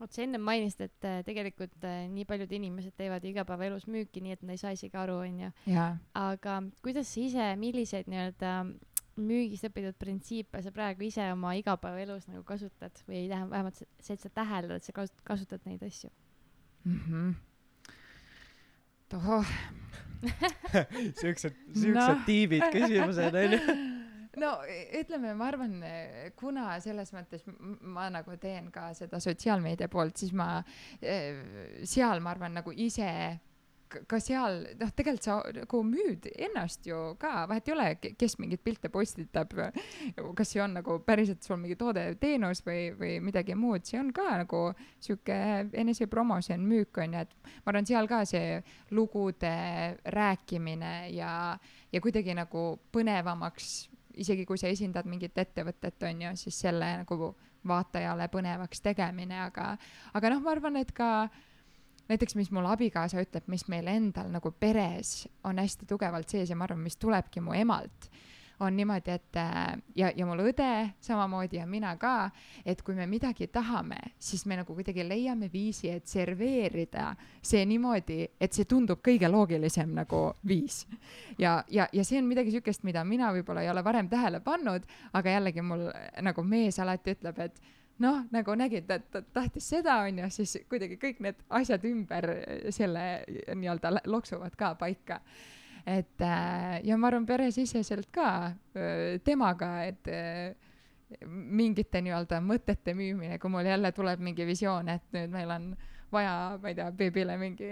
vot 0.00 0.12
sa 0.12 0.24
ennem 0.24 0.42
mainisid, 0.44 0.88
et 0.88 1.06
äh, 1.08 1.22
tegelikult 1.26 1.86
nii 2.12 2.26
paljud 2.28 2.52
inimesed 2.52 2.96
teevad 2.98 3.24
igapäevaelus 3.24 3.86
müüki, 3.88 4.20
nii 4.24 4.36
et 4.36 4.42
nad 4.42 4.56
ei 4.56 4.60
saa 4.60 4.74
isegi 4.76 4.98
aru, 5.00 5.20
onju. 5.24 5.52
aga 6.20 6.58
kuidas 6.84 7.14
sa 7.14 7.22
ise, 7.22 7.48
milliseid 7.60 8.10
nii-öelda 8.12 8.58
müügist 9.16 9.64
õpitud 9.68 9.96
printsiipe 10.00 10.60
sa 10.62 10.72
praegu 10.74 11.06
ise 11.06 11.24
oma 11.32 11.54
igapäevaelus 11.56 12.26
nagu 12.28 12.44
kasutad 12.46 12.96
või 13.08 13.24
tähendab 13.30 13.54
vähemalt 13.54 13.80
see, 13.80 14.14
et 14.14 14.22
sa 14.22 14.30
täheldad, 14.42 14.80
et 14.80 14.88
sa 14.88 14.94
kasut-, 14.96 15.22
kasutad 15.24 15.64
neid 15.68 15.82
asju 15.86 16.10
mm? 16.84 17.00
-hmm. 17.06 17.34
tohoh 19.14 19.52
siuksed, 21.20 21.56
siuksed 21.72 21.94
no. 21.96 22.22
tiibid 22.28 22.64
küsimused 22.74 23.40
onju 23.44 23.60
no 24.42 24.52
ütleme, 25.00 25.34
ma 25.38 25.50
arvan, 25.50 25.76
kuna 26.38 26.68
selles 26.84 27.12
mõttes 27.16 27.46
ma 27.80 28.08
nagu 28.12 28.36
teen 28.40 28.70
ka 28.74 28.90
seda 28.96 29.20
sotsiaalmeedia 29.22 29.88
poolt, 29.92 30.16
siis 30.20 30.34
ma 30.36 30.60
eh, 31.00 31.82
seal 31.84 32.24
ma 32.24 32.34
arvan 32.36 32.58
nagu 32.60 32.74
ise 32.74 33.12
ka 33.86 34.18
seal, 34.22 34.62
noh, 34.80 34.90
tegelikult 34.96 35.26
sa 35.26 35.36
nagu 35.54 35.80
müüd 35.86 36.26
ennast 36.32 36.86
ju 36.88 36.98
ka, 37.20 37.46
vahet 37.50 37.68
ei 37.68 37.74
ole, 37.74 37.86
kes 38.18 38.36
mingeid 38.42 38.62
pilte 38.64 38.90
postitab, 38.92 39.54
kas 40.36 40.52
see 40.52 40.62
on 40.62 40.76
nagu 40.78 40.98
päriselt 41.06 41.46
sul 41.46 41.60
mingi 41.62 41.78
toode, 41.78 42.04
teenus 42.20 42.64
või, 42.66 42.90
või 42.98 43.16
midagi 43.24 43.56
muud, 43.58 43.86
see 43.86 44.00
on 44.00 44.12
ka 44.16 44.26
nagu 44.42 44.62
sihuke 45.02 45.38
enesepromotion, 45.84 46.66
müük 46.66 46.98
on 47.02 47.16
ju, 47.16 47.24
et 47.26 47.52
ma 47.62 47.72
arvan, 47.72 47.88
seal 47.88 48.10
ka 48.10 48.24
see 48.28 48.60
lugude 48.96 49.54
rääkimine 50.16 50.94
ja, 51.14 51.32
ja 51.92 52.02
kuidagi 52.02 52.34
nagu 52.36 52.68
põnevamaks, 52.94 53.76
isegi 54.16 54.46
kui 54.48 54.58
sa 54.60 54.70
esindad 54.72 55.08
mingit 55.08 55.36
ettevõtet, 55.38 56.00
on 56.08 56.22
ju, 56.26 56.32
siis 56.40 56.60
selle 56.66 56.88
nagu 57.02 57.34
vaatajale 57.66 58.28
põnevaks 58.32 58.82
tegemine, 58.84 59.40
aga, 59.48 59.74
aga 60.14 60.32
noh, 60.32 60.42
ma 60.44 60.54
arvan, 60.54 60.78
et 60.80 60.92
ka 60.96 61.28
näiteks, 62.10 62.36
mis 62.38 62.52
mul 62.54 62.68
abikaasa 62.70 63.20
ütleb, 63.22 63.48
mis 63.50 63.66
meil 63.72 63.88
endal 63.90 64.30
nagu 64.32 64.52
peres 64.54 65.26
on 65.46 65.58
hästi 65.62 65.88
tugevalt 65.90 66.30
sees 66.30 66.50
ja 66.52 66.58
ma 66.58 66.68
arvan, 66.68 66.84
mis 66.86 66.98
tulebki 67.02 67.42
mu 67.42 67.56
emalt, 67.56 68.10
on 68.60 68.76
niimoodi, 68.76 69.10
et 69.10 69.36
äh, 69.36 69.76
ja, 69.96 70.10
ja 70.16 70.26
mul 70.26 70.40
õde 70.48 70.68
samamoodi 71.04 71.58
ja 71.60 71.66
mina 71.66 71.92
ka, 72.00 72.30
et 72.64 72.82
kui 72.82 72.96
me 72.96 73.06
midagi 73.06 73.48
tahame, 73.52 73.98
siis 74.18 74.46
me 74.46 74.56
nagu 74.60 74.74
kuidagi 74.74 75.04
leiame 75.04 75.50
viisi, 75.52 75.90
et 75.92 76.06
serveerida 76.08 77.10
see 77.42 77.64
niimoodi, 77.68 78.22
et 78.40 78.56
see 78.56 78.64
tundub 78.68 79.02
kõige 79.04 79.28
loogilisem 79.30 79.92
nagu 79.96 80.22
viis. 80.46 80.86
ja, 81.38 81.58
ja, 81.70 81.88
ja 81.92 82.04
see 82.04 82.18
on 82.22 82.28
midagi 82.28 82.54
sihukest, 82.54 82.84
mida 82.88 83.04
mina 83.04 83.32
võib-olla 83.36 83.64
ei 83.64 83.70
ole 83.70 83.84
varem 83.84 84.08
tähele 84.08 84.40
pannud, 84.40 84.86
aga 85.12 85.38
jällegi 85.38 85.62
mul 85.62 85.88
nagu 86.22 86.44
mees 86.44 86.80
alati 86.80 87.16
ütleb, 87.16 87.40
et 87.44 87.60
noh, 88.02 88.22
nagu 88.32 88.56
nägid, 88.58 88.88
et 88.90 89.10
ta 89.12 89.22
tahtis 89.34 89.68
seda, 89.72 90.00
onju, 90.06 90.28
siis 90.34 90.56
kuidagi 90.70 90.98
kõik 91.00 91.20
need 91.24 91.44
asjad 91.60 91.84
ümber 91.88 92.28
selle 92.74 93.04
nii-öelda 93.54 93.96
loksuvad 94.08 94.56
ka 94.58 94.74
paika. 94.80 95.20
Et 95.86 96.22
äh, 96.24 96.80
ja 96.84 96.96
ma 96.98 97.10
arvan, 97.10 97.26
peresiseselt 97.26 98.10
ka 98.14 98.30
äh, 98.74 99.18
temaga, 99.24 99.72
et 99.86 100.08
äh, 100.10 100.54
mingite 101.26 102.02
nii-öelda 102.02 102.40
mõtete 102.42 102.96
müümine, 102.98 103.38
kui 103.38 103.52
mul 103.52 103.68
jälle 103.68 103.92
tuleb 103.94 104.24
mingi 104.26 104.46
visioon, 104.48 104.90
et 104.90 105.06
nüüd 105.14 105.30
meil 105.30 105.52
on 105.54 105.68
äh, 105.72 105.95
vaja, 106.12 106.34
ma 106.62 106.70
ei 106.70 106.76
tea, 106.78 106.90
beebile 106.94 107.36
mingi, 107.40 107.70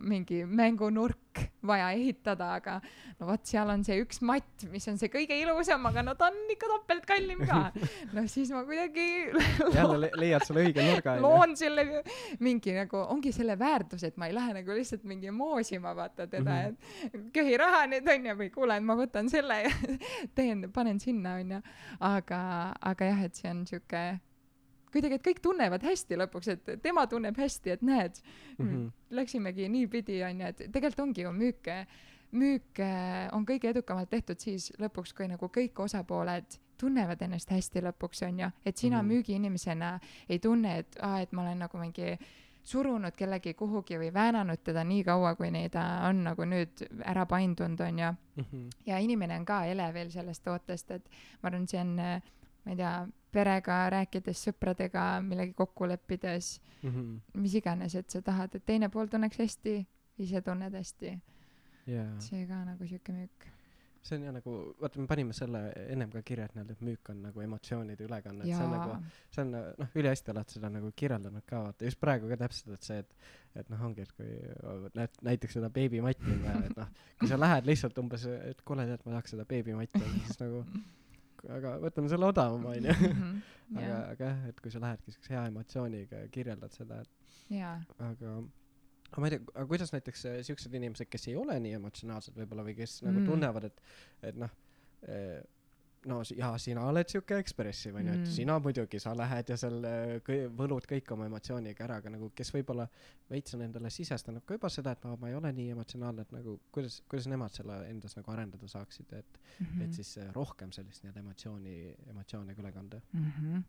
mingi 0.00 0.44
mängunurk 0.46 1.42
vaja 1.68 1.90
ehitada, 1.94 2.52
aga 2.58 2.76
no 3.18 3.28
vot, 3.28 3.42
seal 3.46 3.70
on 3.72 3.82
see 3.86 3.98
üks 4.02 4.20
matt, 4.26 4.64
mis 4.72 4.86
on 4.90 4.98
see 5.00 5.10
kõige 5.12 5.36
ilusam, 5.38 5.84
aga 5.90 6.04
no 6.06 6.14
ta 6.18 6.28
on 6.30 6.38
ikka 6.54 6.70
topelt 6.70 7.06
kallim 7.08 7.42
ka. 7.48 7.60
noh, 8.16 8.28
siis 8.30 8.50
ma 8.54 8.62
kuidagi 8.68 9.06
jälle 9.74 9.98
le 10.04 10.10
leiad 10.18 10.46
selle 10.46 10.64
õige 10.66 10.84
nurga. 10.86 11.16
loon 11.22 11.56
selle 11.58 12.02
mingi 12.44 12.74
nagu, 12.76 13.02
ongi 13.14 13.32
selle 13.34 13.58
väärtus, 13.60 14.06
et 14.08 14.18
ma 14.20 14.30
ei 14.30 14.36
lähe 14.36 14.56
nagu 14.60 14.78
lihtsalt 14.78 15.04
mingi 15.08 15.32
moosima, 15.34 15.94
vaata 15.98 16.26
teda 16.26 16.56
mm, 16.56 16.78
-hmm. 16.78 17.10
et 17.12 17.28
köhi 17.34 17.58
raha 17.60 17.84
nüüd 17.90 18.08
onju, 18.14 18.38
või 18.42 18.52
kuule, 18.54 18.78
et 18.78 18.86
ma 18.86 18.96
võtan 18.98 19.30
selle 19.32 19.62
ja 19.66 19.74
teen, 20.38 20.70
panen 20.72 21.02
sinna 21.02 21.36
onju. 21.42 21.60
aga, 22.00 22.40
aga 22.80 23.12
jah, 23.12 23.26
et 23.28 23.38
see 23.38 23.50
on 23.50 23.66
siuke 23.66 24.06
kuidagi, 24.92 25.18
et 25.18 25.24
kõik 25.24 25.40
tunnevad 25.44 25.82
hästi 25.84 26.18
lõpuks, 26.20 26.52
et 26.54 26.70
tema 26.82 27.06
tunneb 27.06 27.36
hästi, 27.38 27.70
et 27.70 27.82
näed 27.82 28.20
mm, 28.58 28.68
-hmm. 28.68 28.86
läksimegi 29.10 29.68
niipidi, 29.68 30.22
onju, 30.24 30.46
et 30.46 30.62
tegelikult 30.72 31.00
ongi 31.06 31.22
ju 31.22 31.32
müük, 31.32 31.68
müük 32.30 32.82
on 33.32 33.46
kõige 33.46 33.70
edukamalt 33.70 34.10
tehtud 34.10 34.40
siis 34.40 34.72
lõpuks, 34.78 35.14
kui 35.16 35.28
nagu 35.28 35.46
kõik 35.46 35.80
osapooled 35.84 36.58
tunnevad 36.78 37.22
ennast 37.22 37.50
hästi 37.50 37.82
lõpuks, 37.82 38.22
onju, 38.26 38.50
et 38.64 38.76
sina 38.76 39.02
mm 39.02 39.08
-hmm. 39.08 39.12
müügiinimesena 39.12 40.00
ei 40.28 40.38
tunne, 40.38 40.78
et 40.78 40.96
aa, 41.02 41.20
et 41.20 41.32
ma 41.32 41.42
olen 41.42 41.58
nagu 41.58 41.78
mingi 41.78 42.18
surunud 42.68 43.16
kellegi 43.16 43.54
kuhugi 43.54 43.98
või 43.98 44.10
väänanud 44.14 44.60
teda 44.64 44.84
nii 44.84 45.04
kaua, 45.04 45.34
kuni 45.38 45.68
ta 45.72 45.84
on 46.08 46.24
nagu 46.24 46.44
nüüd 46.44 46.82
ära 47.04 47.26
paindunud, 47.26 47.80
onju 47.80 48.10
mm. 48.12 48.44
-hmm. 48.44 48.66
ja 48.86 48.98
inimene 48.98 49.38
on 49.40 49.44
ka 49.44 49.64
elevil 49.64 50.10
sellest 50.10 50.44
tootest, 50.44 50.90
et 50.90 51.08
ma 51.42 51.48
arvan, 51.48 51.68
see 51.68 51.80
on, 51.80 51.94
ma 51.96 52.70
ei 52.70 52.76
tea, 52.76 52.92
perega 53.32 53.78
rääkides, 53.92 54.44
sõpradega 54.48 55.06
millegi 55.24 55.52
kokku 55.56 55.88
leppides 55.88 56.58
mm, 56.82 56.90
-hmm. 56.90 57.40
mis 57.42 57.54
iganes, 57.54 57.94
et 57.94 58.10
sa 58.10 58.22
tahad, 58.22 58.54
et 58.54 58.66
teine 58.66 58.88
pool 58.88 59.06
tunneks 59.06 59.38
hästi, 59.38 59.78
ise 60.18 60.40
tunned 60.42 60.74
hästi 60.74 61.18
yeah.. 61.88 62.18
see 62.18 62.46
ka 62.46 62.64
nagu 62.64 62.86
sihuke 62.86 63.12
müük. 63.12 63.46
see 64.02 64.16
on 64.16 64.24
jah 64.24 64.32
nagu, 64.32 64.52
vaata, 64.80 65.00
me 65.00 65.06
panime 65.10 65.34
selle 65.36 65.60
ennem 65.92 66.10
ka 66.10 66.22
kirja, 66.22 66.46
et 66.46 66.54
nii-öelda, 66.54 66.76
et 66.76 66.84
müük 66.86 67.10
on 67.12 67.22
nagu 67.26 67.42
emotsioonide 67.44 68.06
ülekanne, 68.06 68.44
et 68.44 68.54
see 68.54 68.64
on 68.64 68.72
nagu, 68.72 68.94
see 69.34 69.42
on 69.42 69.50
noh, 69.56 69.96
ülihästi 70.00 70.32
oled 70.32 70.54
seda 70.54 70.70
nagu 70.72 70.92
kirjeldanud 70.96 71.44
ka, 71.48 71.64
vaata 71.66 71.88
just 71.88 72.00
praegu 72.00 72.30
ka 72.30 72.38
täpselt, 72.44 72.72
et 72.78 72.88
see, 72.88 73.02
et, 73.02 73.32
et 73.62 73.72
noh, 73.74 73.82
ongi, 73.88 74.06
et 74.06 74.14
kui 74.16 74.30
näed 74.96 75.18
näiteks 75.28 75.58
seda 75.58 75.68
beebimatti 75.74 76.30
on 76.36 76.46
vaja, 76.46 76.62
et 76.70 76.78
noh, 76.78 76.94
kui 77.20 77.32
sa 77.32 77.40
lähed 77.40 77.68
lihtsalt 77.68 78.00
umbes, 78.00 78.24
et 78.52 78.62
kuule, 78.64 78.86
tead, 78.88 79.04
ma 79.04 79.18
tahaks 79.18 79.36
seda 79.36 79.48
beebimatti, 79.50 80.04
siis 80.14 80.40
nagu 80.40 80.62
aga 81.58 81.74
võtame 81.82 82.10
selle 82.12 82.28
odavama 82.28 82.74
onju 82.74 82.94
mhm, 82.94 83.34
aga, 83.76 83.98
aga 84.14 84.30
jah, 84.30 84.46
et 84.50 84.62
kui 84.64 84.72
sa 84.74 84.82
lähedki 84.82 85.14
siukse 85.14 85.34
hea 85.34 85.44
emotsiooniga 85.50 86.24
ja 86.24 86.30
kirjeldad 86.34 86.74
seda, 86.74 87.02
et 87.04 87.52
yeah. 87.54 87.84
aga 87.98 88.38
aga 89.08 89.22
ma 89.22 89.28
ei 89.28 89.36
tea, 89.36 89.44
aga 89.54 89.66
kuidas 89.70 89.92
näiteks 89.94 90.24
äh, 90.28 90.40
siuksed 90.48 90.74
inimesed, 90.80 91.08
kes 91.10 91.28
ei 91.30 91.36
ole 91.40 91.56
nii 91.64 91.76
emotsionaalsed 91.78 92.36
võib-olla 92.36 92.66
või 92.66 92.76
kes 92.78 92.98
mm. 93.02 93.12
nagu 93.12 93.30
tunnevad, 93.32 93.68
et, 93.70 93.86
et 94.30 94.40
noh 94.40 94.52
eh,, 95.08 95.38
no 96.06 96.18
jaa, 96.22 96.52
sina 96.62 96.84
oled 96.86 97.10
siuke 97.10 97.38
ekspressiv 97.42 97.96
onju 97.98 98.12
mm., 98.12 98.22
et 98.22 98.30
sina 98.36 98.58
muidugi, 98.62 99.00
sa 99.02 99.14
lähed 99.18 99.50
ja 99.50 99.56
seal 99.58 99.78
kõi, 100.26 100.38
võlud 100.60 100.86
kõik 100.88 101.10
oma 101.14 101.26
emotsiooniga 101.26 101.84
ära, 101.88 101.98
aga 102.02 102.12
nagu 102.14 102.30
kes 102.38 102.52
võib-olla 102.54 102.86
veits 103.30 103.56
on 103.56 103.64
endale 103.66 103.90
sisestanud 103.90 104.44
ka 104.46 104.58
juba 104.58 104.70
seda, 104.72 104.94
et 104.94 105.04
no 105.06 105.16
ma 105.20 105.32
ei 105.32 105.36
ole 105.38 105.52
nii 105.56 105.74
emotsionaalne, 105.74 106.26
et 106.26 106.34
nagu 106.36 106.58
kuidas, 106.74 107.00
kuidas 107.10 107.28
nemad 107.32 107.54
selle 107.56 107.80
endas 107.90 108.14
nagu 108.18 108.32
arendada 108.34 108.70
saaksid, 108.70 109.12
et 109.18 109.40
mm, 109.40 109.66
-hmm. 109.66 109.84
et 109.84 109.98
siis 109.98 110.14
äh, 110.22 110.32
rohkem 110.36 110.72
sellist 110.72 111.02
nii-öelda 111.02 111.24
emotsiooni, 111.24 111.76
emotsioone 112.14 112.54
ka 112.54 112.62
üle 112.62 112.72
kanda 112.72 113.00
mm 113.12 113.30
-hmm.. 113.36 113.62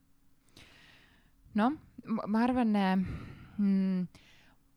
noh, 1.56 1.78
ma 2.28 2.44
arvan 2.44 2.76
äh, 2.76 2.96
mm, 3.58 4.08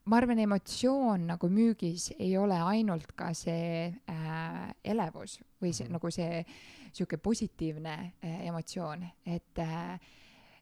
ma 0.05 0.16
arvan, 0.18 0.38
emotsioon 0.42 1.26
nagu 1.30 1.48
müügis 1.48 2.11
ei 2.18 2.36
ole 2.38 2.59
ainult 2.59 3.12
ka 3.16 3.32
see 3.38 3.86
äh, 4.11 4.74
elevus 4.84 5.38
või 5.62 5.72
see 5.72 5.86
mm 5.86 5.88
-hmm. 5.88 5.92
nagu 5.92 6.11
see 6.11 6.44
sihuke 6.92 7.16
positiivne 7.16 7.94
äh, 8.24 8.46
emotsioon, 8.46 9.07
et 9.26 9.59
äh, 9.59 9.92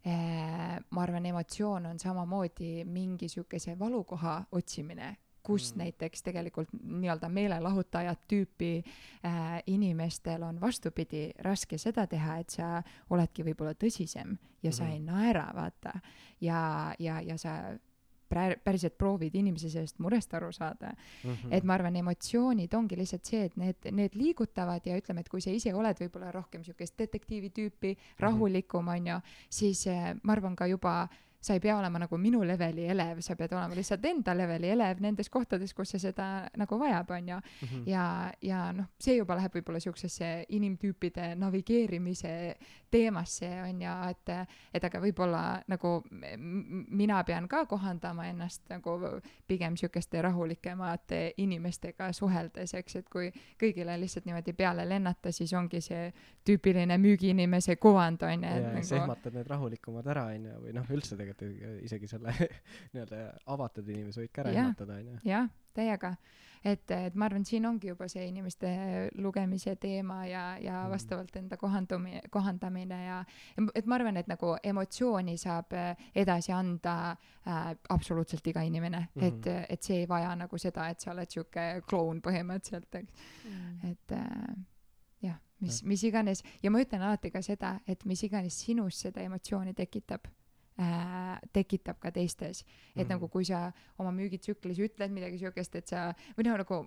äh, 0.07 0.79
ma 0.91 1.03
arvan, 1.03 1.27
emotsioon 1.27 1.87
on 1.87 1.99
samamoodi 1.99 2.85
mingi 2.85 3.29
sihukese 3.29 3.79
valukoha 3.79 4.45
otsimine 4.53 5.17
kus 5.43 5.75
mm. 5.75 5.79
näiteks 5.79 6.23
tegelikult 6.23 6.69
nii-öelda 6.83 7.29
meelelahutajat 7.29 8.21
tüüpi 8.29 8.85
äh, 9.25 9.63
inimestel 9.67 10.43
on 10.43 10.61
vastupidi 10.61 11.31
raske 11.39 11.79
seda 11.79 12.07
teha, 12.07 12.37
et 12.37 12.51
sa 12.51 12.83
oledki 13.11 13.45
võib-olla 13.45 13.73
tõsisem 13.75 14.37
ja 14.37 14.37
mm 14.37 14.69
-hmm. 14.69 14.73
sa 14.73 14.89
ei 14.89 14.99
mhm. 15.01 15.07
naera, 15.07 15.51
vaata. 15.55 15.93
ja, 16.41 16.95
ja, 16.99 17.21
ja 17.21 17.39
sa 17.39 17.79
päriselt 18.31 18.97
proovid 18.99 19.35
inimese 19.35 19.71
sellest 19.71 19.99
murest 19.99 20.35
aru 20.35 20.53
saada 20.53 20.93
mm. 20.93 21.31
-hmm. 21.31 21.55
et 21.57 21.65
ma 21.65 21.75
arvan, 21.75 21.97
emotsioonid 21.97 22.75
ongi 22.75 22.99
lihtsalt 22.99 23.25
see, 23.25 23.45
et 23.45 23.57
need, 23.57 23.91
need 23.93 24.15
liigutavad 24.15 24.87
ja 24.87 24.99
ütleme, 24.99 25.21
et 25.21 25.29
kui 25.29 25.41
sa 25.41 25.51
ise 25.51 25.75
oled 25.75 26.05
võib-olla 26.05 26.31
rohkem 26.33 26.61
niisugust 26.61 26.99
detektiivi 26.99 27.51
tüüpi, 27.51 27.95
mhm. 27.95 28.21
rahulikum, 28.21 28.89
on 28.89 29.07
ju, 29.07 29.19
siis 29.51 29.87
äh, 29.87 30.15
ma 30.23 30.33
arvan 30.33 30.57
ka 30.57 30.67
juba 30.67 31.09
sa 31.41 31.55
ei 31.57 31.61
pea 31.61 31.77
olema 31.79 31.99
nagu 32.03 32.19
minu 32.21 32.43
leveli 32.45 32.85
elev, 32.93 33.23
sa 33.25 33.37
pead 33.37 33.55
olema 33.57 33.77
lihtsalt 33.77 34.05
enda 34.05 34.35
leveli 34.37 34.69
elev 34.75 35.01
nendes 35.01 35.31
kohtades, 35.33 35.73
kus 35.75 35.95
sa 35.95 36.01
seda 36.03 36.27
nagu 36.61 36.79
vajab, 36.79 37.11
onju. 37.17 37.39
Mhm. 37.65 37.83
ja, 37.89 38.05
ja 38.43 38.61
noh, 38.77 38.91
see 39.01 39.17
juba 39.17 39.39
läheb 39.39 39.57
võib-olla 39.57 39.81
siuksesse 39.81 40.31
inimtüüpide 40.49 41.35
navigeerimise 41.41 42.35
teemasse, 42.91 43.49
onju, 43.65 43.95
et, 44.11 44.33
et 44.75 44.85
aga 44.85 45.01
võib-olla 45.01 45.43
nagu 45.71 45.95
mina 46.11 47.23
pean 47.25 47.47
ka 47.49 47.65
kohandama 47.71 48.27
ennast 48.29 48.67
nagu 48.69 48.99
pigem 49.47 49.77
siukeste 49.81 50.23
rahulikemate 50.23 51.23
inimestega 51.41 52.11
suheldes, 52.17 52.75
eks, 52.75 52.97
et 53.01 53.09
kui 53.09 53.31
kõigile 53.61 53.97
lihtsalt 54.01 54.27
niimoodi 54.29 54.53
peale 54.59 54.85
lennata, 54.89 55.33
siis 55.33 55.55
ongi 55.57 55.81
see 55.85 56.11
tüüpiline 56.45 56.99
müügiinimese 57.01 57.77
kuvand, 57.81 58.23
onju. 58.27 58.49
ja, 58.49 58.61
ja 58.61 58.75
nagu... 58.75 58.87
sa 58.87 59.01
ehmatad 59.01 59.39
need 59.39 59.49
rahulikumad 59.49 60.11
ära, 60.11 60.27
onju, 60.35 60.59
või 60.67 60.77
noh, 60.77 60.91
üldse 60.91 61.17
tegelikult 61.17 61.30
tegelikult 61.39 61.85
isegi 61.85 62.09
selle 62.11 62.35
nii-öelda 62.93 63.25
avatud 63.55 63.89
inimese 63.89 64.25
võid 64.25 64.33
ka 64.35 64.45
ära 64.45 64.55
ehmatada, 64.55 65.01
onju. 65.01 65.19
jah, 65.27 65.49
täiega. 65.77 66.15
et, 66.65 66.91
et 66.91 67.15
ma 67.17 67.27
arvan, 67.29 67.45
siin 67.49 67.65
ongi 67.67 67.89
juba 67.89 68.09
see 68.11 68.27
inimeste 68.29 68.71
lugemise 69.23 69.75
teema 69.81 70.21
ja, 70.29 70.45
ja 70.61 70.83
mm. 70.83 70.91
vastavalt 70.93 71.37
enda 71.41 71.57
kohandumine, 71.61 72.23
kohandamine 72.31 72.99
ja, 73.05 73.21
et 73.75 73.87
ma 73.89 73.97
arvan, 73.97 74.21
et 74.21 74.29
nagu 74.31 74.57
emotsiooni 74.73 75.37
saab 75.41 75.77
äh, 75.77 76.09
edasi 76.15 76.53
anda 76.53 76.97
äh, 77.13 77.71
absoluutselt 77.89 78.47
iga 78.47 78.65
inimene 78.67 79.07
mm, 79.15 79.23
-hmm. 79.23 79.27
et, 79.27 79.71
et 79.77 79.83
see 79.83 80.03
ei 80.03 80.09
vaja 80.09 80.35
nagu 80.37 80.59
seda, 80.59 80.89
et 80.89 81.01
sa 81.01 81.15
oled 81.15 81.31
sihuke 81.31 81.69
kloun 81.89 82.21
põhimõtteliselt, 82.21 82.95
eks 82.95 83.13
mm., 83.45 83.91
et 83.91 84.13
äh, 84.19 84.67
jah, 85.23 85.41
mis, 85.61 85.83
mis 85.85 86.05
iganes 86.05 86.45
ja 86.63 86.71
ma 86.71 86.83
ütlen 86.83 87.03
alati 87.03 87.31
ka 87.31 87.43
seda, 87.43 87.79
et 87.89 88.05
mis 88.05 88.23
iganes 88.25 88.61
sinus 88.67 89.01
seda 89.01 89.25
emotsiooni 89.25 89.75
tekitab 89.75 90.29
äh, 90.81 91.39
tekitab 91.53 92.01
ka 92.01 92.11
teistes. 92.11 92.61
et 92.61 92.67
mm 92.97 93.03
-hmm. 93.03 93.09
nagu 93.09 93.29
kui 93.29 93.45
sa 93.45 93.73
oma 93.99 94.11
müügitsüklis 94.11 94.79
ütled 94.79 95.11
midagi 95.11 95.39
siukest, 95.39 95.75
et 95.77 95.87
sa, 95.87 96.15
või 96.39 96.45
noh, 96.45 96.57
nagu 96.57 96.85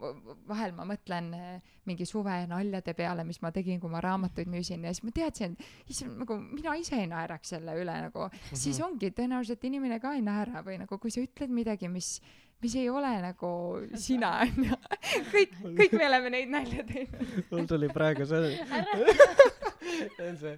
vahel 0.47 0.71
ma 0.71 0.85
mõtlen 0.85 1.33
äh, 1.33 1.61
mingi 1.85 2.05
suvenaljade 2.05 2.93
peale, 2.93 3.23
mis 3.23 3.41
ma 3.41 3.51
tegin, 3.51 3.79
kui 3.79 3.89
ma 3.89 4.01
raamatuid 4.01 4.47
müüsin 4.47 4.83
ja 4.83 4.93
siis 4.93 5.03
ma 5.03 5.11
teadsin, 5.11 5.57
issand, 5.87 6.17
nagu 6.17 6.37
mina 6.37 6.75
ise 6.75 6.95
ei 6.95 7.07
naeraks 7.07 7.49
selle 7.49 7.75
üle 7.75 8.01
nagu 8.01 8.19
mm, 8.19 8.29
-hmm. 8.29 8.55
siis 8.55 8.81
ongi 8.81 9.09
tõenäoliselt 9.09 9.63
inimene 9.63 9.99
ka 9.99 10.13
ei 10.13 10.21
naera 10.21 10.63
või 10.63 10.79
nagu 10.79 10.97
kui 10.97 11.11
sa 11.11 11.21
ütled 11.21 11.49
midagi, 11.49 11.87
mis 11.87 12.21
mis 12.63 12.75
ei 12.75 12.89
ole 12.89 13.21
nagu 13.21 13.49
sina 13.99 14.37
onju. 14.45 14.77
kõik, 15.33 15.55
kõik 15.79 15.97
me 15.97 16.07
oleme 16.07 16.29
neid 16.37 16.49
nalja 16.53 16.85
teinud. 16.87 17.33
mul 17.51 17.67
tuli 17.67 17.89
praegu 17.93 18.27
see 18.29 18.55
see 19.84 20.27
on 20.29 20.38
see. 20.41 20.57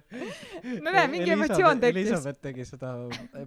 no 0.80 0.92
näe, 0.92 1.06
mingi 1.12 1.36
emotsioon 1.36 1.82
tekkis. 1.82 2.10
Elizabeth 2.10 2.42
tegi 2.48 2.68
seda 2.68 2.96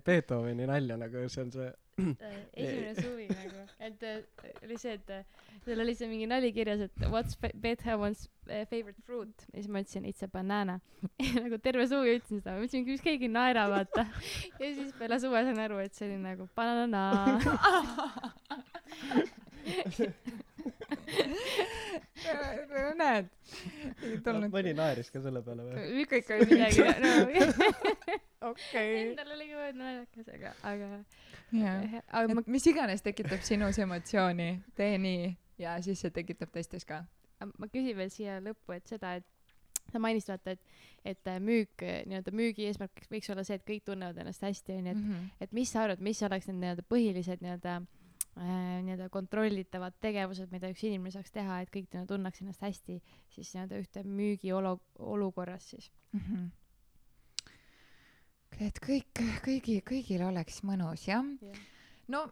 Beethoveni 0.06 0.68
nalja 0.70 1.00
nagu, 1.00 1.28
see 1.30 1.46
on 1.46 1.54
see 1.56 1.70
Äh, 2.00 2.48
esimene 2.54 2.96
suvi 2.96 3.28
nagu, 3.28 3.64
et 3.80 4.04
äh, 4.04 4.24
oli 4.64 4.78
see, 4.80 4.94
et 4.96 5.10
äh, 5.12 5.24
seal 5.66 5.82
oli 5.84 5.96
see 5.98 6.08
mingi 6.08 6.28
nali 6.30 6.52
kirjas, 6.56 6.80
et 6.86 7.08
what's 7.12 7.36
Beethoven's 7.60 8.28
favorite 8.72 9.02
fruit 9.06 9.46
ja 9.52 9.60
siis 9.60 9.68
ma 9.68 9.82
ütlesin 9.84 10.08
it's 10.08 10.24
a 10.24 10.30
banana 10.32 10.80
nagu 11.44 11.60
terve 11.64 11.88
suvi 11.92 12.16
ütlesin 12.18 12.40
seda, 12.40 12.56
ma 12.56 12.64
mõtlesin, 12.64 12.86
miks 12.88 13.04
keegi 13.04 13.28
ei 13.28 13.34
naera, 13.34 13.68
vaata. 13.72 14.06
ja 14.62 14.72
siis 14.78 14.94
peale 15.00 15.20
suve 15.20 15.44
sain 15.48 15.60
aru, 15.66 15.78
et 15.84 15.94
see 15.98 16.08
oli 16.08 16.20
nagu 16.24 16.48
banana 16.56 17.02
näed, 23.00 23.30
ei 24.04 24.18
tulnud. 24.24 24.52
mõni 24.54 24.74
naeris 24.78 25.10
ka 25.14 25.22
selle 25.24 25.42
peale 25.46 25.66
või? 25.66 26.06
kõik 26.10 26.32
oli 26.36 26.48
midagi, 26.50 26.86
no 27.06 28.52
okei. 28.52 28.94
Endal 29.04 29.34
oli 29.36 29.50
ka 29.52 29.70
naljakas, 29.78 30.32
aga, 30.36 30.54
aga 30.72 30.90
jah, 31.56 31.98
et 32.02 32.36
ma... 32.36 32.46
mis 32.48 32.70
iganes 32.72 33.06
tekitab 33.06 33.44
sinus 33.48 33.80
emotsiooni, 33.82 34.52
tee 34.78 34.98
nii 35.02 35.28
ja 35.64 35.78
siis 35.86 36.02
see 36.04 36.14
tekitab 36.16 36.54
teistes 36.56 36.88
ka. 36.88 37.04
ma 37.40 37.70
küsin 37.72 37.98
veel 37.98 38.12
siia 38.14 38.40
lõppu, 38.44 38.76
et 38.76 38.88
seda, 38.90 39.18
et 39.20 39.28
sa 39.90 40.02
mainisid 40.02 40.34
vaata, 40.36 40.54
et, 40.54 40.82
et 41.16 41.32
müük, 41.42 41.82
nii-öelda 41.82 42.34
müügi 42.36 42.68
eesmärk 42.70 43.08
võiks 43.12 43.32
olla 43.34 43.46
see, 43.48 43.58
et 43.58 43.66
kõik 43.66 43.88
tunnevad 43.88 44.20
ennast 44.22 44.44
hästi, 44.46 44.76
onju, 44.82 44.92
et 44.92 45.00
mm, 45.00 45.14
-hmm. 45.14 45.32
et 45.46 45.56
mis 45.56 45.72
sa 45.72 45.86
arvad, 45.88 46.04
mis 46.04 46.22
oleks 46.28 46.50
need 46.50 46.60
nii-öelda 46.62 46.86
põhilised 46.92 47.42
nii-öelda 47.46 47.80
äh, 47.80 47.99
nii-öelda 48.40 49.10
kontrollitavad 49.12 49.98
tegevused, 50.02 50.52
mida 50.54 50.70
üks 50.72 50.86
inimene 50.88 51.12
saaks 51.12 51.34
teha, 51.36 51.60
et 51.64 51.72
kõik 51.74 51.92
tunneks 52.08 52.44
ennast 52.44 52.64
hästi 52.64 53.00
siis 53.34 53.52
nii-öelda 53.56 53.82
ühte 53.82 54.04
müügiolu, 54.08 54.78
olukorras 55.00 55.70
siis 55.74 55.92
mm. 56.14 56.26
-hmm 56.26 56.50
et 58.60 58.80
kõik, 58.84 59.22
kõigi, 59.46 59.80
kõigil 59.86 60.24
oleks 60.26 60.64
mõnus, 60.68 61.06
jah 61.08 61.24
yeah. 61.24 61.60
no 62.08 62.26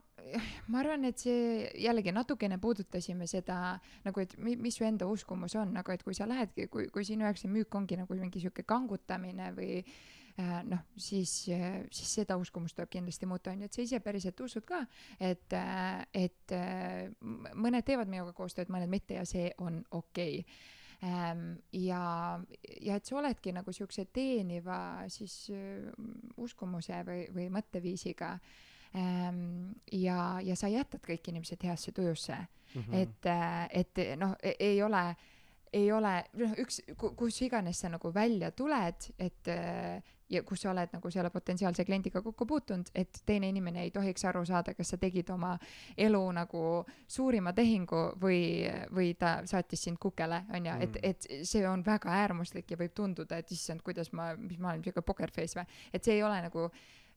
ma 0.67 0.81
arvan, 0.81 1.05
et 1.05 1.21
see 1.21 1.69
jällegi 1.79 2.11
natukene 2.11 2.57
puudutasime 2.57 3.27
seda 3.27 3.79
nagu, 4.03 4.19
et 4.19 4.35
mi, 4.37 4.55
mis 4.55 4.75
su 4.75 4.83
enda 4.83 5.07
uskumus 5.07 5.55
on, 5.55 5.71
nagu 5.77 5.91
et 5.91 6.03
kui 6.03 6.17
sa 6.17 6.27
lähedki, 6.27 6.67
kui, 6.67 6.89
kui 6.89 7.05
sinu 7.05 7.23
jaoks 7.23 7.45
see 7.45 7.53
müük 7.53 7.75
ongi 7.75 7.99
nagu 7.99 8.17
mingi 8.17 8.41
sihuke 8.43 8.65
kangutamine 8.67 9.53
või 9.55 9.79
äh, 9.79 10.16
noh, 10.37 10.83
siis, 10.97 11.31
siis 11.89 12.09
seda 12.19 12.35
uskumust 12.37 12.75
tuleb 12.77 12.91
kindlasti 12.93 13.25
muuta, 13.25 13.51
on 13.51 13.63
ju, 13.63 13.65
et 13.65 13.73
sa 13.73 13.81
ise 13.81 13.99
päriselt 14.05 14.39
usud 14.45 14.65
ka, 14.67 14.83
et, 15.19 15.53
äh, 15.57 16.03
et 16.13 16.53
äh, 16.53 17.07
mõned 17.57 17.85
teevad 17.87 18.11
minuga 18.11 18.35
koostööd, 18.37 18.69
mõned 18.69 18.91
mitte 18.91 19.17
ja 19.17 19.25
see 19.25 19.49
on 19.57 19.81
okei 19.91 20.43
okay 20.43 20.75
Ehm, 21.01 21.53
ja, 21.71 22.39
ja 22.81 22.95
et 22.97 23.05
sa 23.05 23.19
oledki 23.19 23.51
nagu 23.53 23.69
siukse 23.73 24.07
teeniva 24.09 25.05
siis 25.13 25.35
äh, 25.53 25.91
uskumuse 26.41 27.03
või, 27.05 27.27
või 27.35 27.45
mõtteviisiga 27.53 28.31
ehm, 28.97 29.75
ja, 29.93 30.39
ja 30.41 30.55
sa 30.57 30.71
jätad 30.73 31.05
kõik 31.05 31.29
inimesed 31.29 31.67
heasse 31.69 31.93
tujusse 31.93 32.33
mm. 32.33 32.81
-hmm. 32.81 32.97
et, 32.97 33.29
äh, 33.29 33.67
et 33.83 34.01
noh, 34.17 34.33
e-, 34.41 34.55
ei 34.71 34.81
ole 34.81 35.03
ei 35.73 35.91
ole, 35.91 36.23
noh, 36.33 36.57
üks, 36.63 36.79
kus 36.97 37.41
iganes 37.45 37.83
sa 37.83 37.89
nagu 37.91 38.09
välja 38.13 38.51
tuled, 38.51 39.09
et 39.19 39.47
äh, 39.53 40.01
ja 40.29 40.43
kus 40.43 40.61
sa 40.61 40.71
oled 40.71 40.91
nagu 40.93 41.11
selle 41.11 41.29
potentsiaalse 41.33 41.85
kliendiga 41.85 42.21
kokku 42.21 42.45
puutunud, 42.45 42.91
et 42.95 43.21
teine 43.25 43.49
inimene 43.49 43.85
ei 43.85 43.91
tohiks 43.95 44.25
aru 44.27 44.43
saada, 44.45 44.73
kas 44.77 44.93
sa 44.93 44.99
tegid 45.01 45.29
oma 45.33 45.53
elu 45.97 46.21
nagu 46.35 46.63
suurima 47.07 47.53
tehingu 47.57 48.03
või, 48.21 48.41
või 48.93 49.13
ta 49.19 49.37
saatis 49.47 49.87
sind 49.87 50.01
kukele, 50.01 50.43
onju, 50.53 50.77
et, 50.83 50.99
mm. 50.99 51.09
et 51.11 51.47
see 51.47 51.63
on 51.67 51.85
väga 51.85 52.13
äärmuslik 52.23 52.71
ja 52.71 52.79
võib 52.79 52.95
tunduda, 52.97 53.39
et 53.39 53.51
issand, 53.55 53.83
kuidas 53.85 54.11
ma, 54.13 54.33
mis 54.37 54.59
ma 54.59 54.73
olen 54.73 54.85
siuke 54.85 55.05
poker 55.05 55.31
face 55.33 55.59
või, 55.59 55.67
et 55.93 56.03
see 56.03 56.17
ei 56.19 56.23
ole 56.27 56.41
nagu 56.43 56.69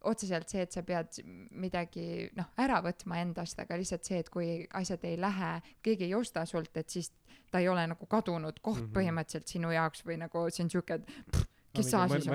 otseselt 0.08 0.48
see, 0.48 0.62
et 0.64 0.72
sa 0.72 0.82
pead 0.86 1.20
midagi 1.60 2.30
noh, 2.38 2.48
ära 2.62 2.80
võtma 2.84 3.20
endast, 3.20 3.58
aga 3.60 3.76
lihtsalt 3.76 4.06
see, 4.06 4.20
et 4.22 4.30
kui 4.32 4.48
asjad 4.80 5.04
ei 5.04 5.18
lähe, 5.20 5.52
keegi 5.84 6.08
ei 6.08 6.14
osta 6.16 6.46
sult, 6.48 6.72
et 6.80 6.88
siis 6.88 7.10
ta 7.50 7.60
ei 7.60 7.68
ole 7.68 7.84
nagu 7.90 8.06
kadunud 8.06 8.60
koht 8.62 8.80
mm 8.80 8.86
-hmm. 8.86 8.94
põhimõtteliselt 8.96 9.48
sinu 9.50 9.72
jaoks 9.74 10.04
või 10.06 10.16
nagu 10.22 10.46
see 10.50 10.64
on 10.64 10.70
siuke, 10.70 10.94
et 10.94 11.06
pff, 11.32 11.59
kes 11.74 11.90
sa 11.90 12.06
siis 12.08 12.28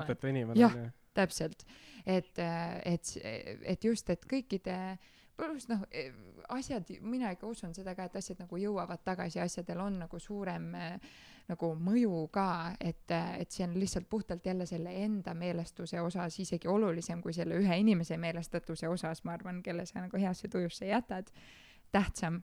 oled. 0.53 0.61
jah, 0.61 0.77
täpselt, 1.15 1.65
et, 2.05 2.39
et, 2.85 3.11
et 3.63 3.83
just, 3.83 4.09
et 4.09 4.25
kõikide 4.29 4.77
pluss 5.35 5.67
noh, 5.67 5.83
asjad, 6.55 6.89
mina 7.03 7.31
ikka 7.35 7.47
usun 7.47 7.73
seda 7.75 7.95
ka, 7.95 8.07
et 8.07 8.19
asjad 8.21 8.39
nagu 8.43 8.59
jõuavad 8.59 9.03
tagasi, 9.03 9.41
asjadel 9.43 9.81
on 9.83 9.99
nagu 10.05 10.19
suurem 10.19 10.71
nagu 11.45 11.69
mõju 11.77 12.23
ka, 12.33 12.47
et, 12.81 13.11
et 13.11 13.51
see 13.53 13.65
on 13.67 13.75
lihtsalt 13.77 14.07
puhtalt 14.09 14.45
jälle 14.45 14.65
selle 14.65 14.93
enda 15.03 15.35
meelestuse 15.37 16.01
osas 16.01 16.39
isegi 16.41 16.69
olulisem 16.71 17.21
kui 17.21 17.35
selle 17.37 17.59
ühe 17.61 17.77
inimese 17.83 18.17
meelestatuse 18.17 18.89
osas, 18.89 19.21
ma 19.27 19.35
arvan, 19.35 19.61
kelle 19.65 19.85
sa 19.85 20.01
nagu 20.01 20.21
heasse 20.21 20.49
tujusse 20.49 20.89
jätad, 20.89 21.29
tähtsam. 21.93 22.41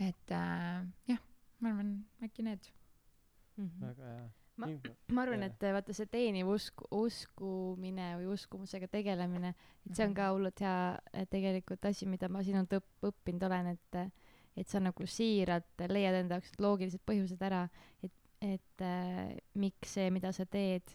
et 0.00 0.32
äh, 0.32 0.82
jah, 1.08 1.22
ma 1.60 1.70
arvan, 1.70 1.94
äkki 2.24 2.42
need 2.42 2.66
mm. 3.56 3.68
-hmm. 3.68 3.86
väga 3.86 4.10
hea 4.16 4.45
ma, 4.60 4.68
ma 5.12 5.24
arvan, 5.24 5.44
et 5.46 5.66
vaata 5.76 5.94
see 5.96 6.08
teeniv 6.10 6.50
usk, 6.54 6.84
uskumine 6.94 8.12
või 8.20 8.30
uskumusega 8.34 8.88
tegelemine, 8.92 9.52
et 9.84 9.96
see 9.96 10.06
on 10.08 10.14
ka 10.16 10.30
hullult 10.34 10.62
hea 10.64 11.24
tegelikult 11.32 11.84
asi, 11.90 12.08
mida 12.10 12.30
ma 12.32 12.42
sinult 12.46 12.72
õpp-, 12.78 13.10
õppinud 13.10 13.46
olen, 13.48 13.74
et 13.76 14.00
et 14.56 14.70
sa 14.72 14.80
nagu 14.80 15.04
siiralt 15.04 15.82
leiad 15.92 16.16
enda 16.16 16.38
jaoks 16.38 16.54
loogilised 16.64 17.02
põhjused 17.04 17.42
ära, 17.44 17.66
et, 18.00 18.14
et 18.40 18.84
äh, 18.84 19.34
miks 19.60 19.98
see, 19.98 20.08
mida 20.14 20.32
sa 20.32 20.46
teed 20.48 20.94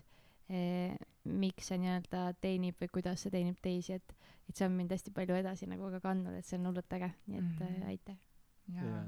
äh,, 0.50 0.98
miks 1.30 1.70
see 1.70 1.78
nii-öelda 1.84 2.32
teenib 2.42 2.82
või 2.82 2.90
kuidas 2.98 3.22
see 3.22 3.34
teenib 3.34 3.62
teisi, 3.62 4.00
et, 4.02 4.16
et 4.50 4.58
see 4.58 4.66
on 4.66 4.74
mind 4.80 4.96
hästi 4.98 5.14
palju 5.14 5.38
edasi 5.44 5.70
nagu 5.70 5.94
ka 5.94 6.02
kandnud, 6.08 6.40
et 6.40 6.48
see 6.48 6.58
on 6.58 6.72
hullult 6.72 6.98
äge, 6.98 7.12
nii 7.28 7.38
et 7.38 7.52
mm 7.52 7.60
-hmm. 7.60 7.84
äh, 7.84 7.92
aitäh. 7.94 8.18
jaa 8.74 9.04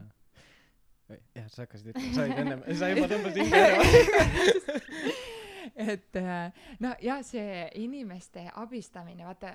jah, 1.10 1.48
sa 1.50 1.66
hakkasid 1.66 1.94
ütlema, 1.94 2.16
sa 2.16 2.26
olid 2.28 2.44
ennem, 2.46 2.66
sa 2.80 2.92
juba 2.94 3.08
tõmbasid 3.12 3.44
hinge 3.44 3.64
ära 3.68 3.78
et 5.76 6.16
äh, 6.16 6.52
no 6.80 6.94
ja 7.02 7.18
see 7.26 7.68
inimeste 7.82 8.46
abistamine, 8.60 9.26
vaata, 9.26 9.54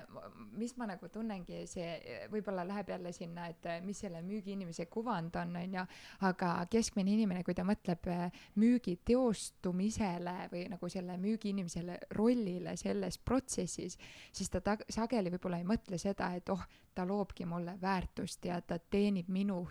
mis 0.57 0.75
ma 0.77 0.87
nagu 0.89 1.09
tunnengi, 1.11 1.63
see 1.69 2.17
võib-olla 2.31 2.65
läheb 2.67 2.91
jälle 2.93 3.13
sinna, 3.15 3.47
et 3.51 3.65
äh, 3.69 3.79
mis 3.85 4.01
selle 4.03 4.21
müügiinimese 4.25 4.87
kuvand 4.91 5.35
on, 5.41 5.55
onju, 5.61 5.85
aga 6.27 6.53
keskmine 6.71 7.13
inimene, 7.15 7.43
kui 7.47 7.57
ta 7.57 7.65
mõtleb 7.67 8.09
äh, 8.11 8.41
müügi 8.59 8.97
teostumisele 9.05 10.35
või 10.53 10.65
nagu 10.73 10.91
selle 10.91 11.17
müügiinimesele 11.21 11.99
rollile 12.17 12.75
selles 12.79 13.19
protsessis, 13.21 13.97
siis 14.31 14.51
ta 14.51 14.63
tag-, 14.65 14.87
sageli 14.91 15.33
võib-olla 15.33 15.61
ei 15.61 15.67
mõtle 15.67 16.01
seda, 16.01 16.33
et 16.35 16.49
oh, 16.53 16.65
ta 16.95 17.05
loobki 17.07 17.47
mulle 17.47 17.77
väärtust 17.81 18.45
ja 18.49 18.59
ta 18.61 18.79
teenib 18.79 19.29
minu 19.31 19.63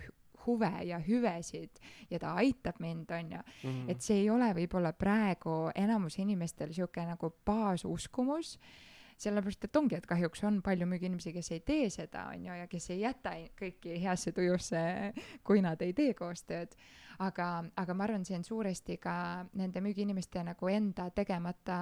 huve 0.47 0.73
ja 0.89 0.99
hüvesid 1.03 1.81
ja 2.11 2.19
ta 2.19 2.35
aitab 2.41 2.81
mind, 2.81 3.11
on 3.11 3.33
ju. 3.33 3.41
Mhm. 3.63 3.91
et 3.91 4.03
see 4.03 4.21
ei 4.23 4.31
ole 4.31 4.53
võib-olla 4.55 4.93
praegu 4.93 5.71
enamus 5.75 6.19
inimestel 6.19 6.73
sihuke 6.73 7.05
nagu 7.07 7.33
baasuskumus 7.45 8.59
sellepärast, 9.19 9.65
et 9.67 9.77
ongi, 9.77 9.97
et 9.99 10.07
kahjuks 10.07 10.45
on 10.47 10.61
palju 10.63 10.87
müügiinimesi, 10.87 11.33
kes 11.35 11.51
ei 11.57 11.61
tee 11.67 11.89
seda, 11.91 12.29
on 12.35 12.47
ju, 12.47 12.55
ja 12.61 12.69
kes 12.71 12.91
ei 12.95 13.01
jäta 13.03 13.35
kõiki 13.59 13.99
heasse 14.03 14.33
tujusse, 14.37 14.81
kui 15.47 15.63
nad 15.65 15.83
ei 15.83 15.95
tee 15.97 16.15
koostööd. 16.19 16.77
Aga, 17.19 17.49
aga 17.77 17.95
ma 17.95 18.05
arvan, 18.05 18.25
see 18.25 18.37
on 18.39 18.45
suuresti 18.47 18.99
ka 19.03 19.15
nende 19.59 19.83
müügiinimeste 19.85 20.45
nagu 20.47 20.71
enda 20.73 21.11
tegemata 21.11 21.79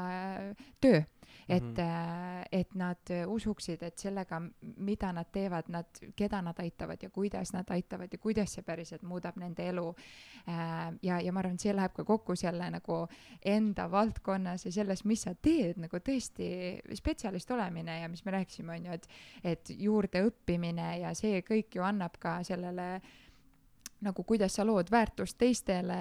töö 0.81 1.03
et 1.49 1.63
mm, 1.63 1.75
-hmm. 1.75 2.49
et 2.53 2.75
nad 2.75 3.27
usuksid, 3.27 3.83
et 3.83 3.99
sellega, 3.99 4.43
mida 4.77 5.13
nad 5.13 5.27
teevad, 5.33 5.65
nad, 5.69 5.85
keda 6.17 6.43
nad 6.43 6.59
aitavad 6.59 7.03
ja 7.03 7.11
kuidas 7.11 7.53
nad 7.53 7.65
aitavad 7.71 8.09
ja 8.13 8.19
kuidas 8.19 8.53
see 8.53 8.63
päriselt 8.63 9.03
muudab 9.03 9.37
nende 9.37 9.69
elu. 9.69 9.95
Äh, 10.49 10.95
ja, 11.03 11.21
ja 11.21 11.33
ma 11.33 11.41
arvan, 11.41 11.59
see 11.59 11.77
läheb 11.77 11.93
ka 11.93 12.05
kokku 12.05 12.37
selle 12.37 12.71
nagu 12.71 13.07
enda 13.45 13.91
valdkonnas 13.91 14.65
ja 14.67 14.73
selles, 14.73 15.05
mis 15.05 15.23
sa 15.23 15.35
teed, 15.35 15.77
nagu 15.77 15.97
tõesti 15.97 16.81
spetsialist 16.95 17.51
olemine 17.51 18.01
ja 18.01 18.09
mis 18.09 18.25
me 18.25 18.33
rääkisime, 18.33 18.73
on 18.73 18.87
ju, 18.87 18.93
et, 18.93 19.09
et 19.45 19.71
juurdeõppimine 19.71 20.99
ja 20.99 21.15
see 21.15 21.43
kõik 21.43 21.75
ju 21.75 21.83
annab 21.83 22.19
ka 22.19 22.43
sellele 22.43 23.01
nagu 24.07 24.25
kuidas 24.25 24.59
sa 24.59 24.67
lood 24.67 24.91
väärtust 24.93 25.39
teistele, 25.39 25.97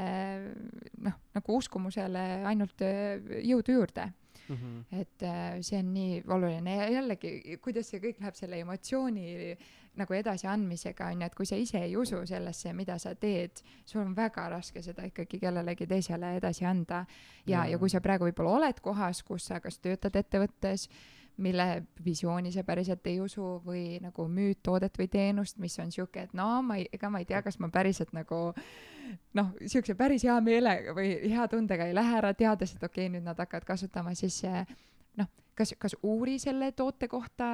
noh, 1.05 1.17
nagu 1.35 1.57
uskumusele 1.57 2.25
ainult 2.45 2.81
jõudu 2.81 3.79
juurde 3.79 4.09
mm. 4.49 4.55
-hmm. 4.55 4.99
et 5.01 5.23
äh, 5.23 5.57
see 5.61 5.79
on 5.79 5.93
nii 5.93 6.23
oluline 6.27 6.75
ja 6.75 6.89
jällegi, 6.89 7.57
kuidas 7.63 7.89
see 7.89 7.99
kõik 7.99 8.19
läheb 8.19 8.35
selle 8.35 8.59
emotsiooni 8.59 9.57
nagu 9.95 10.13
edasiandmisega 10.13 11.07
on 11.11 11.21
ju, 11.21 11.25
et 11.29 11.35
kui 11.35 11.47
sa 11.47 11.55
ise 11.59 11.79
ei 11.83 11.95
usu 11.97 12.21
sellesse, 12.27 12.73
mida 12.73 12.97
sa 12.99 13.15
teed, 13.15 13.61
sul 13.85 14.01
on 14.01 14.15
väga 14.15 14.49
raske 14.51 14.81
seda 14.83 15.05
ikkagi 15.07 15.39
kellelegi 15.39 15.87
teisele 15.87 16.35
edasi 16.37 16.65
anda. 16.65 17.05
ja, 17.47 17.65
ja 17.65 17.79
kui 17.79 17.89
sa 17.89 18.01
praegu 18.01 18.27
võib-olla 18.27 18.57
oled 18.59 18.81
kohas, 18.81 19.23
kus 19.23 19.45
sa 19.45 19.59
kas 19.59 19.79
töötad 19.79 20.15
ettevõttes 20.15 20.89
mille 21.37 21.83
visiooni 22.05 22.51
sa 22.51 22.63
päriselt 22.63 23.07
ei 23.07 23.19
usu 23.19 23.43
või 23.65 23.99
nagu 24.03 24.27
müüd 24.31 24.61
toodet 24.63 24.97
või 24.99 25.07
teenust, 25.11 25.57
mis 25.59 25.77
on 25.83 25.91
sihuke, 25.91 26.27
et 26.27 26.33
no 26.37 26.47
ma 26.63 26.79
ei, 26.79 26.87
ega 26.95 27.09
ma 27.11 27.19
ei 27.19 27.27
tea, 27.29 27.41
kas 27.43 27.59
ma 27.59 27.69
päriselt 27.73 28.13
nagu 28.15 28.39
noh, 29.37 29.53
siukse 29.67 29.95
päris 29.99 30.25
hea 30.27 30.35
meelega 30.43 30.95
või 30.95 31.15
hea 31.25 31.47
tundega 31.51 31.87
ei 31.87 31.95
lähe 31.95 32.19
ära, 32.19 32.33
teades, 32.33 32.75
et 32.75 32.83
okei 32.83 33.07
okay,, 33.07 33.13
nüüd 33.15 33.27
nad 33.27 33.39
hakkavad 33.41 33.67
kasutama, 33.67 34.15
siis 34.15 34.39
noh, 35.19 35.29
kas, 35.57 35.75
kas 35.79 35.97
uuri 36.03 36.37
selle 36.41 36.71
toote 36.77 37.09
kohta 37.11 37.49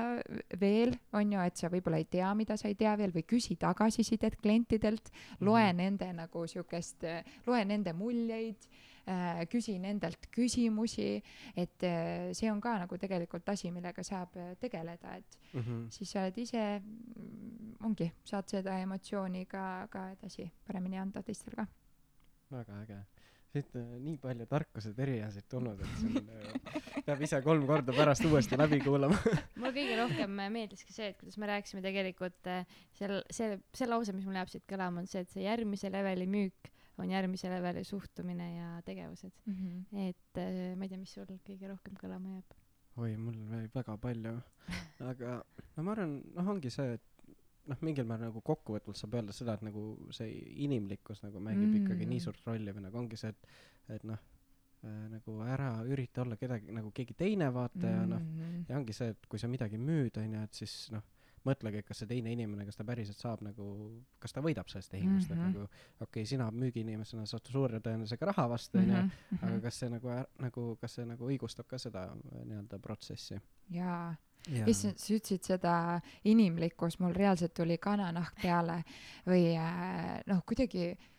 veel, 0.62 0.94
on 1.18 1.34
ju, 1.34 1.42
et 1.42 1.58
sa 1.58 1.72
võib-olla 1.74 2.02
ei 2.02 2.08
tea, 2.12 2.30
mida 2.38 2.58
sa 2.60 2.70
ei 2.70 2.78
tea 2.80 2.94
veel 3.00 3.16
või 3.16 3.26
küsi 3.28 3.58
tagasisidet 3.62 4.38
klientidelt, 4.42 5.12
loe 5.40 5.66
-hmm. 5.66 5.82
nende 5.82 6.14
nagu 6.22 6.48
siukest, 6.48 7.06
loe 7.48 7.66
nende 7.66 7.94
muljeid 7.98 8.70
küsi 9.52 9.78
nendelt 9.82 10.28
küsimusi, 10.34 11.22
et 11.58 11.86
äh, 11.88 12.32
see 12.38 12.52
on 12.52 12.62
ka 12.62 12.78
nagu 12.84 12.98
tegelikult 13.02 13.50
asi, 13.50 13.72
millega 13.74 14.04
saab 14.06 14.36
äh, 14.38 14.54
tegeleda, 14.60 15.16
et 15.18 15.40
mm 15.54 15.62
-hmm. 15.62 15.88
siis 15.90 16.12
sa 16.12 16.22
oled 16.22 16.38
ise, 16.38 16.82
mm, 16.82 17.76
ongi, 17.86 18.12
saad 18.24 18.48
seda 18.48 18.80
emotsiooni 18.80 19.46
ka, 19.46 19.88
ka 19.90 20.12
edasi 20.12 20.52
paremini 20.68 20.98
anda 20.98 21.24
teistel 21.24 21.56
ka. 21.56 21.68
väga 22.52 22.82
äge 22.82 23.00
siit 23.52 23.76
on 23.76 24.04
nii 24.04 24.18
palju 24.18 24.46
tarkuseid 24.46 25.00
erinevaid 25.00 25.48
tulnud, 25.50 25.80
et 25.82 25.96
see 26.00 26.22
on 26.22 27.04
peab 27.06 27.22
ise 27.22 27.42
kolm 27.42 27.66
korda 27.68 27.92
pärast 27.92 28.24
uuesti 28.26 28.58
läbi 28.58 28.80
kuulama 28.80 29.18
mulle 29.58 29.74
kõige 29.76 29.98
rohkem 30.00 30.38
meeldiski 30.56 30.94
see, 30.94 31.10
et 31.12 31.18
kuidas 31.20 31.38
me 31.38 31.48
rääkisime 31.48 31.82
tegelikult 31.82 32.52
seal, 32.94 33.18
see, 33.30 33.60
see 33.74 33.88
lause, 33.88 34.14
mis 34.14 34.26
mul 34.26 34.40
jääb 34.40 34.54
siit 34.54 34.64
kõlama, 34.72 35.04
on 35.04 35.08
see, 35.08 35.26
et 35.26 35.30
see 35.30 35.44
järgmise 35.44 35.92
leveli 35.92 36.28
müük 36.28 36.72
on 37.02 37.12
järgmise 37.12 37.50
leveli 37.52 37.84
suhtumine 37.88 38.48
ja 38.56 38.82
tegevused 38.86 39.32
mm. 39.46 39.54
-hmm. 39.54 40.10
et 40.10 40.42
äh, 40.42 40.76
ma 40.78 40.86
ei 40.86 40.90
tea, 40.90 41.00
mis 41.02 41.14
sul 41.14 41.30
kõige 41.48 41.70
rohkem 41.72 41.98
kõlama 42.02 42.36
jääb? 42.36 42.58
oi, 42.98 43.16
mul 43.18 43.38
oli 43.48 43.70
väga 43.76 43.98
palju, 43.98 44.36
aga 45.12 45.38
no 45.76 45.84
ma 45.84 45.96
arvan, 45.96 46.20
noh, 46.36 46.52
ongi 46.56 46.74
see, 46.74 46.98
et 46.98 47.08
noh, 47.72 47.80
mingil 47.86 48.08
määral 48.10 48.32
nagu 48.32 48.42
kokkuvõtvalt 48.46 49.00
saab 49.00 49.16
öelda 49.20 49.36
seda, 49.36 49.56
et 49.56 49.66
nagu 49.66 49.86
see 50.16 50.34
inimlikkus 50.66 51.24
nagu 51.24 51.40
mängib 51.40 51.68
mm 51.68 51.74
-hmm. 51.74 51.86
ikkagi 51.86 52.10
nii 52.10 52.20
suurt 52.20 52.46
rolli 52.46 52.76
või 52.76 52.86
nagu 52.88 52.98
ongi 52.98 53.18
see, 53.18 53.30
et, 53.30 53.48
et 53.98 54.04
noh 54.04 54.20
äh,, 54.84 55.08
nagu 55.16 55.40
ära 55.46 55.72
ürita 55.86 56.26
olla 56.26 56.38
kedagi 56.38 56.72
nagu 56.72 56.92
keegi 56.92 57.14
teine 57.14 57.54
vaata 57.54 57.80
mm 57.80 57.88
-hmm. 57.88 57.98
ja 57.98 58.06
noh, 58.06 58.22
mhm. 58.22 58.64
ja 58.70 58.78
ongi 58.78 58.94
see, 58.94 59.10
et 59.16 59.28
kui 59.28 59.40
sa 59.40 59.48
midagi 59.48 59.78
müüd, 59.78 60.18
onju, 60.18 60.44
et 60.44 60.54
siis 60.54 60.92
noh 60.92 61.04
mõtlegi, 61.48 61.84
kas 61.86 62.02
see 62.02 62.10
teine 62.10 62.34
inimene, 62.36 62.66
kas 62.68 62.78
ta 62.80 62.86
päriselt 62.88 63.20
saab 63.20 63.44
nagu, 63.46 63.68
kas 64.22 64.36
ta 64.36 64.44
võidab 64.46 64.70
sellest 64.72 64.92
tehingust 64.94 65.30
mm, 65.30 65.38
-hmm. 65.38 65.42
et 65.42 65.54
mhm. 65.54 65.54
nagu 65.58 65.64
okei 66.00 66.08
okay,, 66.08 66.26
sina 66.30 66.50
müügiinimesena 66.52 67.26
saad 67.30 67.52
suure 67.52 67.80
tõenäosusega 67.80 68.32
raha 68.32 68.48
vastu, 68.50 68.78
onju, 68.82 68.98
mhm, 68.98 69.14
mhm. 69.32 69.46
aga 69.48 69.62
kas 69.68 69.80
see 69.84 69.94
nagu, 69.94 70.18
nagu, 70.40 70.66
kas 70.82 71.00
see 71.00 71.06
nagu 71.06 71.30
õigustab 71.30 71.70
ka 71.70 71.80
seda 71.82 72.10
nii-öelda 72.16 72.80
protsessi? 72.80 73.40
jaa 73.70 74.16
Ja. 74.50 74.66
issand, 74.66 74.98
sa 74.98 75.14
ütlesid 75.14 75.46
seda 75.46 75.72
inimlikkus, 76.26 76.96
mul 77.00 77.14
reaalselt 77.14 77.54
tuli 77.54 77.76
kananahk 77.78 78.40
peale 78.42 78.80
või 79.28 79.52
äh, 79.54 80.16
noh, 80.26 80.40
kuidagi 80.50 80.88
äh, 80.96 81.12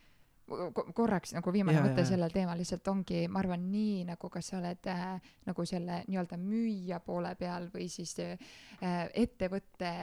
korraks 0.93 1.31
nagu 1.33 1.51
viimane 1.55 1.77
ja, 1.77 1.83
mõte 1.85 2.03
sellel 2.07 2.31
teemal 2.33 2.59
lihtsalt 2.59 2.87
ongi, 2.91 3.21
ma 3.31 3.39
arvan, 3.39 3.63
nii 3.71 4.03
nagu 4.09 4.29
kas 4.31 4.51
sa 4.51 4.57
oled 4.59 4.89
äh, 4.91 5.31
nagu 5.47 5.65
selle 5.67 6.01
nii-öelda 6.09 6.37
müüja 6.41 6.99
poole 7.05 7.31
peal 7.39 7.69
või 7.73 7.87
siis 7.91 8.11
äh, 8.19 8.35
ettevõtte 9.23 9.93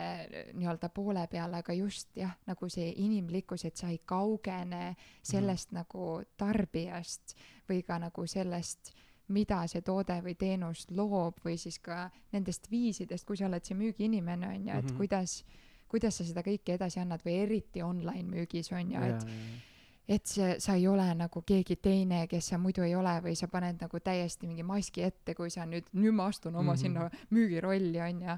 nii-öelda 0.54 0.90
poole 0.96 1.26
peal, 1.30 1.54
aga 1.60 1.76
just 1.76 2.16
jah, 2.16 2.32
nagu 2.48 2.70
see 2.72 2.88
inimlikkus, 3.04 3.66
et 3.68 3.76
sa 3.76 3.92
ei 3.92 4.00
kaugene 4.00 4.94
sellest 5.22 5.74
mm. 5.74 5.82
nagu 5.82 6.08
tarbijast 6.40 7.36
või 7.68 7.84
ka 7.86 8.00
nagu 8.00 8.26
sellest 8.26 8.94
mida 9.30 9.62
see 9.70 9.84
toode 9.86 10.16
või 10.24 10.34
teenus 10.34 10.88
loob 10.90 11.38
või 11.44 11.58
siis 11.60 11.78
ka 11.84 12.08
nendest 12.32 12.66
viisidest, 12.70 13.26
kui 13.28 13.38
sa 13.38 13.46
oled 13.46 13.66
see 13.66 13.78
müügiinimene 13.78 14.48
on 14.48 14.62
ju, 14.64 14.72
et 14.72 14.84
mm 14.84 14.88
-hmm. 14.88 14.96
kuidas, 14.96 15.44
kuidas 15.88 16.16
sa 16.16 16.24
seda 16.24 16.42
kõike 16.42 16.74
edasi 16.74 17.00
annad 17.00 17.22
või 17.26 17.42
eriti 17.44 17.82
online 17.82 18.26
müügis 18.26 18.72
on 18.72 18.90
ju, 18.90 19.02
et 19.02 19.28
ja, 19.28 19.28
ja 19.28 19.69
et 20.10 20.26
see, 20.26 20.56
sa 20.58 20.74
ei 20.74 20.88
ole 20.90 21.04
nagu 21.14 21.42
keegi 21.46 21.76
teine, 21.82 22.24
kes 22.30 22.50
sa 22.50 22.58
muidu 22.58 22.82
ei 22.82 22.96
ole 22.98 23.12
või 23.22 23.36
sa 23.38 23.46
paned 23.50 23.78
nagu 23.78 24.00
täiesti 24.02 24.48
mingi 24.50 24.64
maski 24.66 25.04
ette, 25.06 25.36
kui 25.38 25.52
sa 25.54 25.66
nüüd, 25.70 25.86
nüüd 25.94 26.16
ma 26.18 26.26
astun 26.32 26.56
oma 26.56 26.72
mm 26.72 26.76
-hmm. 26.76 26.80
sinna 26.80 27.10
müügirolli 27.30 28.00
onju. 28.08 28.36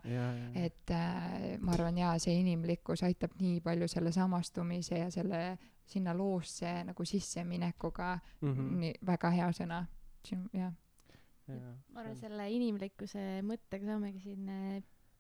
et 0.55 0.91
äh, 0.91 1.59
ma 1.61 1.73
arvan 1.73 1.99
jaa, 1.99 2.19
see 2.19 2.35
inimlikkus 2.41 3.03
aitab 3.03 3.33
nii 3.41 3.61
palju 3.61 3.89
selle 3.89 4.13
samastumise 4.13 4.99
ja 4.99 5.11
selle 5.11 5.59
sinna 5.85 6.17
loosse 6.17 6.85
nagu 6.85 7.05
sisseminekuga 7.05 8.19
mm, 8.41 8.53
-hmm. 8.53 8.79
nii 8.79 8.95
väga 9.07 9.31
hea 9.31 9.49
sõna, 9.53 9.87
jah. 10.53 10.73
ma 11.93 12.01
arvan, 12.01 12.17
selle 12.17 12.51
inimlikkuse 12.51 13.43
mõttega 13.43 13.87
saamegi 13.87 14.21
siin 14.21 14.51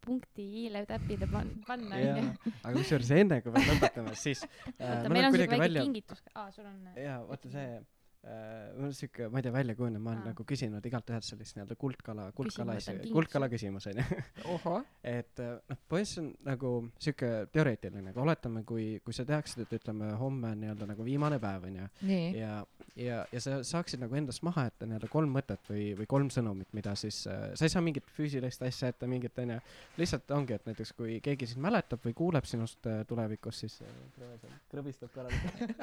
äh, 0.02 0.06
punkti 0.06 0.44
hiiletäpile 0.50 1.28
pan-, 1.30 1.54
panna 1.66 1.96
onju. 1.96 2.52
aga 2.62 2.74
kusjuures 2.76 3.14
enne 3.16 3.40
kui 3.44 3.54
me 3.54 3.64
lõpetame, 3.70 4.14
siis 4.18 4.44
äh, 4.44 4.86
oota, 4.90 5.10
meil 5.12 5.28
on 5.28 5.34
siuke 5.36 5.48
väike 5.48 5.64
välja... 5.64 5.88
kingitus, 5.88 6.22
aa 6.34 6.50
sul 6.54 6.68
on. 6.68 6.78
jaa, 6.98 7.18
vaata 7.28 7.52
see 7.52 7.66
äh, 7.78 7.86
mul 8.76 8.88
on 8.90 8.94
siuke, 8.98 9.28
ma 9.32 9.40
ei 9.40 9.46
tea, 9.46 9.54
välja 9.54 9.76
kujunenud, 9.78 10.04
ma 10.04 10.14
olen 10.14 10.28
nagu 10.32 10.46
küsinud 10.48 10.90
igalt 10.90 11.10
ühelt 11.14 11.26
sellist 11.26 11.58
nii-öelda 11.58 11.78
kuldkala, 11.80 12.28
kuldkala, 12.36 12.76
kuldkala 13.14 13.50
küsimus 13.52 13.88
onju. 13.92 14.06
et 15.14 15.42
äh, 15.42 15.56
noh, 15.70 15.82
põhimõtteliselt 15.92 16.24
on 16.24 16.30
nagu 16.50 16.74
siuke 17.08 17.32
teoreetiline, 17.54 18.08
aga 18.14 18.24
oletame, 18.26 18.64
kui, 18.68 18.86
kui 19.04 19.16
sa 19.16 19.26
teaksid, 19.28 19.66
et 19.66 19.76
ütleme, 19.80 20.14
homme 20.20 20.54
on 20.54 20.64
nii-öelda 20.66 20.90
nagu 20.94 21.06
viimane 21.06 21.40
päev 21.42 21.70
onju. 21.70 21.90
ja 22.38 22.62
ja, 22.96 23.26
ja 23.32 23.40
sa 23.40 23.62
saaksid 23.66 24.00
nagu 24.02 24.16
endast 24.16 24.42
maha 24.46 24.64
jätta 24.66 24.86
nii-öelda 24.88 25.08
kolm 25.12 25.32
mõtet 25.34 25.68
või, 25.70 25.84
või 25.98 26.06
kolm 26.10 26.30
sõnumit, 26.34 26.68
mida 26.76 26.94
siis 26.98 27.22
äh,, 27.30 27.44
sa 27.58 27.66
ei 27.66 27.72
saa 27.72 27.82
mingit 27.84 28.10
füüsilist 28.16 28.64
asja 28.66 28.90
jätta, 28.90 29.08
mingit 29.10 29.38
onju, 29.42 29.58
lihtsalt 30.00 30.34
ongi, 30.36 30.52
et 30.58 30.66
näiteks 30.68 30.90
kui 30.98 31.12
keegi 31.24 31.48
sind 31.50 31.62
mäletab 31.64 32.00
või 32.04 32.14
kuuleb 32.18 32.48
sinust 32.48 32.86
äh, 32.90 33.02
tulevikus, 33.08 33.62
siis 33.64 33.78
äh, 33.86 33.90
krõbistab 34.72 35.10
korralikult 35.14 35.72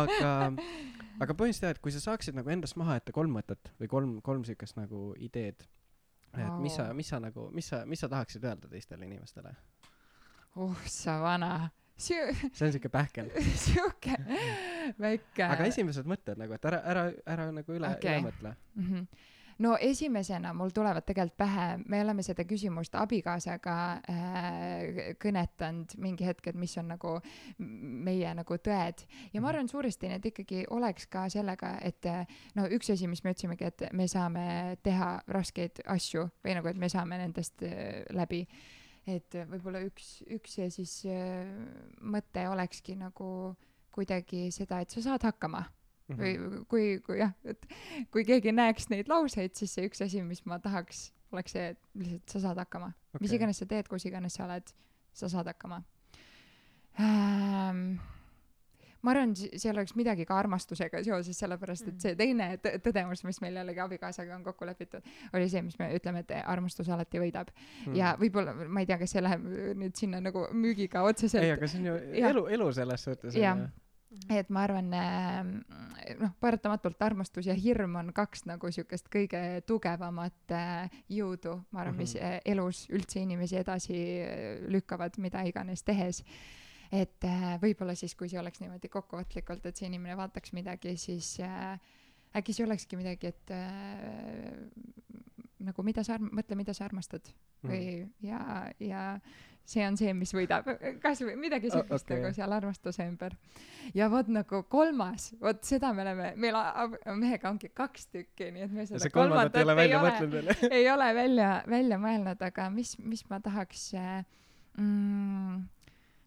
aga, 0.00 0.32
aga 1.20 1.36
põhimõtteliselt 1.36 1.68
jah, 1.68 1.76
et 1.76 1.84
kui 1.84 1.94
sa 1.94 2.02
saaksid 2.06 2.38
nagu 2.38 2.52
endast 2.52 2.78
maha 2.80 2.92
jätta 3.00 3.16
kolm 3.16 3.36
mõtet 3.36 3.72
või 3.80 3.92
kolm, 3.92 4.16
kolm 4.24 4.42
siukest 4.48 4.78
nagu 4.80 5.12
ideed, 5.20 5.60
et 6.32 6.58
mis 6.64 6.78
sa, 6.78 6.88
mis 6.96 7.12
sa 7.12 7.20
nagu, 7.20 7.50
mis 7.52 7.68
sa, 7.68 7.84
mis 7.88 8.00
sa 8.00 8.08
tahaksid 8.12 8.48
öelda 8.48 8.72
teistele 8.72 9.08
inimestele? 9.08 9.52
oh 10.56 10.76
sa 10.88 11.20
vana. 11.20 11.52
see 12.04 12.66
on 12.66 12.72
siuke 12.72 12.92
pähkel 12.92 13.30
siuke 13.66 14.16
väike. 15.00 15.44
aga 15.48 15.68
esimesed 15.68 16.08
mõtted 16.08 16.40
nagu, 16.40 16.56
et 16.56 16.72
ära, 16.72 16.82
ära, 16.94 17.04
ära 17.26 17.50
nagu 17.52 17.78
üle 17.78 17.92
okay., 17.92 18.18
üle 18.18 18.30
mõtle 18.30 18.56
mm. 18.56 18.88
-hmm 18.88 19.30
no 19.62 19.76
esimesena 19.80 20.52
mul 20.54 20.70
tulevad 20.74 21.04
tegelikult 21.06 21.36
pähe, 21.36 21.66
me 21.86 22.00
oleme 22.02 22.22
seda 22.22 22.44
küsimust 22.48 22.94
abikaasaga 22.98 23.76
äh, 24.10 25.12
kõnetanud 25.22 25.96
mingi 26.02 26.26
hetk, 26.26 26.50
et 26.50 26.58
mis 26.58 26.74
on 26.80 26.90
nagu 26.92 27.14
meie 27.58 28.34
nagu 28.34 28.58
tõed 28.58 29.04
ja 29.04 29.40
ma 29.40 29.46
mhm. 29.46 29.48
arvan, 29.52 29.70
suuresti 29.70 30.10
need 30.12 30.28
ikkagi 30.32 30.64
oleks 30.70 31.06
ka 31.12 31.28
sellega, 31.32 31.76
et 31.82 32.10
no 32.58 32.66
üks 32.66 32.92
asi, 32.94 33.08
mis 33.10 33.24
me 33.24 33.34
ütlesimegi, 33.34 33.70
et 33.70 33.88
me 33.92 34.08
saame 34.10 34.46
teha 34.82 35.14
raskeid 35.28 35.84
asju 35.94 36.28
või 36.44 36.58
nagu, 36.58 36.72
et 36.72 36.80
me 36.80 36.90
saame 36.92 37.20
nendest 37.22 37.62
äh, 37.66 38.02
läbi 38.16 38.46
et 39.06 39.34
võib-olla 39.50 39.82
üks, 39.86 40.22
üks 40.30 40.58
see 40.58 40.68
siis 40.70 40.96
äh, 41.10 41.48
mõte 41.98 42.44
olekski 42.50 42.94
nagu 42.98 43.28
kuidagi 43.92 44.46
seda, 44.54 44.80
et 44.82 44.94
sa 44.94 45.02
saad 45.04 45.26
hakkama 45.26 45.64
mm. 45.64 46.14
-hmm. 46.14 46.20
või 46.20 46.64
kui, 46.70 46.86
kui 47.06 47.18
jah, 47.18 47.34
et 47.44 47.66
kui 48.14 48.24
keegi 48.28 48.54
näeks 48.54 48.88
neid 48.92 49.10
lauseid, 49.10 49.56
siis 49.58 49.74
see 49.74 49.88
üks 49.90 50.02
asi, 50.04 50.22
mis 50.22 50.44
ma 50.46 50.58
tahaks, 50.62 51.10
oleks 51.32 51.56
see, 51.56 51.72
et 51.74 51.80
lihtsalt 51.98 52.36
sa 52.36 52.46
saad 52.46 52.62
hakkama 52.62 52.92
okay.. 52.92 53.24
mis 53.24 53.36
iganes 53.38 53.62
sa 53.62 53.66
teed, 53.66 53.88
kus 53.90 54.06
iganes 54.06 54.38
sa 54.38 54.46
oled, 54.46 54.74
sa 55.12 55.28
saad 55.28 55.50
hakkama 55.50 55.82
ähm, 57.00 57.98
ma 59.02 59.14
arvan, 59.14 59.34
seal 59.36 59.76
oleks 59.76 59.96
midagi 59.98 60.26
ka 60.28 60.38
armastusega 60.38 61.02
seoses, 61.06 61.38
sellepärast 61.38 61.88
et 61.88 61.94
mm. 61.94 62.00
see 62.04 62.16
teine 62.18 62.78
tõdemus, 62.84 63.24
mis 63.26 63.40
meil 63.44 63.58
jällegi 63.60 63.82
abikaasaga 63.84 64.36
on 64.36 64.46
kokku 64.46 64.68
lepitud, 64.68 65.06
oli 65.34 65.48
see, 65.52 65.62
mis 65.66 65.78
me 65.80 65.90
ütleme, 65.96 66.24
et 66.24 66.34
armastus 66.42 66.90
alati 66.92 67.22
võidab 67.22 67.52
mm.. 67.52 67.96
ja 67.98 68.14
võib-olla, 68.20 68.54
ma 68.62 68.82
ei 68.84 68.90
tea, 68.90 69.00
kas 69.02 69.16
see 69.16 69.24
läheb 69.24 69.46
nüüd 69.82 69.98
sinna 69.98 70.22
nagu 70.22 70.46
müügiga 70.54 71.04
otseselt. 71.08 71.44
ei, 71.44 71.54
aga 71.56 71.70
see 71.70 71.82
on 71.82 71.90
ju 71.90 71.96
ja. 72.20 72.32
elu, 72.32 72.46
elu 72.58 72.72
selles 72.78 73.08
suhtes. 73.08 73.38
jah 73.38 73.66
et 74.28 74.50
ma 74.52 74.66
arvan, 74.66 74.90
ähm, 74.92 75.52
noh, 76.20 76.32
paratamatult 76.40 77.00
armastus 77.02 77.46
ja 77.48 77.54
hirm 77.56 77.96
on 77.96 78.10
kaks 78.12 78.44
nagu 78.44 78.70
siukest 78.74 79.08
kõige 79.12 79.62
tugevamat 79.66 80.52
äh, 80.52 80.98
jõudu, 81.08 81.56
ma 81.72 81.80
arvan, 81.84 81.96
mis 82.02 82.14
mm 82.14 82.20
-hmm. 82.20 82.42
elus 82.52 82.84
üldse 82.92 83.22
inimesi 83.22 83.56
edasi 83.56 84.02
lükkavad, 84.68 85.16
mida 85.18 85.42
iganes 85.48 85.82
tehes 85.82 86.22
et 86.92 87.24
äh, 87.24 87.54
võib-olla 87.62 87.96
siis, 87.96 88.14
kui 88.18 88.28
see 88.28 88.40
oleks 88.40 88.60
niimoodi 88.60 88.90
kokkuvõtlikult, 88.92 89.64
et 89.66 89.78
see 89.78 89.88
inimene 89.88 90.16
vaataks 90.18 90.52
midagi, 90.56 90.96
siis 91.00 91.34
äh, 91.44 91.78
äkki 92.36 92.56
see 92.56 92.66
olekski 92.66 92.98
midagi, 93.00 93.32
et 93.32 93.54
äh, 93.56 94.52
nagu 95.62 95.86
mida 95.86 96.04
sa 96.04 96.18
mõtle, 96.20 96.58
mida 96.58 96.74
sa 96.76 96.84
armastad 96.88 97.32
mm. 97.62 97.70
või 97.70 98.28
ja, 98.28 98.42
ja 98.82 99.06
see 99.64 99.84
on 99.86 99.96
see, 99.96 100.12
mis 100.18 100.32
võidab, 100.34 100.66
kasvõi 101.00 101.36
midagi 101.38 101.70
siukest 101.70 102.08
okay. 102.08 102.18
nagu 102.18 102.34
seal 102.34 102.54
armastuse 102.56 103.06
ümber. 103.06 103.36
ja 103.94 104.08
vot 104.12 104.28
nagu 104.32 104.64
kolmas, 104.68 105.30
vot 105.40 105.62
seda 105.64 105.92
me 105.96 106.02
oleme, 106.04 106.32
meil 106.36 106.58
mehega 107.20 107.52
ongi 107.52 107.70
kaks 107.72 108.10
tükki, 108.10 108.50
nii 108.52 108.66
et 108.66 108.74
me 108.74 108.88
seda 108.90 109.12
kolmandat 109.14 109.62
ei 109.62 109.68
ole 109.68 109.78
välja 109.78 110.00
mõtlenud 110.02 110.34
veel 110.40 110.80
ei 110.80 110.88
ole 110.92 111.12
välja, 111.16 111.52
välja 111.70 112.00
mõelnud, 112.02 112.42
aga 112.50 112.66
mis, 112.74 112.96
mis 112.98 113.22
ma 113.30 113.38
tahaks 113.44 113.92
mm, 114.76 115.62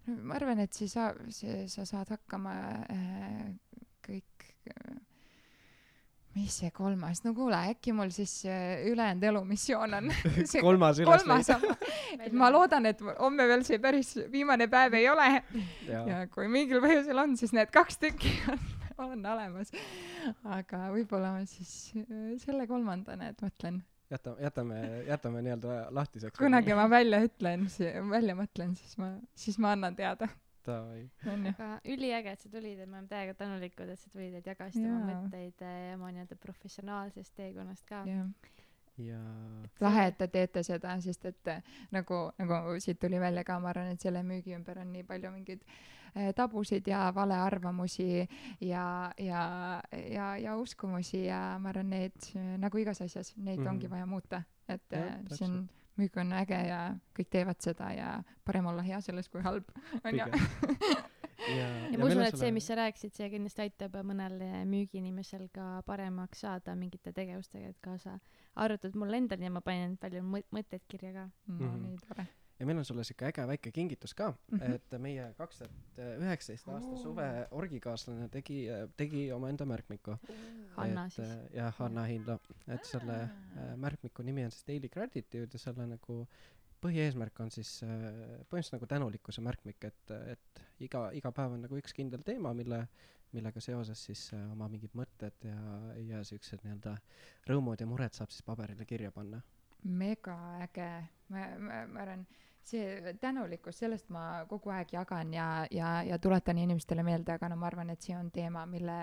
ma 0.08 0.38
arvan, 0.38 0.62
et 0.66 0.74
see 0.78 0.90
saab, 0.92 1.20
see, 1.34 1.66
sa 1.72 1.86
saad 1.90 2.14
hakkama 2.14 2.56
äh, 2.94 3.44
kõik 4.06 4.50
äh, 4.70 4.98
mis 6.36 6.56
see 6.60 6.72
kolmas, 6.76 7.22
no 7.24 7.32
kuule, 7.36 7.58
äkki 7.72 7.94
mul 7.96 8.12
siis 8.14 8.34
äh, 8.50 8.84
ülejäänud 8.90 9.24
elumissioon 9.24 9.94
on 10.00 10.12
kolmas 10.68 11.00
üles 11.00 11.24
kolmas 11.24 11.52
on, 11.56 11.64
et 12.26 12.36
ma 12.36 12.52
loodan, 12.52 12.90
et 12.92 13.02
homme 13.20 13.48
veel 13.48 13.64
see 13.68 13.80
päris 13.84 14.16
viimane 14.32 14.68
päev 14.72 14.98
ei 15.00 15.08
ole. 15.10 15.30
Ja. 15.88 16.04
ja 16.10 16.22
kui 16.32 16.50
mingil 16.52 16.84
põhjusel 16.84 17.24
on, 17.24 17.38
siis 17.40 17.56
need 17.56 17.72
kaks 17.74 18.02
tükki 18.04 18.34
on, 18.52 18.64
on 19.08 19.28
olemas. 19.36 19.72
aga 20.58 20.90
võib-olla 20.96 21.38
ma 21.38 21.46
siis 21.50 21.96
äh, 22.04 22.34
selle 22.44 22.68
kolmandana, 22.68 23.32
et 23.32 23.46
mõtlen 23.46 23.80
jätame, 24.16 24.42
jätame, 24.42 25.04
jätame 25.08 25.44
nii-öelda 25.46 25.76
lahtiseks. 25.90 26.38
kunagi 26.38 26.74
ma 26.74 26.88
välja 26.90 27.22
ütlen, 27.26 27.68
välja 28.10 28.36
mõtlen, 28.36 28.76
siis 28.80 28.98
ma, 28.98 29.12
siis 29.36 29.60
ma 29.60 29.72
annan 29.76 29.96
teada. 29.96 30.28
aga 30.66 31.70
üliäge, 31.86 32.32
et 32.32 32.42
sa 32.42 32.50
tulid 32.50 32.80
ja 32.80 32.88
me 32.88 32.98
oleme 32.98 33.08
täiega 33.08 33.34
tänulikud, 33.38 33.90
et 33.94 34.00
sa 34.00 34.10
tulid, 34.10 34.34
et 34.40 34.48
jagasid 34.50 34.82
ja. 34.82 34.92
oma 34.92 35.12
mõtteid 35.12 35.62
ja 35.62 35.74
eh, 35.92 35.96
oma 35.98 36.12
nii-öelda 36.16 36.38
professionaalsest 36.42 37.36
teekonnast 37.38 37.86
ka. 37.90 38.04
ja 38.98 39.20
lahe, 39.82 40.08
et 40.08 40.18
te 40.18 40.28
teete 40.28 40.64
seda, 40.64 40.96
sest 41.02 41.26
et 41.30 41.52
nagu, 41.92 42.30
nagu 42.40 42.80
siit 42.80 43.00
tuli 43.00 43.20
välja 43.22 43.44
ka, 43.44 43.60
ma 43.60 43.76
arvan, 43.76 43.94
et 43.94 44.02
selle 44.02 44.24
müügi 44.24 44.56
ümber 44.58 44.82
on 44.82 44.96
nii 44.96 45.06
palju 45.06 45.36
mingeid 45.36 45.62
Eh, 45.62 45.95
tabusid 46.36 46.88
ja 46.88 47.12
valearvamusi 47.16 48.28
ja, 48.62 49.12
ja, 49.18 49.42
ja, 49.92 50.38
ja 50.38 50.58
uskumusi 50.58 51.26
ja 51.26 51.58
ma 51.60 51.70
arvan, 51.70 51.90
need 51.90 52.30
nagu 52.62 52.80
igas 52.80 53.02
asjas, 53.02 53.34
neid 53.38 53.60
mm 53.60 53.66
-hmm. 53.66 53.70
ongi 53.70 53.90
vaja 53.90 54.06
muuta, 54.06 54.44
et 54.68 54.84
ja, 54.92 55.06
eh, 55.06 55.20
see 55.32 55.48
on 55.48 55.70
müük 55.98 56.18
on 56.18 56.34
äge 56.34 56.60
ja 56.68 56.80
kõik 57.18 57.30
teevad 57.32 57.60
seda 57.60 57.92
ja 57.96 58.24
parem 58.46 58.66
olla 58.66 58.82
hea 58.82 59.02
selles 59.02 59.30
kui 59.30 59.42
halb, 59.42 59.70
onju. 60.04 60.26
ja, 60.28 61.56
ja, 61.58 61.68
ja 61.92 62.00
ma 62.00 62.06
usun, 62.06 62.24
et 62.24 62.38
see, 62.38 62.52
mis 62.52 62.68
sa 62.68 62.76
rääkisid, 62.76 63.14
see 63.16 63.30
kindlasti 63.30 63.62
aitab 63.62 63.96
mõnel 64.04 64.40
müügiinimesel 64.66 65.48
ka 65.56 65.82
paremaks 65.86 66.40
saada 66.40 66.76
mingite 66.76 67.12
tegevustega, 67.12 67.68
et 67.68 67.80
kaasa 67.82 68.20
arvatud 68.56 68.96
mul 68.96 69.14
endal 69.14 69.40
ja 69.40 69.52
ma 69.52 69.62
panin 69.62 69.98
palju 69.98 70.24
mõtteid 70.24 70.84
kirja 70.88 71.14
ka 71.14 71.30
mm. 71.48 71.60
-hmm. 71.60 71.86
nii 71.88 71.98
tore 72.08 72.28
ja 72.60 72.66
meil 72.66 72.80
on 72.80 72.86
sulle 72.88 73.04
siuke 73.04 73.28
äge 73.28 73.46
väike 73.48 73.72
kingitus 73.72 74.14
ka 74.14 74.30
mm, 74.32 74.60
-hmm. 74.60 74.76
et 74.76 74.98
meie 75.02 75.28
kaks 75.38 75.58
tuhat 75.58 76.00
üheksateist 76.24 76.70
aasta 76.72 76.98
suve 76.98 77.28
orgikaaslane 77.52 78.30
tegi, 78.30 78.66
tegi 78.98 79.32
omaenda 79.32 79.66
märkmiku. 79.66 80.18
Hanna 80.76 81.10
siis. 81.10 81.28
jah, 81.54 81.76
Hanna 81.80 82.04
Hindla, 82.04 82.40
et 82.68 82.86
selle 82.86 83.22
äh, 83.22 83.76
märkmiku 83.76 84.24
nimi 84.24 84.46
on 84.46 84.52
siis 84.52 84.68
Daily 84.68 84.90
Gratitude 84.90 85.50
ja 85.54 85.60
selle 85.60 85.88
nagu 85.88 86.26
põhieesmärk 86.86 87.40
on 87.44 87.52
siis 87.54 87.80
äh, 87.84 87.90
põhimõtteliselt 87.90 88.78
nagu 88.78 88.90
tänulikkuse 88.92 89.44
märkmik, 89.46 89.84
et, 89.90 90.16
et 90.36 90.64
iga, 90.86 91.10
iga 91.18 91.32
päev 91.36 91.58
on 91.58 91.66
nagu 91.66 91.80
üks 91.80 91.96
kindel 91.96 92.24
teema, 92.26 92.54
mille, 92.54 92.86
millega 93.36 93.64
seoses 93.64 94.06
siis 94.10 94.28
äh, 94.36 94.46
oma 94.52 94.70
mingid 94.72 94.96
mõtted 94.98 95.48
ja, 95.48 95.58
ja 96.12 96.24
siuksed 96.28 96.64
nii-öelda 96.64 96.96
rõõmud 97.50 97.82
ja 97.82 97.90
mured 97.90 98.16
saab 98.18 98.34
siis 98.34 98.46
paberile 98.46 98.86
kirja 98.86 99.12
panna. 99.16 99.42
Mega 99.86 100.38
äge, 100.66 100.90
ma, 101.30 101.48
ma, 101.60 101.86
ma 101.88 102.02
arvan 102.02 102.26
see 102.66 103.14
tänulikkus, 103.22 103.78
sellest 103.80 104.10
ma 104.14 104.46
kogu 104.50 104.72
aeg 104.74 104.90
jagan 104.96 105.34
ja, 105.34 105.48
ja, 105.72 105.90
ja 106.04 106.18
tuletan 106.20 106.58
inimestele 106.58 107.04
meelde, 107.06 107.36
aga 107.36 107.50
no 107.52 107.58
ma 107.62 107.68
arvan, 107.70 107.92
et 107.94 108.02
see 108.02 108.16
on 108.18 108.32
teema, 108.34 108.66
mille, 108.70 108.98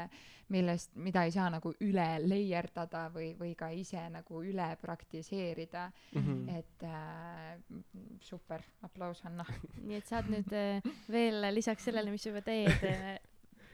millest, 0.51 0.97
mida 0.99 1.22
ei 1.26 1.35
saa 1.35 1.47
nagu 1.53 1.70
üle 1.87 2.07
leierdada 2.24 3.05
või, 3.14 3.33
või 3.39 3.55
ka 3.59 3.70
ise 3.74 4.03
nagu 4.11 4.43
üle 4.43 4.66
praktiseerida 4.83 5.87
mm. 5.93 6.26
-hmm. 6.26 6.59
et 6.59 6.87
äh, 6.91 8.18
super, 8.20 8.66
aplaus, 8.83 9.22
Hanna. 9.22 9.47
nii 9.87 10.01
et 10.01 10.11
saad 10.11 10.30
nüüd 10.33 10.51
äh, 10.59 10.93
veel 11.11 11.47
lisaks 11.55 11.87
sellele, 11.87 12.11
mis 12.11 12.26
juba 12.26 12.43
teed 12.43 12.83
äh, 12.91 13.14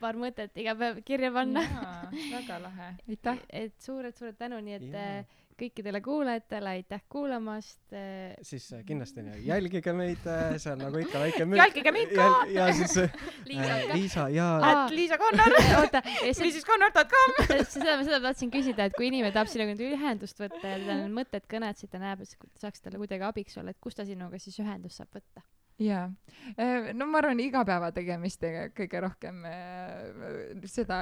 paar 0.03 0.21
mõtet 0.21 0.57
iga 0.61 0.77
päev 0.77 1.01
kirja 1.05 1.33
panna. 1.33 1.65
väga 2.13 2.61
lahe, 2.63 2.95
aitäh. 3.09 3.45
et 3.49 3.81
suured-suured 3.81 4.37
tänu, 4.37 4.61
nii 4.61 4.81
et 4.83 4.91
yeah 4.93 5.37
kõikidele 5.59 6.01
kuulajatele, 6.05 6.75
aitäh 6.79 7.03
kuulamast. 7.11 7.81
Äh, 7.93 8.37
siis 8.47 8.69
äh, 8.73 8.85
kindlasti 8.87 9.25
jälgige 9.47 9.93
meid, 9.97 10.23
äh, 10.29 10.55
see 10.61 10.73
on 10.73 10.83
nagu 10.85 11.03
ikka 11.03 11.23
väike 11.23 11.47
müük. 11.49 11.61
jälgige 11.63 11.93
mind 11.95 12.15
ka. 12.15 12.29
ja 12.53 12.69
siis 12.79 12.97
Liisa, 13.49 13.79
Liisa 13.93 14.29
ja. 14.35 14.49
et 14.71 14.95
Liisa 14.95 15.19
Connor. 15.19 15.59
oota, 15.81 16.03
liisisconnor.com. 16.23 17.37
seda, 17.75 17.99
seda 18.05 18.21
ma 18.23 18.29
tahtsin 18.31 18.55
küsida, 18.55 18.89
et 18.89 18.97
kui 18.99 19.11
inimene 19.11 19.35
tahab 19.35 19.51
sinuga 19.53 19.75
nüüd 19.75 19.99
ühendust 19.99 20.43
võtta 20.43 20.65
ja 20.65 20.81
tal 20.87 21.05
on 21.09 21.15
mõtted, 21.19 21.47
kõned, 21.51 21.81
siis 21.81 21.93
ta 21.93 22.03
näeb, 22.03 22.25
et 22.25 22.63
saaks 22.63 22.85
talle 22.85 23.01
kuidagi 23.03 23.27
abiks 23.29 23.59
olla, 23.61 23.75
et 23.75 23.83
kust 23.83 24.01
ta 24.01 24.07
sinuga 24.09 24.41
siis 24.43 24.59
ühendust 24.63 25.03
saab 25.03 25.19
võtta 25.19 25.45
jaa, 25.79 26.07
äh, 26.59 26.91
no 26.95 27.07
ma 27.11 27.21
arvan, 27.23 27.41
igapäevategemistega 27.43 28.69
kõige 28.77 29.03
rohkem 29.05 29.45
äh, 29.47 30.65
seda, 30.71 31.01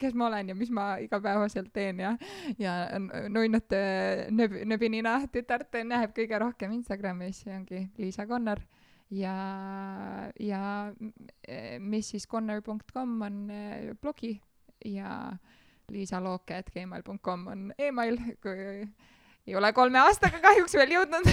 kes 0.00 0.16
ma 0.18 0.28
olen 0.28 0.52
ja 0.52 0.56
mis 0.58 0.72
ma 0.74 0.90
igapäevaselt 1.02 1.72
teen 1.72 2.02
ja, 2.04 2.14
ja 2.60 2.74
nunnute 3.32 3.80
nööb, 4.34 4.58
nööbinina 4.68 5.18
tütart 5.32 5.80
näeb 5.86 6.14
kõige 6.16 6.40
rohkem 6.42 6.76
Instagramis, 6.76 7.44
see 7.44 7.56
ongi 7.56 7.86
Liisa 8.00 8.26
Connor 8.28 8.62
ja, 9.14 9.36
ja 10.38 10.64
missisconnor.com 11.80 13.16
on 13.26 13.40
blogi 14.02 14.36
ja 14.84 15.32
liisalooke.gmail.com 15.90 17.46
on 17.50 17.72
email, 17.78 18.20
kui 18.42 18.84
ei 19.50 19.56
ole 19.58 19.72
kolme 19.74 19.98
aastaga 19.98 20.38
kahjuks 20.44 20.76
veel 20.78 20.92
jõudnud 20.94 21.26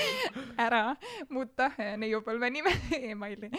ära 0.66 0.94
muuta 1.28 1.68
neiupõlve 2.00 2.48
nime 2.52 2.72
emaili. 3.12 3.50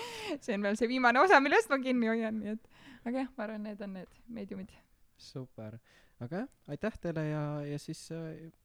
see 0.42 0.56
on 0.58 0.66
veel 0.66 0.78
see 0.80 0.90
viimane 0.90 1.22
osa, 1.22 1.42
millest 1.44 1.70
ma 1.70 1.78
kinni 1.84 2.10
hoian, 2.10 2.40
nii 2.42 2.56
et 2.56 2.70
aga 3.06 3.26
jah, 3.26 3.34
ma 3.38 3.46
arvan, 3.46 3.68
need 3.70 3.84
on 3.86 3.94
need 4.00 4.18
meediumid. 4.40 4.74
super, 5.22 5.78
aga 6.18 6.44
jah, 6.44 6.50
aitäh 6.74 6.98
teile 7.06 7.28
ja, 7.28 7.46
ja 7.68 7.78
siis 7.82 8.08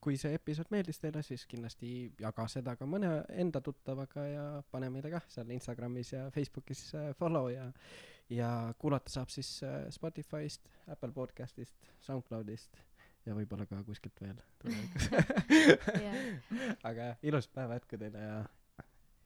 kui 0.00 0.16
see 0.20 0.32
episood 0.38 0.72
meeldis 0.72 1.02
teile, 1.04 1.20
siis 1.26 1.44
kindlasti 1.50 1.92
jaga 2.20 2.48
seda 2.48 2.78
ka 2.80 2.88
mõne 2.88 3.12
enda 3.36 3.60
tuttavaga 3.60 4.26
ja 4.30 4.48
pane 4.72 4.90
meile 4.94 5.12
kah 5.12 5.28
seal 5.32 5.52
Instagramis 5.52 6.16
ja 6.16 6.26
Facebookis 6.32 6.88
follow 7.20 7.52
ja 7.52 7.70
ja 8.32 8.50
kuulata 8.78 9.12
saab 9.12 9.30
siis 9.30 9.60
Spotify'st, 9.94 10.64
Apple 10.90 11.12
podcast'ist, 11.14 11.76
SoundCloud'ist 12.08 12.80
ja 13.26 13.34
võib-olla 13.34 13.66
ka 13.66 13.82
kuskilt 13.86 14.22
veel 14.22 14.38
tulevikus. 14.62 15.10
Aga 16.88 17.10
jah, 17.10 17.18
ilusat 17.26 17.52
päeva 17.58 17.80
jätku 17.80 18.00
teile 18.00 18.22
ja, 18.22 18.38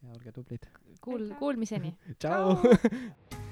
ja 0.00 0.16
olge 0.16 0.34
tublid. 0.36 0.66
Kuul-, 1.04 1.30
kuulmiseni. 1.38 1.94
tšau 2.18 2.56